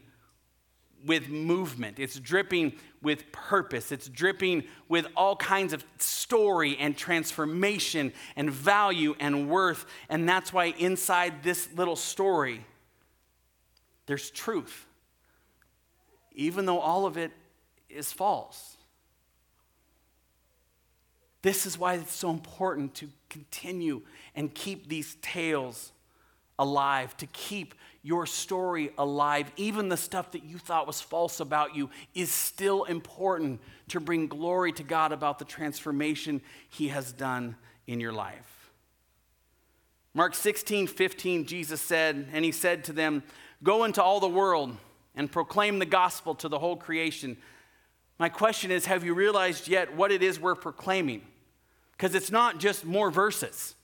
with 1.06 1.28
movement. 1.28 2.00
It's 2.00 2.18
dripping 2.18 2.72
with 3.02 3.30
purpose. 3.30 3.92
It's 3.92 4.08
dripping 4.08 4.64
with 4.88 5.06
all 5.16 5.36
kinds 5.36 5.72
of 5.72 5.84
story 5.96 6.76
and 6.76 6.96
transformation 6.96 8.12
and 8.34 8.50
value 8.50 9.14
and 9.20 9.48
worth. 9.48 9.86
And 10.08 10.28
that's 10.28 10.52
why 10.52 10.74
inside 10.76 11.44
this 11.44 11.68
little 11.76 11.94
story, 11.94 12.66
there's 14.06 14.28
truth, 14.28 14.86
even 16.32 16.66
though 16.66 16.80
all 16.80 17.06
of 17.06 17.16
it 17.16 17.30
is 17.88 18.10
false. 18.10 18.71
This 21.42 21.66
is 21.66 21.76
why 21.76 21.94
it's 21.94 22.14
so 22.14 22.30
important 22.30 22.94
to 22.96 23.08
continue 23.28 24.02
and 24.34 24.54
keep 24.54 24.88
these 24.88 25.16
tales 25.20 25.92
alive, 26.58 27.16
to 27.16 27.26
keep 27.26 27.74
your 28.02 28.26
story 28.26 28.92
alive. 28.96 29.50
Even 29.56 29.88
the 29.88 29.96
stuff 29.96 30.30
that 30.32 30.44
you 30.44 30.58
thought 30.58 30.86
was 30.86 31.00
false 31.00 31.40
about 31.40 31.74
you 31.74 31.90
is 32.14 32.30
still 32.30 32.84
important 32.84 33.60
to 33.88 34.00
bring 34.00 34.28
glory 34.28 34.72
to 34.72 34.84
God 34.84 35.12
about 35.12 35.38
the 35.40 35.44
transformation 35.44 36.40
He 36.68 36.88
has 36.88 37.12
done 37.12 37.56
in 37.86 38.00
your 38.00 38.12
life. 38.12 38.70
Mark 40.14 40.34
16, 40.34 40.86
15, 40.86 41.46
Jesus 41.46 41.80
said, 41.80 42.28
and 42.32 42.44
He 42.44 42.52
said 42.52 42.84
to 42.84 42.92
them, 42.92 43.24
Go 43.62 43.84
into 43.84 44.02
all 44.02 44.20
the 44.20 44.28
world 44.28 44.76
and 45.14 45.30
proclaim 45.30 45.78
the 45.78 45.86
gospel 45.86 46.34
to 46.36 46.48
the 46.48 46.58
whole 46.58 46.76
creation. 46.76 47.36
My 48.18 48.28
question 48.28 48.70
is 48.70 48.86
Have 48.86 49.04
you 49.04 49.14
realized 49.14 49.68
yet 49.68 49.96
what 49.96 50.12
it 50.12 50.22
is 50.22 50.38
we're 50.38 50.54
proclaiming? 50.54 51.22
Because 52.02 52.16
it's 52.16 52.32
not 52.32 52.58
just 52.58 52.84
more 52.84 53.12
verses, 53.12 53.76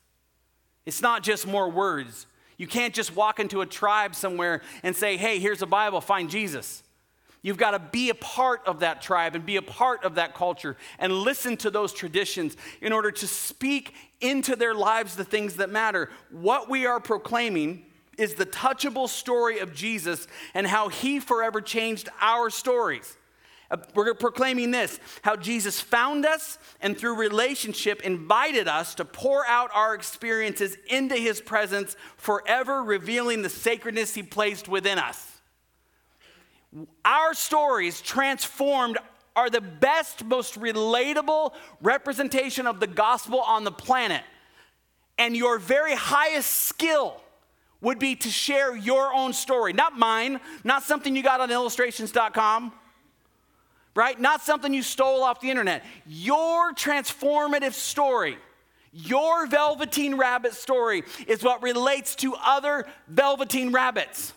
it's 0.84 1.00
not 1.00 1.22
just 1.22 1.46
more 1.46 1.70
words. 1.70 2.26
You 2.56 2.66
can't 2.66 2.92
just 2.92 3.14
walk 3.14 3.38
into 3.38 3.60
a 3.60 3.66
tribe 3.66 4.16
somewhere 4.16 4.62
and 4.82 4.96
say, 4.96 5.16
hey, 5.16 5.38
here's 5.38 5.62
a 5.62 5.66
Bible, 5.66 6.00
find 6.00 6.28
Jesus. 6.28 6.82
You've 7.42 7.58
got 7.58 7.70
to 7.70 7.78
be 7.78 8.10
a 8.10 8.16
part 8.16 8.62
of 8.66 8.80
that 8.80 9.02
tribe 9.02 9.36
and 9.36 9.46
be 9.46 9.54
a 9.54 9.62
part 9.62 10.02
of 10.02 10.16
that 10.16 10.34
culture 10.34 10.76
and 10.98 11.12
listen 11.12 11.56
to 11.58 11.70
those 11.70 11.92
traditions 11.92 12.56
in 12.80 12.92
order 12.92 13.12
to 13.12 13.26
speak 13.28 13.94
into 14.20 14.56
their 14.56 14.74
lives 14.74 15.14
the 15.14 15.22
things 15.22 15.54
that 15.54 15.70
matter. 15.70 16.10
What 16.32 16.68
we 16.68 16.86
are 16.86 16.98
proclaiming 16.98 17.86
is 18.18 18.34
the 18.34 18.46
touchable 18.46 19.08
story 19.08 19.60
of 19.60 19.72
Jesus 19.72 20.26
and 20.54 20.66
how 20.66 20.88
he 20.88 21.20
forever 21.20 21.60
changed 21.60 22.08
our 22.20 22.50
stories. 22.50 23.16
Uh, 23.70 23.76
we're 23.94 24.14
proclaiming 24.14 24.70
this 24.70 24.98
how 25.22 25.36
Jesus 25.36 25.80
found 25.80 26.24
us 26.24 26.58
and 26.80 26.96
through 26.96 27.16
relationship 27.16 28.00
invited 28.02 28.66
us 28.66 28.94
to 28.94 29.04
pour 29.04 29.46
out 29.46 29.70
our 29.74 29.94
experiences 29.94 30.76
into 30.88 31.16
his 31.16 31.40
presence, 31.40 31.96
forever 32.16 32.82
revealing 32.82 33.42
the 33.42 33.50
sacredness 33.50 34.14
he 34.14 34.22
placed 34.22 34.68
within 34.68 34.98
us. 34.98 35.40
Our 37.04 37.34
stories 37.34 38.00
transformed 38.00 38.98
are 39.36 39.50
the 39.50 39.60
best, 39.60 40.24
most 40.24 40.58
relatable 40.58 41.52
representation 41.80 42.66
of 42.66 42.80
the 42.80 42.86
gospel 42.86 43.40
on 43.40 43.64
the 43.64 43.72
planet. 43.72 44.22
And 45.18 45.36
your 45.36 45.58
very 45.58 45.94
highest 45.94 46.50
skill 46.50 47.20
would 47.80 47.98
be 47.98 48.16
to 48.16 48.28
share 48.28 48.76
your 48.76 49.14
own 49.14 49.32
story, 49.32 49.72
not 49.72 49.96
mine, 49.96 50.40
not 50.64 50.82
something 50.82 51.14
you 51.14 51.22
got 51.22 51.40
on 51.40 51.50
illustrations.com 51.50 52.72
right? 53.98 54.20
Not 54.20 54.42
something 54.42 54.72
you 54.72 54.84
stole 54.84 55.24
off 55.24 55.40
the 55.40 55.50
internet. 55.50 55.84
Your 56.06 56.72
transformative 56.72 57.72
story, 57.72 58.38
your 58.92 59.48
Velveteen 59.48 60.14
Rabbit 60.14 60.54
story, 60.54 61.02
is 61.26 61.42
what 61.42 61.64
relates 61.64 62.14
to 62.16 62.36
other 62.36 62.86
Velveteen 63.08 63.72
Rabbits. 63.72 64.34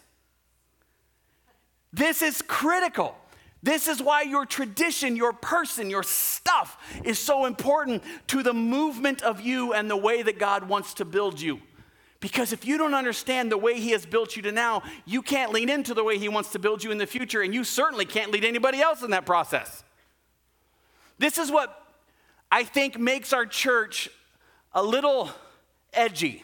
This 1.94 2.24
is 2.24 2.42
critical. 2.42 3.16
This 3.62 3.88
is 3.88 4.02
why 4.02 4.24
your 4.24 4.48
tradition, 4.48 5.16
your 5.16 5.32
person, 5.32 5.92
your 5.92 6.02
stuff 6.02 6.76
is 7.04 7.20
so 7.20 7.46
important 7.46 8.02
to 8.30 8.42
the 8.42 8.54
movement 8.54 9.22
of 9.22 9.42
you 9.42 9.74
and 9.74 9.88
the 9.88 9.96
way 9.96 10.24
that 10.24 10.40
God 10.40 10.68
wants 10.68 10.96
to 10.96 11.06
build 11.06 11.40
you. 11.40 11.62
Because 12.22 12.54
if 12.54 12.66
you 12.66 12.78
don't 12.78 12.94
understand 12.94 13.52
the 13.52 13.58
way 13.58 13.80
He 13.80 13.92
has 13.92 14.06
built 14.06 14.38
you 14.38 14.44
to 14.44 14.52
now, 14.52 14.84
you 15.06 15.22
can't 15.22 15.52
lean 15.52 15.70
into 15.70 15.94
the 15.94 16.04
way 16.04 16.18
He 16.18 16.30
wants 16.30 16.52
to 16.52 16.60
build 16.60 16.84
you 16.84 16.92
in 16.92 16.98
the 16.98 17.08
future, 17.08 17.42
and 17.42 17.54
you 17.54 17.66
certainly 17.66 18.06
can't 18.06 18.32
lead 18.32 18.46
anybody 18.46 18.80
else 18.80 19.02
in 19.02 19.10
that 19.12 19.26
process. 19.26 19.84
This 21.18 21.38
is 21.38 21.52
what 21.52 21.86
I 22.52 22.64
think 22.64 22.98
makes 22.98 23.34
our 23.34 23.46
church 23.46 24.10
a 24.74 24.82
little 24.82 25.30
edgy 25.94 26.44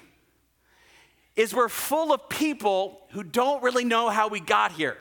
is 1.35 1.53
we're 1.53 1.69
full 1.69 2.11
of 2.11 2.27
people 2.27 2.99
who 3.11 3.23
don't 3.23 3.61
really 3.61 3.85
know 3.85 4.09
how 4.09 4.27
we 4.27 4.39
got 4.39 4.71
here. 4.71 4.97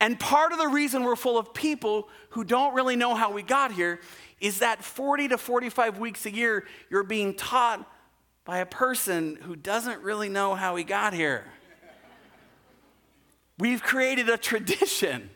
And 0.00 0.18
part 0.18 0.52
of 0.52 0.58
the 0.58 0.66
reason 0.66 1.04
we're 1.04 1.16
full 1.16 1.38
of 1.38 1.54
people 1.54 2.08
who 2.30 2.42
don't 2.42 2.74
really 2.74 2.96
know 2.96 3.14
how 3.14 3.32
we 3.32 3.42
got 3.42 3.70
here 3.70 4.00
is 4.40 4.58
that 4.58 4.82
40 4.82 5.28
to 5.28 5.38
45 5.38 5.98
weeks 5.98 6.26
a 6.26 6.34
year, 6.34 6.64
you're 6.90 7.04
being 7.04 7.34
taught 7.34 7.88
by 8.44 8.58
a 8.58 8.66
person 8.66 9.36
who 9.36 9.56
doesn't 9.56 10.02
really 10.02 10.28
know 10.28 10.54
how 10.54 10.76
he 10.76 10.84
got 10.84 11.14
here. 11.14 11.44
We've 13.58 13.82
created 13.82 14.28
a 14.28 14.36
tradition 14.36 15.30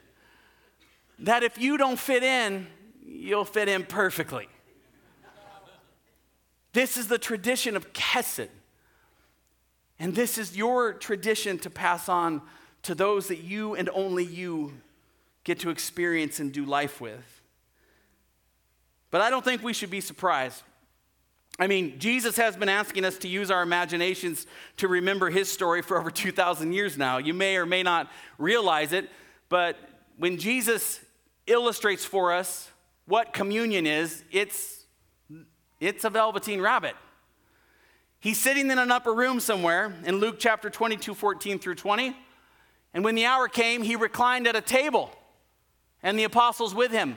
that 1.20 1.42
if 1.42 1.58
you 1.58 1.78
don't 1.78 1.98
fit 1.98 2.22
in, 2.22 2.66
you'll 3.04 3.44
fit 3.44 3.68
in 3.68 3.84
perfectly. 3.84 4.48
This 6.72 6.96
is 6.96 7.08
the 7.08 7.18
tradition 7.18 7.76
of 7.76 7.92
Kesed. 7.92 8.48
And 9.98 10.14
this 10.14 10.38
is 10.38 10.56
your 10.56 10.92
tradition 10.92 11.58
to 11.60 11.70
pass 11.70 12.08
on 12.08 12.42
to 12.82 12.94
those 12.94 13.28
that 13.28 13.38
you 13.38 13.74
and 13.74 13.88
only 13.90 14.24
you 14.24 14.74
get 15.44 15.58
to 15.60 15.70
experience 15.70 16.38
and 16.38 16.52
do 16.52 16.64
life 16.64 17.00
with. 17.00 17.40
But 19.10 19.22
I 19.22 19.30
don't 19.30 19.44
think 19.44 19.62
we 19.62 19.72
should 19.72 19.90
be 19.90 20.00
surprised 20.00 20.62
I 21.58 21.66
mean, 21.66 21.98
Jesus 21.98 22.36
has 22.36 22.56
been 22.56 22.68
asking 22.68 23.04
us 23.04 23.18
to 23.18 23.28
use 23.28 23.50
our 23.50 23.62
imaginations 23.62 24.46
to 24.76 24.86
remember 24.86 25.28
his 25.28 25.50
story 25.50 25.82
for 25.82 25.98
over 25.98 26.10
2,000 26.10 26.72
years 26.72 26.96
now. 26.96 27.18
You 27.18 27.34
may 27.34 27.56
or 27.56 27.66
may 27.66 27.82
not 27.82 28.10
realize 28.38 28.92
it, 28.92 29.10
but 29.48 29.76
when 30.16 30.38
Jesus 30.38 31.00
illustrates 31.46 32.04
for 32.04 32.32
us 32.32 32.70
what 33.06 33.32
communion 33.32 33.86
is, 33.86 34.22
it's, 34.30 34.84
it's 35.80 36.04
a 36.04 36.10
velveteen 36.10 36.60
rabbit. 36.60 36.94
He's 38.20 38.38
sitting 38.38 38.70
in 38.70 38.78
an 38.78 38.90
upper 38.90 39.14
room 39.14 39.40
somewhere 39.40 39.94
in 40.04 40.16
Luke 40.16 40.36
chapter 40.38 40.68
22, 40.68 41.14
14 41.14 41.58
through 41.58 41.76
20. 41.76 42.16
And 42.92 43.04
when 43.04 43.14
the 43.14 43.24
hour 43.24 43.48
came, 43.48 43.82
he 43.82 43.96
reclined 43.96 44.46
at 44.46 44.56
a 44.56 44.60
table, 44.60 45.10
and 46.02 46.18
the 46.18 46.24
apostles 46.24 46.74
with 46.74 46.90
him. 46.90 47.16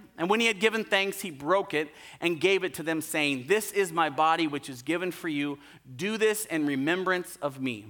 and 0.17 0.29
when 0.29 0.39
he 0.39 0.47
had 0.47 0.59
given 0.59 0.83
thanks, 0.83 1.21
he 1.21 1.31
broke 1.31 1.73
it 1.73 1.89
and 2.19 2.39
gave 2.39 2.63
it 2.63 2.73
to 2.75 2.83
them, 2.83 3.01
saying, 3.01 3.45
This 3.47 3.71
is 3.71 3.91
my 3.91 4.09
body, 4.09 4.47
which 4.47 4.69
is 4.69 4.81
given 4.81 5.11
for 5.11 5.29
you. 5.29 5.57
Do 5.95 6.17
this 6.17 6.45
in 6.45 6.65
remembrance 6.65 7.37
of 7.41 7.61
me. 7.61 7.85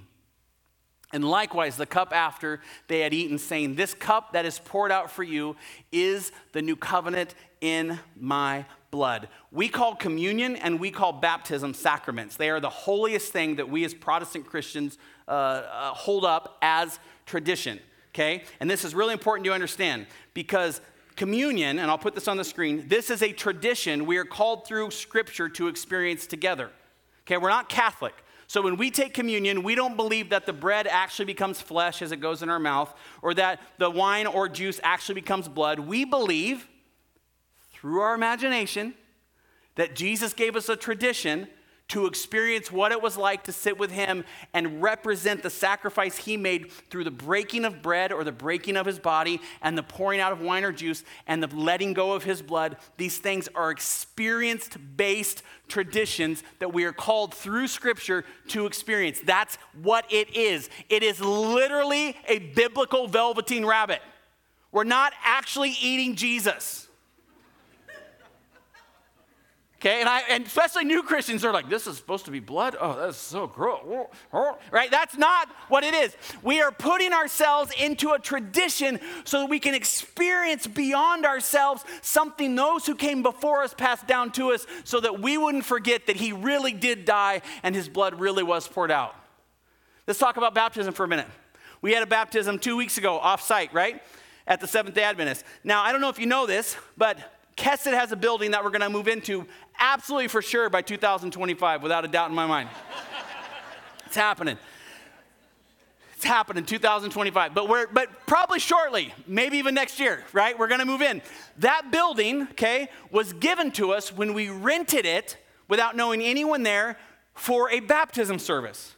And 1.13 1.25
likewise, 1.25 1.75
the 1.75 1.85
cup 1.85 2.13
after 2.13 2.61
they 2.87 3.01
had 3.01 3.13
eaten, 3.13 3.37
saying, 3.37 3.75
This 3.75 3.93
cup 3.93 4.33
that 4.33 4.45
is 4.45 4.59
poured 4.59 4.91
out 4.91 5.11
for 5.11 5.23
you 5.23 5.55
is 5.91 6.31
the 6.53 6.61
new 6.61 6.75
covenant 6.75 7.35
in 7.59 7.99
my 8.15 8.65
blood. 8.91 9.27
We 9.51 9.67
call 9.67 9.95
communion 9.95 10.55
and 10.55 10.79
we 10.79 10.91
call 10.91 11.13
baptism 11.13 11.73
sacraments. 11.73 12.37
They 12.37 12.49
are 12.49 12.59
the 12.59 12.69
holiest 12.69 13.31
thing 13.31 13.55
that 13.55 13.69
we 13.69 13.83
as 13.83 13.93
Protestant 13.93 14.45
Christians 14.45 14.97
uh, 15.27 15.31
uh, 15.31 15.93
hold 15.93 16.25
up 16.25 16.57
as 16.61 16.99
tradition. 17.25 17.79
Okay? 18.09 18.43
And 18.59 18.69
this 18.69 18.83
is 18.83 18.93
really 18.93 19.13
important 19.13 19.45
to 19.45 19.53
understand 19.53 20.07
because 20.33 20.81
communion, 21.15 21.79
and 21.79 21.89
I'll 21.91 21.97
put 21.97 22.15
this 22.15 22.27
on 22.27 22.37
the 22.37 22.43
screen, 22.43 22.87
this 22.87 23.09
is 23.09 23.21
a 23.21 23.31
tradition 23.31 24.05
we 24.05 24.17
are 24.17 24.25
called 24.25 24.65
through 24.65 24.91
Scripture 24.91 25.49
to 25.49 25.67
experience 25.67 26.27
together. 26.27 26.69
Okay, 27.25 27.37
we're 27.37 27.49
not 27.49 27.69
Catholic. 27.69 28.13
So 28.47 28.61
when 28.61 28.75
we 28.75 28.91
take 28.91 29.13
communion, 29.13 29.63
we 29.63 29.75
don't 29.75 29.95
believe 29.95 30.31
that 30.31 30.45
the 30.45 30.51
bread 30.53 30.85
actually 30.85 31.25
becomes 31.25 31.61
flesh 31.61 32.01
as 32.01 32.11
it 32.11 32.17
goes 32.17 32.43
in 32.43 32.49
our 32.49 32.59
mouth, 32.59 32.93
or 33.21 33.33
that 33.35 33.61
the 33.77 33.89
wine 33.89 34.27
or 34.27 34.49
juice 34.49 34.79
actually 34.83 35.15
becomes 35.15 35.47
blood. 35.47 35.79
We 35.79 36.03
believe, 36.03 36.67
through 37.71 38.01
our 38.01 38.13
imagination, 38.13 38.93
that 39.75 39.95
Jesus 39.95 40.33
gave 40.33 40.57
us 40.57 40.67
a 40.67 40.75
tradition 40.75 41.47
to 41.89 42.05
experience 42.05 42.71
what 42.71 42.93
it 42.93 43.01
was 43.01 43.17
like 43.17 43.43
to 43.43 43.51
sit 43.51 43.77
with 43.77 43.91
him 43.91 44.23
and 44.53 44.81
represent 44.81 45.43
the 45.43 45.49
sacrifice 45.49 46.15
he 46.15 46.37
made 46.37 46.71
through 46.71 47.03
the 47.03 47.11
breaking 47.11 47.65
of 47.65 47.81
bread 47.81 48.13
or 48.13 48.23
the 48.23 48.31
breaking 48.31 48.77
of 48.77 48.85
his 48.85 48.97
body 48.97 49.41
and 49.61 49.77
the 49.77 49.83
pouring 49.83 50.21
out 50.21 50.31
of 50.31 50.39
wine 50.39 50.63
or 50.63 50.71
juice 50.71 51.03
and 51.27 51.43
the 51.43 51.53
letting 51.55 51.93
go 51.93 52.13
of 52.13 52.23
his 52.23 52.41
blood. 52.41 52.77
These 52.95 53.17
things 53.17 53.49
are 53.55 53.71
experienced 53.71 54.77
based 54.95 55.43
traditions 55.67 56.43
that 56.59 56.73
we 56.73 56.85
are 56.85 56.93
called 56.93 57.33
through 57.33 57.67
scripture 57.67 58.23
to 58.47 58.65
experience. 58.65 59.19
That's 59.25 59.57
what 59.81 60.05
it 60.11 60.35
is. 60.35 60.69
It 60.89 61.03
is 61.03 61.19
literally 61.19 62.15
a 62.27 62.39
biblical 62.39 63.07
velveteen 63.07 63.65
rabbit. 63.65 64.01
We're 64.71 64.85
not 64.85 65.11
actually 65.23 65.75
eating 65.81 66.15
Jesus. 66.15 66.87
Okay, 69.81 69.99
and, 69.99 70.07
I, 70.07 70.19
and 70.29 70.45
especially 70.45 70.83
new 70.83 71.01
Christians 71.01 71.43
are 71.43 71.51
like, 71.51 71.67
this 71.67 71.87
is 71.87 71.97
supposed 71.97 72.25
to 72.25 72.31
be 72.31 72.39
blood? 72.39 72.75
Oh, 72.79 72.99
that's 72.99 73.17
so 73.17 73.47
gross. 73.47 73.81
Right? 74.69 74.91
That's 74.91 75.17
not 75.17 75.49
what 75.69 75.83
it 75.83 75.95
is. 75.95 76.15
We 76.43 76.61
are 76.61 76.71
putting 76.71 77.13
ourselves 77.13 77.73
into 77.79 78.11
a 78.11 78.19
tradition 78.19 78.99
so 79.23 79.39
that 79.39 79.49
we 79.49 79.59
can 79.59 79.73
experience 79.73 80.67
beyond 80.67 81.25
ourselves 81.25 81.83
something 82.03 82.53
those 82.53 82.85
who 82.85 82.93
came 82.93 83.23
before 83.23 83.63
us 83.63 83.73
passed 83.73 84.05
down 84.05 84.31
to 84.33 84.51
us 84.51 84.67
so 84.83 84.99
that 84.99 85.19
we 85.19 85.35
wouldn't 85.35 85.65
forget 85.65 86.05
that 86.05 86.17
he 86.17 86.31
really 86.31 86.73
did 86.73 87.03
die 87.03 87.41
and 87.63 87.73
his 87.73 87.89
blood 87.89 88.19
really 88.19 88.43
was 88.43 88.67
poured 88.67 88.91
out. 88.91 89.15
Let's 90.05 90.19
talk 90.19 90.37
about 90.37 90.53
baptism 90.53 90.93
for 90.93 91.05
a 91.05 91.07
minute. 91.07 91.27
We 91.81 91.93
had 91.93 92.03
a 92.03 92.07
baptism 92.07 92.59
two 92.59 92.77
weeks 92.77 92.99
ago 92.99 93.17
off 93.17 93.41
site, 93.41 93.73
right? 93.73 93.99
At 94.45 94.61
the 94.61 94.67
Seventh 94.67 94.93
day 94.93 95.01
Adventist. 95.01 95.43
Now, 95.63 95.81
I 95.81 95.91
don't 95.91 96.01
know 96.01 96.09
if 96.09 96.19
you 96.19 96.27
know 96.27 96.45
this, 96.45 96.77
but 96.97 97.17
Kesed 97.57 97.93
has 97.93 98.11
a 98.11 98.15
building 98.15 98.51
that 98.51 98.63
we're 98.63 98.69
going 98.69 98.81
to 98.81 98.89
move 98.89 99.07
into 99.07 99.45
absolutely 99.79 100.27
for 100.27 100.41
sure 100.41 100.69
by 100.69 100.81
2025, 100.81 101.83
without 101.83 102.05
a 102.05 102.07
doubt 102.07 102.29
in 102.29 102.35
my 102.35 102.45
mind. 102.45 102.69
it's 104.05 104.15
happening. 104.15 104.57
It's 106.15 106.25
happening 106.27 106.65
2025, 106.65 107.53
but 107.55 107.67
we're 107.67 107.87
but 107.87 108.27
probably 108.27 108.59
shortly, 108.59 109.11
maybe 109.25 109.57
even 109.57 109.73
next 109.73 109.99
year, 109.99 110.23
right? 110.33 110.57
We're 110.57 110.67
going 110.67 110.79
to 110.79 110.85
move 110.85 111.01
in. 111.01 111.19
That 111.57 111.89
building, 111.91 112.43
okay, 112.51 112.89
was 113.09 113.33
given 113.33 113.71
to 113.71 113.91
us 113.93 114.15
when 114.15 114.35
we 114.35 114.49
rented 114.49 115.07
it 115.07 115.37
without 115.67 115.95
knowing 115.95 116.21
anyone 116.21 116.61
there 116.61 116.97
for 117.33 117.71
a 117.71 117.79
baptism 117.79 118.37
service. 118.37 118.93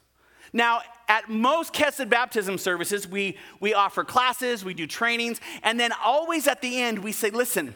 Now, 0.52 0.82
at 1.08 1.30
most 1.30 1.74
Kesed 1.74 2.10
baptism 2.10 2.58
services, 2.58 3.08
we, 3.08 3.38
we 3.60 3.74
offer 3.74 4.04
classes, 4.04 4.66
we 4.66 4.74
do 4.74 4.86
trainings, 4.86 5.40
and 5.64 5.80
then 5.80 5.92
always 6.04 6.48
at 6.48 6.62
the 6.62 6.82
end, 6.82 7.00
we 7.00 7.12
say, 7.12 7.30
listen, 7.30 7.76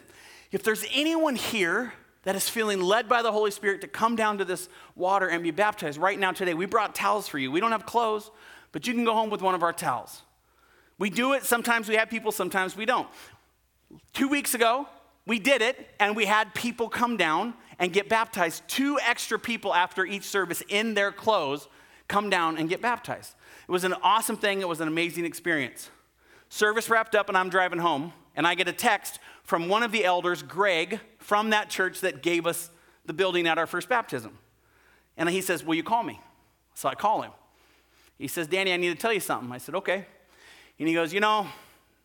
If 0.51 0.63
there's 0.63 0.85
anyone 0.93 1.35
here 1.35 1.93
that 2.23 2.35
is 2.35 2.49
feeling 2.49 2.81
led 2.81 3.07
by 3.07 3.21
the 3.21 3.31
Holy 3.31 3.51
Spirit 3.51 3.81
to 3.81 3.87
come 3.87 4.15
down 4.15 4.37
to 4.37 4.45
this 4.45 4.69
water 4.95 5.27
and 5.27 5.43
be 5.43 5.51
baptized 5.51 5.97
right 5.97 6.17
now 6.17 6.31
today, 6.31 6.53
we 6.53 6.65
brought 6.65 6.95
towels 6.95 7.27
for 7.27 7.37
you. 7.37 7.51
We 7.51 7.59
don't 7.59 7.71
have 7.71 7.85
clothes, 7.85 8.31
but 8.71 8.87
you 8.87 8.93
can 8.93 9.03
go 9.03 9.13
home 9.13 9.29
with 9.29 9.41
one 9.41 9.55
of 9.55 9.63
our 9.63 9.73
towels. 9.73 10.23
We 10.99 11.09
do 11.09 11.33
it. 11.33 11.43
Sometimes 11.43 11.87
we 11.87 11.95
have 11.95 12.09
people, 12.09 12.31
sometimes 12.31 12.75
we 12.75 12.85
don't. 12.85 13.07
Two 14.13 14.27
weeks 14.27 14.53
ago, 14.53 14.87
we 15.25 15.39
did 15.39 15.61
it, 15.61 15.89
and 15.99 16.15
we 16.15 16.25
had 16.25 16.53
people 16.53 16.89
come 16.89 17.17
down 17.17 17.53
and 17.79 17.93
get 17.93 18.09
baptized. 18.09 18.63
Two 18.67 18.97
extra 19.05 19.37
people 19.37 19.73
after 19.73 20.05
each 20.05 20.23
service 20.23 20.63
in 20.69 20.93
their 20.93 21.11
clothes 21.11 21.67
come 22.07 22.29
down 22.29 22.57
and 22.57 22.69
get 22.69 22.81
baptized. 22.81 23.35
It 23.67 23.71
was 23.71 23.83
an 23.83 23.93
awesome 24.01 24.37
thing, 24.37 24.61
it 24.61 24.67
was 24.67 24.79
an 24.79 24.87
amazing 24.87 25.25
experience. 25.25 25.89
Service 26.49 26.89
wrapped 26.89 27.13
up, 27.13 27.27
and 27.27 27.37
I'm 27.37 27.49
driving 27.49 27.79
home, 27.79 28.13
and 28.35 28.47
I 28.47 28.55
get 28.55 28.67
a 28.67 28.73
text 28.73 29.19
from 29.47 29.69
one 29.69 29.81
of 29.81 29.93
the 29.93 30.03
elders, 30.03 30.43
Greg, 30.43 30.99
from 31.19 31.51
that 31.51 31.69
church 31.69 32.01
that 32.01 32.21
gave 32.21 32.45
us 32.45 32.69
the 33.05 33.13
building 33.13 33.47
at 33.47 33.57
our 33.57 33.65
first 33.65 33.87
baptism. 33.87 34.37
And 35.15 35.29
he 35.29 35.39
says, 35.39 35.63
Will 35.63 35.75
you 35.75 35.83
call 35.83 36.03
me? 36.03 36.19
So 36.75 36.89
I 36.89 36.95
call 36.95 37.21
him. 37.21 37.31
He 38.17 38.27
says, 38.27 38.47
Danny, 38.47 38.73
I 38.73 38.77
need 38.77 38.89
to 38.89 38.95
tell 38.95 39.13
you 39.13 39.21
something. 39.21 39.49
I 39.53 39.57
said, 39.57 39.73
Okay. 39.73 40.05
And 40.77 40.87
he 40.87 40.93
goes, 40.93 41.13
You 41.13 41.21
know, 41.21 41.47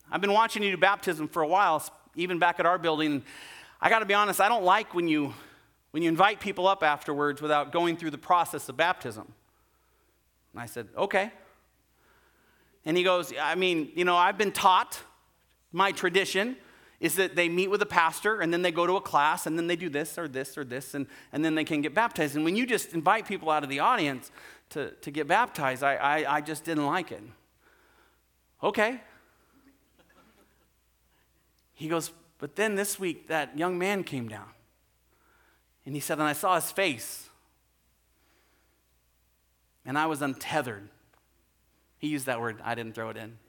I've 0.09 0.21
been 0.21 0.31
watching 0.31 0.63
you 0.63 0.71
do 0.71 0.77
baptism 0.77 1.27
for 1.27 1.41
a 1.41 1.47
while, 1.47 1.83
even 2.15 2.39
back 2.39 2.61
at 2.61 2.65
our 2.65 2.77
building. 2.77 3.23
I 3.81 3.89
got 3.89 3.99
to 3.99 4.05
be 4.05 4.13
honest, 4.13 4.39
I 4.39 4.47
don't 4.47 4.63
like 4.63 4.95
when 4.95 5.09
you, 5.09 5.33
when 5.91 6.01
you 6.01 6.07
invite 6.07 6.39
people 6.39 6.65
up 6.65 6.81
afterwards 6.81 7.41
without 7.41 7.73
going 7.73 7.97
through 7.97 8.11
the 8.11 8.17
process 8.17 8.69
of 8.69 8.77
baptism. 8.77 9.27
And 10.53 10.61
I 10.61 10.65
said, 10.65 10.87
Okay. 10.97 11.29
And 12.85 12.95
he 12.95 13.03
goes, 13.03 13.33
I 13.37 13.55
mean, 13.55 13.91
you 13.95 14.05
know, 14.05 14.15
I've 14.15 14.37
been 14.37 14.53
taught, 14.53 14.97
my 15.73 15.91
tradition 15.91 16.55
is 17.03 17.15
that 17.15 17.35
they 17.35 17.49
meet 17.49 17.69
with 17.69 17.81
a 17.81 17.85
pastor 17.85 18.39
and 18.39 18.53
then 18.53 18.61
they 18.61 18.71
go 18.71 18.87
to 18.87 18.95
a 18.95 19.01
class 19.01 19.45
and 19.45 19.57
then 19.57 19.67
they 19.67 19.75
do 19.75 19.89
this 19.89 20.17
or 20.17 20.25
this 20.25 20.57
or 20.57 20.63
this 20.63 20.93
and, 20.93 21.05
and 21.33 21.43
then 21.43 21.53
they 21.53 21.65
can 21.65 21.81
get 21.81 21.93
baptized. 21.93 22.37
And 22.37 22.45
when 22.45 22.55
you 22.55 22.65
just 22.65 22.93
invite 22.93 23.27
people 23.27 23.49
out 23.49 23.61
of 23.61 23.69
the 23.69 23.81
audience 23.81 24.31
to, 24.69 24.91
to 24.91 25.11
get 25.11 25.27
baptized, 25.27 25.83
I, 25.83 25.95
I, 25.95 26.35
I 26.37 26.41
just 26.41 26.63
didn't 26.63 26.85
like 26.85 27.11
it. 27.11 27.21
Okay. 28.63 29.01
He 31.73 31.89
goes, 31.89 32.11
but 32.39 32.55
then 32.55 32.75
this 32.75 32.97
week 32.97 33.27
that 33.27 33.57
young 33.57 33.77
man 33.77 34.05
came 34.05 34.29
down. 34.29 34.47
And 35.85 35.95
he 35.95 35.99
said, 35.99 36.19
and 36.19 36.27
I 36.27 36.31
saw 36.31 36.55
his 36.55 36.71
face. 36.71 37.27
And 39.85 39.97
I 39.97 40.05
was 40.05 40.21
untethered. 40.21 40.87
He 41.97 42.07
used 42.07 42.27
that 42.27 42.39
word, 42.39 42.61
I 42.63 42.75
didn't 42.75 42.95
throw 42.95 43.09
it 43.09 43.17
in. 43.17 43.39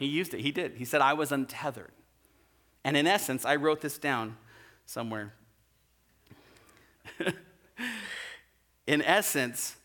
He 0.00 0.06
used 0.06 0.34
it, 0.34 0.40
he 0.40 0.50
did. 0.50 0.74
He 0.74 0.84
said, 0.84 1.00
I 1.00 1.12
was 1.12 1.30
untethered. 1.30 1.92
And 2.84 2.96
in 2.96 3.06
essence, 3.06 3.44
I 3.44 3.56
wrote 3.56 3.80
this 3.80 3.98
down 3.98 4.36
somewhere. 4.84 5.32
in 8.86 9.02
essence, 9.02 9.76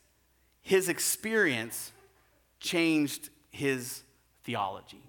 his 0.61 0.89
experience 0.89 1.91
changed 2.59 3.29
his 3.51 4.03
theology. 4.43 5.01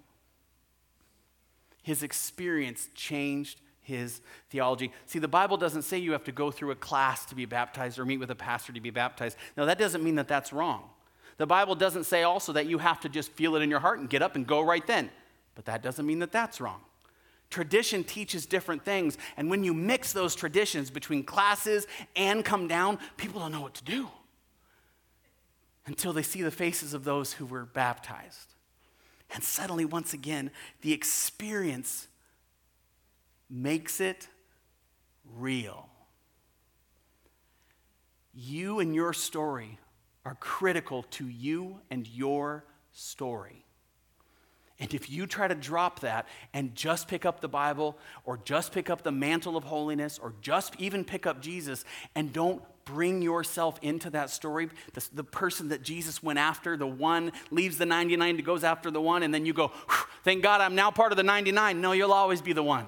His 1.83 2.03
experience 2.03 2.87
changed 2.95 3.59
his 3.81 4.21
theology. 4.49 4.91
See, 5.05 5.19
the 5.19 5.27
Bible 5.27 5.57
doesn't 5.57 5.81
say 5.81 5.97
you 5.97 6.13
have 6.13 6.23
to 6.25 6.31
go 6.31 6.51
through 6.51 6.71
a 6.71 6.75
class 6.75 7.25
to 7.25 7.35
be 7.35 7.45
baptized 7.45 7.99
or 7.99 8.05
meet 8.05 8.17
with 8.17 8.31
a 8.31 8.35
pastor 8.35 8.71
to 8.71 8.79
be 8.79 8.91
baptized. 8.91 9.37
Now, 9.57 9.65
that 9.65 9.77
doesn't 9.77 10.03
mean 10.03 10.15
that 10.15 10.27
that's 10.27 10.53
wrong. 10.53 10.89
The 11.37 11.47
Bible 11.47 11.75
doesn't 11.75 12.03
say 12.03 12.23
also 12.23 12.53
that 12.53 12.67
you 12.67 12.77
have 12.77 12.99
to 13.01 13.09
just 13.09 13.31
feel 13.31 13.55
it 13.55 13.61
in 13.61 13.69
your 13.69 13.79
heart 13.79 13.99
and 13.99 14.09
get 14.09 14.21
up 14.21 14.35
and 14.35 14.45
go 14.45 14.61
right 14.61 14.85
then. 14.85 15.09
But 15.55 15.65
that 15.65 15.81
doesn't 15.81 16.05
mean 16.05 16.19
that 16.19 16.31
that's 16.31 16.61
wrong. 16.61 16.81
Tradition 17.51 18.03
teaches 18.03 18.47
different 18.47 18.83
things. 18.83 19.17
And 19.37 19.49
when 19.49 19.63
you 19.63 19.73
mix 19.73 20.13
those 20.13 20.33
traditions 20.33 20.89
between 20.89 21.23
classes 21.23 21.85
and 22.15 22.43
come 22.43 22.67
down, 22.67 22.97
people 23.17 23.41
don't 23.41 23.51
know 23.51 23.61
what 23.61 23.75
to 23.75 23.83
do 23.83 24.07
until 25.85 26.13
they 26.13 26.23
see 26.23 26.41
the 26.41 26.49
faces 26.49 26.93
of 26.93 27.03
those 27.03 27.33
who 27.33 27.45
were 27.45 27.65
baptized. 27.65 28.55
And 29.33 29.43
suddenly, 29.43 29.85
once 29.85 30.13
again, 30.13 30.49
the 30.81 30.93
experience 30.93 32.07
makes 33.49 33.99
it 33.99 34.29
real. 35.35 35.89
You 38.33 38.79
and 38.79 38.95
your 38.95 39.11
story 39.11 39.77
are 40.23 40.35
critical 40.35 41.03
to 41.11 41.27
you 41.27 41.81
and 41.89 42.07
your 42.07 42.63
story. 42.93 43.65
And 44.81 44.91
if 44.95 45.11
you 45.11 45.27
try 45.27 45.47
to 45.47 45.53
drop 45.53 45.99
that 45.99 46.27
and 46.53 46.73
just 46.73 47.07
pick 47.07 47.23
up 47.23 47.39
the 47.39 47.47
Bible 47.47 47.99
or 48.25 48.37
just 48.43 48.73
pick 48.73 48.89
up 48.89 49.03
the 49.03 49.11
mantle 49.11 49.55
of 49.55 49.63
holiness 49.63 50.19
or 50.21 50.33
just 50.41 50.75
even 50.79 51.05
pick 51.05 51.27
up 51.27 51.39
Jesus 51.39 51.85
and 52.15 52.33
don't 52.33 52.63
bring 52.83 53.21
yourself 53.21 53.77
into 53.83 54.09
that 54.09 54.31
story. 54.31 54.69
The, 54.93 55.07
the, 55.13 55.23
person 55.23 55.69
that 55.69 55.83
Jesus 55.83 56.23
went 56.23 56.39
after, 56.39 56.75
the 56.75 56.87
one 56.87 57.31
leaves 57.51 57.77
the 57.77 57.85
99 57.85 58.37
to 58.37 58.41
goes 58.41 58.63
after 58.63 58.89
the 58.89 58.99
one, 58.99 59.21
and 59.21 59.31
then 59.31 59.45
you 59.45 59.53
go, 59.53 59.71
thank 60.23 60.41
God 60.41 60.61
I'm 60.61 60.73
now 60.73 60.89
part 60.89 61.11
of 61.11 61.15
the 61.15 61.23
99. 61.23 61.79
No, 61.79 61.91
you'll 61.91 62.11
always 62.11 62.41
be 62.41 62.53
the 62.53 62.63
one. 62.63 62.87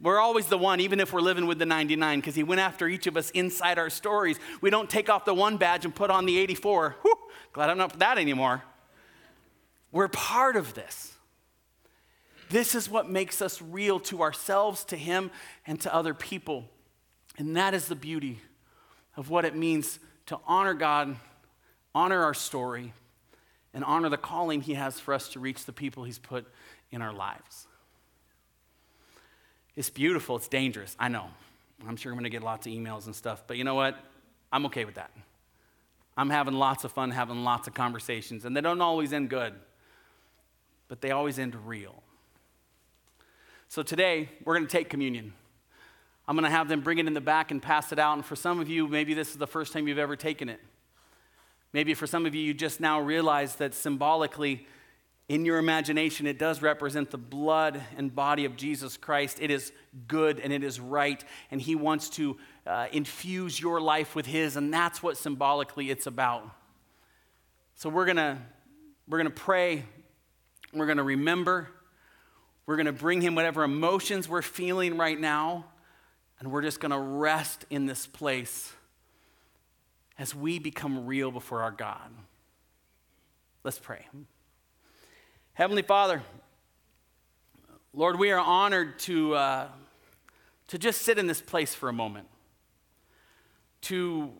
We're 0.00 0.18
always 0.18 0.46
the 0.46 0.56
one, 0.56 0.80
even 0.80 1.00
if 1.00 1.12
we're 1.12 1.20
living 1.20 1.46
with 1.46 1.58
the 1.58 1.66
99, 1.66 2.20
because 2.20 2.34
he 2.34 2.42
went 2.42 2.62
after 2.62 2.88
each 2.88 3.06
of 3.06 3.18
us 3.18 3.28
inside 3.30 3.78
our 3.78 3.90
stories. 3.90 4.40
We 4.62 4.70
don't 4.70 4.88
take 4.88 5.10
off 5.10 5.26
the 5.26 5.34
one 5.34 5.58
badge 5.58 5.84
and 5.84 5.94
put 5.94 6.10
on 6.10 6.24
the 6.24 6.38
84. 6.38 6.96
Whew, 7.02 7.14
glad 7.52 7.68
I'm 7.68 7.76
not 7.78 7.98
that 7.98 8.16
anymore. 8.16 8.62
We're 9.92 10.08
part 10.08 10.56
of 10.56 10.74
this. 10.74 11.12
This 12.48 12.74
is 12.74 12.88
what 12.88 13.08
makes 13.08 13.40
us 13.40 13.62
real 13.62 14.00
to 14.00 14.22
ourselves, 14.22 14.84
to 14.86 14.96
him, 14.96 15.30
and 15.66 15.80
to 15.82 15.94
other 15.94 16.14
people. 16.14 16.68
And 17.38 17.56
that 17.56 17.72
is 17.74 17.86
the 17.86 17.94
beauty 17.94 18.40
of 19.16 19.30
what 19.30 19.44
it 19.44 19.54
means 19.54 19.98
to 20.26 20.38
honor 20.46 20.74
God, 20.74 21.16
honor 21.94 22.22
our 22.24 22.34
story, 22.34 22.92
and 23.74 23.84
honor 23.84 24.08
the 24.08 24.16
calling 24.16 24.60
He 24.60 24.74
has 24.74 25.00
for 25.00 25.14
us 25.14 25.28
to 25.30 25.40
reach 25.40 25.64
the 25.64 25.72
people 25.72 26.04
He's 26.04 26.18
put 26.18 26.46
in 26.90 27.02
our 27.02 27.12
lives. 27.12 27.66
It's 29.74 29.90
beautiful, 29.90 30.36
it's 30.36 30.48
dangerous, 30.48 30.94
I 30.98 31.08
know. 31.08 31.28
I'm 31.88 31.96
sure 31.96 32.12
I'm 32.12 32.22
to 32.22 32.28
get 32.28 32.42
lots 32.42 32.66
of 32.66 32.72
emails 32.72 33.06
and 33.06 33.16
stuff, 33.16 33.44
but 33.46 33.56
you 33.56 33.64
know 33.64 33.74
what? 33.74 33.96
I'm 34.52 34.66
okay 34.66 34.84
with 34.84 34.96
that. 34.96 35.10
I'm 36.16 36.28
having 36.28 36.54
lots 36.54 36.84
of 36.84 36.92
fun 36.92 37.10
having 37.10 37.42
lots 37.42 37.66
of 37.66 37.74
conversations, 37.74 38.44
and 38.44 38.54
they 38.54 38.60
don't 38.60 38.82
always 38.82 39.12
end 39.12 39.30
good, 39.30 39.54
but 40.92 41.00
they 41.00 41.10
always 41.10 41.38
end 41.38 41.56
real. 41.66 42.02
So 43.68 43.82
today, 43.82 44.28
we're 44.44 44.52
going 44.52 44.66
to 44.66 44.70
take 44.70 44.90
communion. 44.90 45.32
I'm 46.28 46.36
going 46.36 46.44
to 46.44 46.50
have 46.50 46.68
them 46.68 46.82
bring 46.82 46.98
it 46.98 47.06
in 47.06 47.14
the 47.14 47.20
back 47.22 47.50
and 47.50 47.62
pass 47.62 47.92
it 47.92 47.98
out. 47.98 48.12
And 48.12 48.22
for 48.22 48.36
some 48.36 48.60
of 48.60 48.68
you, 48.68 48.86
maybe 48.86 49.14
this 49.14 49.30
is 49.30 49.38
the 49.38 49.46
first 49.46 49.72
time 49.72 49.88
you've 49.88 49.96
ever 49.96 50.16
taken 50.16 50.50
it. 50.50 50.60
Maybe 51.72 51.94
for 51.94 52.06
some 52.06 52.26
of 52.26 52.34
you, 52.34 52.42
you 52.42 52.52
just 52.52 52.78
now 52.78 53.00
realize 53.00 53.56
that 53.56 53.72
symbolically, 53.72 54.66
in 55.30 55.46
your 55.46 55.56
imagination, 55.56 56.26
it 56.26 56.38
does 56.38 56.60
represent 56.60 57.10
the 57.10 57.16
blood 57.16 57.80
and 57.96 58.14
body 58.14 58.44
of 58.44 58.58
Jesus 58.58 58.98
Christ. 58.98 59.38
It 59.40 59.50
is 59.50 59.72
good 60.08 60.40
and 60.40 60.52
it 60.52 60.62
is 60.62 60.78
right, 60.78 61.24
and 61.50 61.58
He 61.58 61.74
wants 61.74 62.10
to 62.10 62.36
uh, 62.66 62.88
infuse 62.92 63.58
your 63.58 63.80
life 63.80 64.14
with 64.14 64.26
His, 64.26 64.56
and 64.56 64.70
that's 64.70 65.02
what 65.02 65.16
symbolically 65.16 65.88
it's 65.88 66.06
about. 66.06 66.50
So 67.76 67.88
we're 67.88 68.04
gonna 68.04 68.42
we're 69.08 69.16
gonna 69.16 69.30
pray, 69.30 69.84
we're 70.72 70.86
gonna 70.86 71.02
remember, 71.02 71.68
we're 72.66 72.76
gonna 72.76 72.92
bring 72.92 73.20
Him 73.20 73.34
whatever 73.34 73.64
emotions 73.64 74.28
we're 74.28 74.42
feeling 74.42 74.96
right 74.96 75.18
now. 75.20 75.66
And 76.42 76.50
we're 76.50 76.62
just 76.62 76.80
going 76.80 76.90
to 76.90 76.98
rest 76.98 77.66
in 77.70 77.86
this 77.86 78.04
place 78.04 78.72
as 80.18 80.34
we 80.34 80.58
become 80.58 81.06
real 81.06 81.30
before 81.30 81.62
our 81.62 81.70
God. 81.70 82.10
Let's 83.62 83.78
pray. 83.78 84.08
Heavenly 85.52 85.82
Father, 85.82 86.20
Lord, 87.94 88.18
we 88.18 88.32
are 88.32 88.40
honored 88.40 88.98
to, 89.00 89.36
uh, 89.36 89.68
to 90.66 90.78
just 90.78 91.02
sit 91.02 91.16
in 91.16 91.28
this 91.28 91.40
place 91.40 91.76
for 91.76 91.88
a 91.88 91.92
moment, 91.92 92.26
to, 93.82 94.32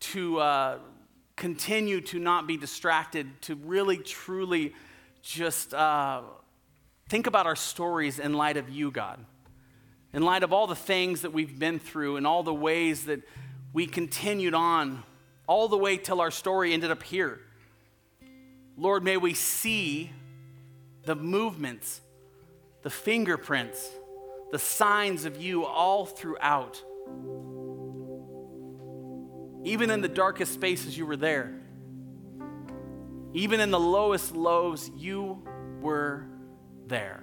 to 0.00 0.38
uh, 0.38 0.78
continue 1.34 2.02
to 2.02 2.18
not 2.18 2.46
be 2.46 2.58
distracted, 2.58 3.40
to 3.40 3.54
really, 3.54 3.96
truly 3.96 4.74
just 5.34 5.74
uh, 5.74 6.22
think 7.08 7.26
about 7.26 7.46
our 7.46 7.56
stories 7.56 8.18
in 8.18 8.32
light 8.32 8.56
of 8.56 8.70
you, 8.70 8.90
God 8.90 9.24
in 10.16 10.22
light 10.22 10.42
of 10.42 10.50
all 10.50 10.66
the 10.66 10.74
things 10.74 11.20
that 11.20 11.34
we've 11.34 11.58
been 11.58 11.78
through 11.78 12.16
and 12.16 12.26
all 12.26 12.42
the 12.42 12.54
ways 12.54 13.04
that 13.04 13.20
we 13.74 13.86
continued 13.86 14.54
on, 14.54 15.02
all 15.46 15.68
the 15.68 15.76
way 15.76 15.98
till 15.98 16.22
our 16.22 16.30
story 16.30 16.72
ended 16.72 16.90
up 16.90 17.02
here. 17.02 17.38
Lord, 18.78 19.04
may 19.04 19.18
we 19.18 19.34
see 19.34 20.10
the 21.04 21.14
movements, 21.14 22.00
the 22.80 22.88
fingerprints, 22.88 23.90
the 24.52 24.58
signs 24.58 25.26
of 25.26 25.40
you 25.40 25.66
all 25.66 26.06
throughout. 26.06 26.82
Even 29.64 29.90
in 29.90 30.00
the 30.00 30.08
darkest 30.08 30.54
spaces, 30.54 30.96
you 30.96 31.04
were 31.04 31.16
there. 31.18 31.60
Even 33.36 33.60
in 33.60 33.70
the 33.70 33.78
lowest 33.78 34.34
lows, 34.34 34.90
you 34.96 35.42
were 35.82 36.26
there. 36.86 37.22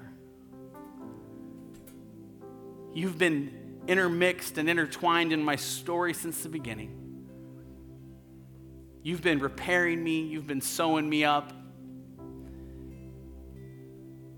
You've 2.93 3.18
been 3.18 3.80
intermixed 3.88 4.59
and 4.59 4.70
intertwined 4.70 5.34
in 5.34 5.43
my 5.43 5.55
story 5.55 6.14
since 6.14 6.43
the 6.43 6.49
beginning. 6.49 6.99
You've 9.01 9.24
been 9.24 9.39
repairing 9.39 10.03
me, 10.03 10.22
you've 10.22 10.45
been 10.45 10.61
sewing 10.61 11.09
me 11.09 11.24
up. 11.24 11.51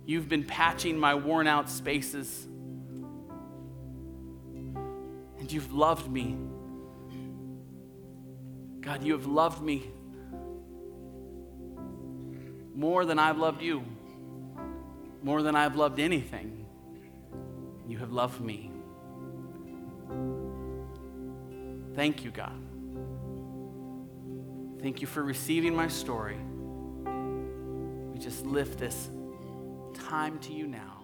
You've 0.06 0.30
been 0.30 0.46
patching 0.46 0.98
my 0.98 1.16
worn 1.16 1.46
out 1.46 1.70
spaces. 1.70 2.48
And 5.40 5.52
you've 5.52 5.74
loved 5.74 6.10
me. 6.10 6.38
God, 8.80 9.04
you 9.04 9.12
have 9.12 9.26
loved 9.26 9.62
me 9.62 9.92
more 12.76 13.06
than 13.06 13.18
I've 13.18 13.38
loved 13.38 13.62
you, 13.62 13.84
more 15.24 15.42
than 15.42 15.56
I've 15.56 15.76
loved 15.76 16.00
anything. 16.00 16.66
You 17.88 17.98
have 18.00 18.12
loved 18.12 18.42
me. 18.42 18.72
Thank 21.96 22.24
you, 22.24 22.32
God. 22.32 22.62
Thank 24.82 25.02
you 25.02 25.08
for 25.08 25.24
receiving 25.24 25.76
my 25.76 25.88
story. 25.88 26.38
We 28.14 28.20
just 28.20 28.46
lift 28.46 28.78
this 28.78 29.10
time 29.94 30.38
to 30.40 30.54
you 30.54 30.68
now. 30.68 30.95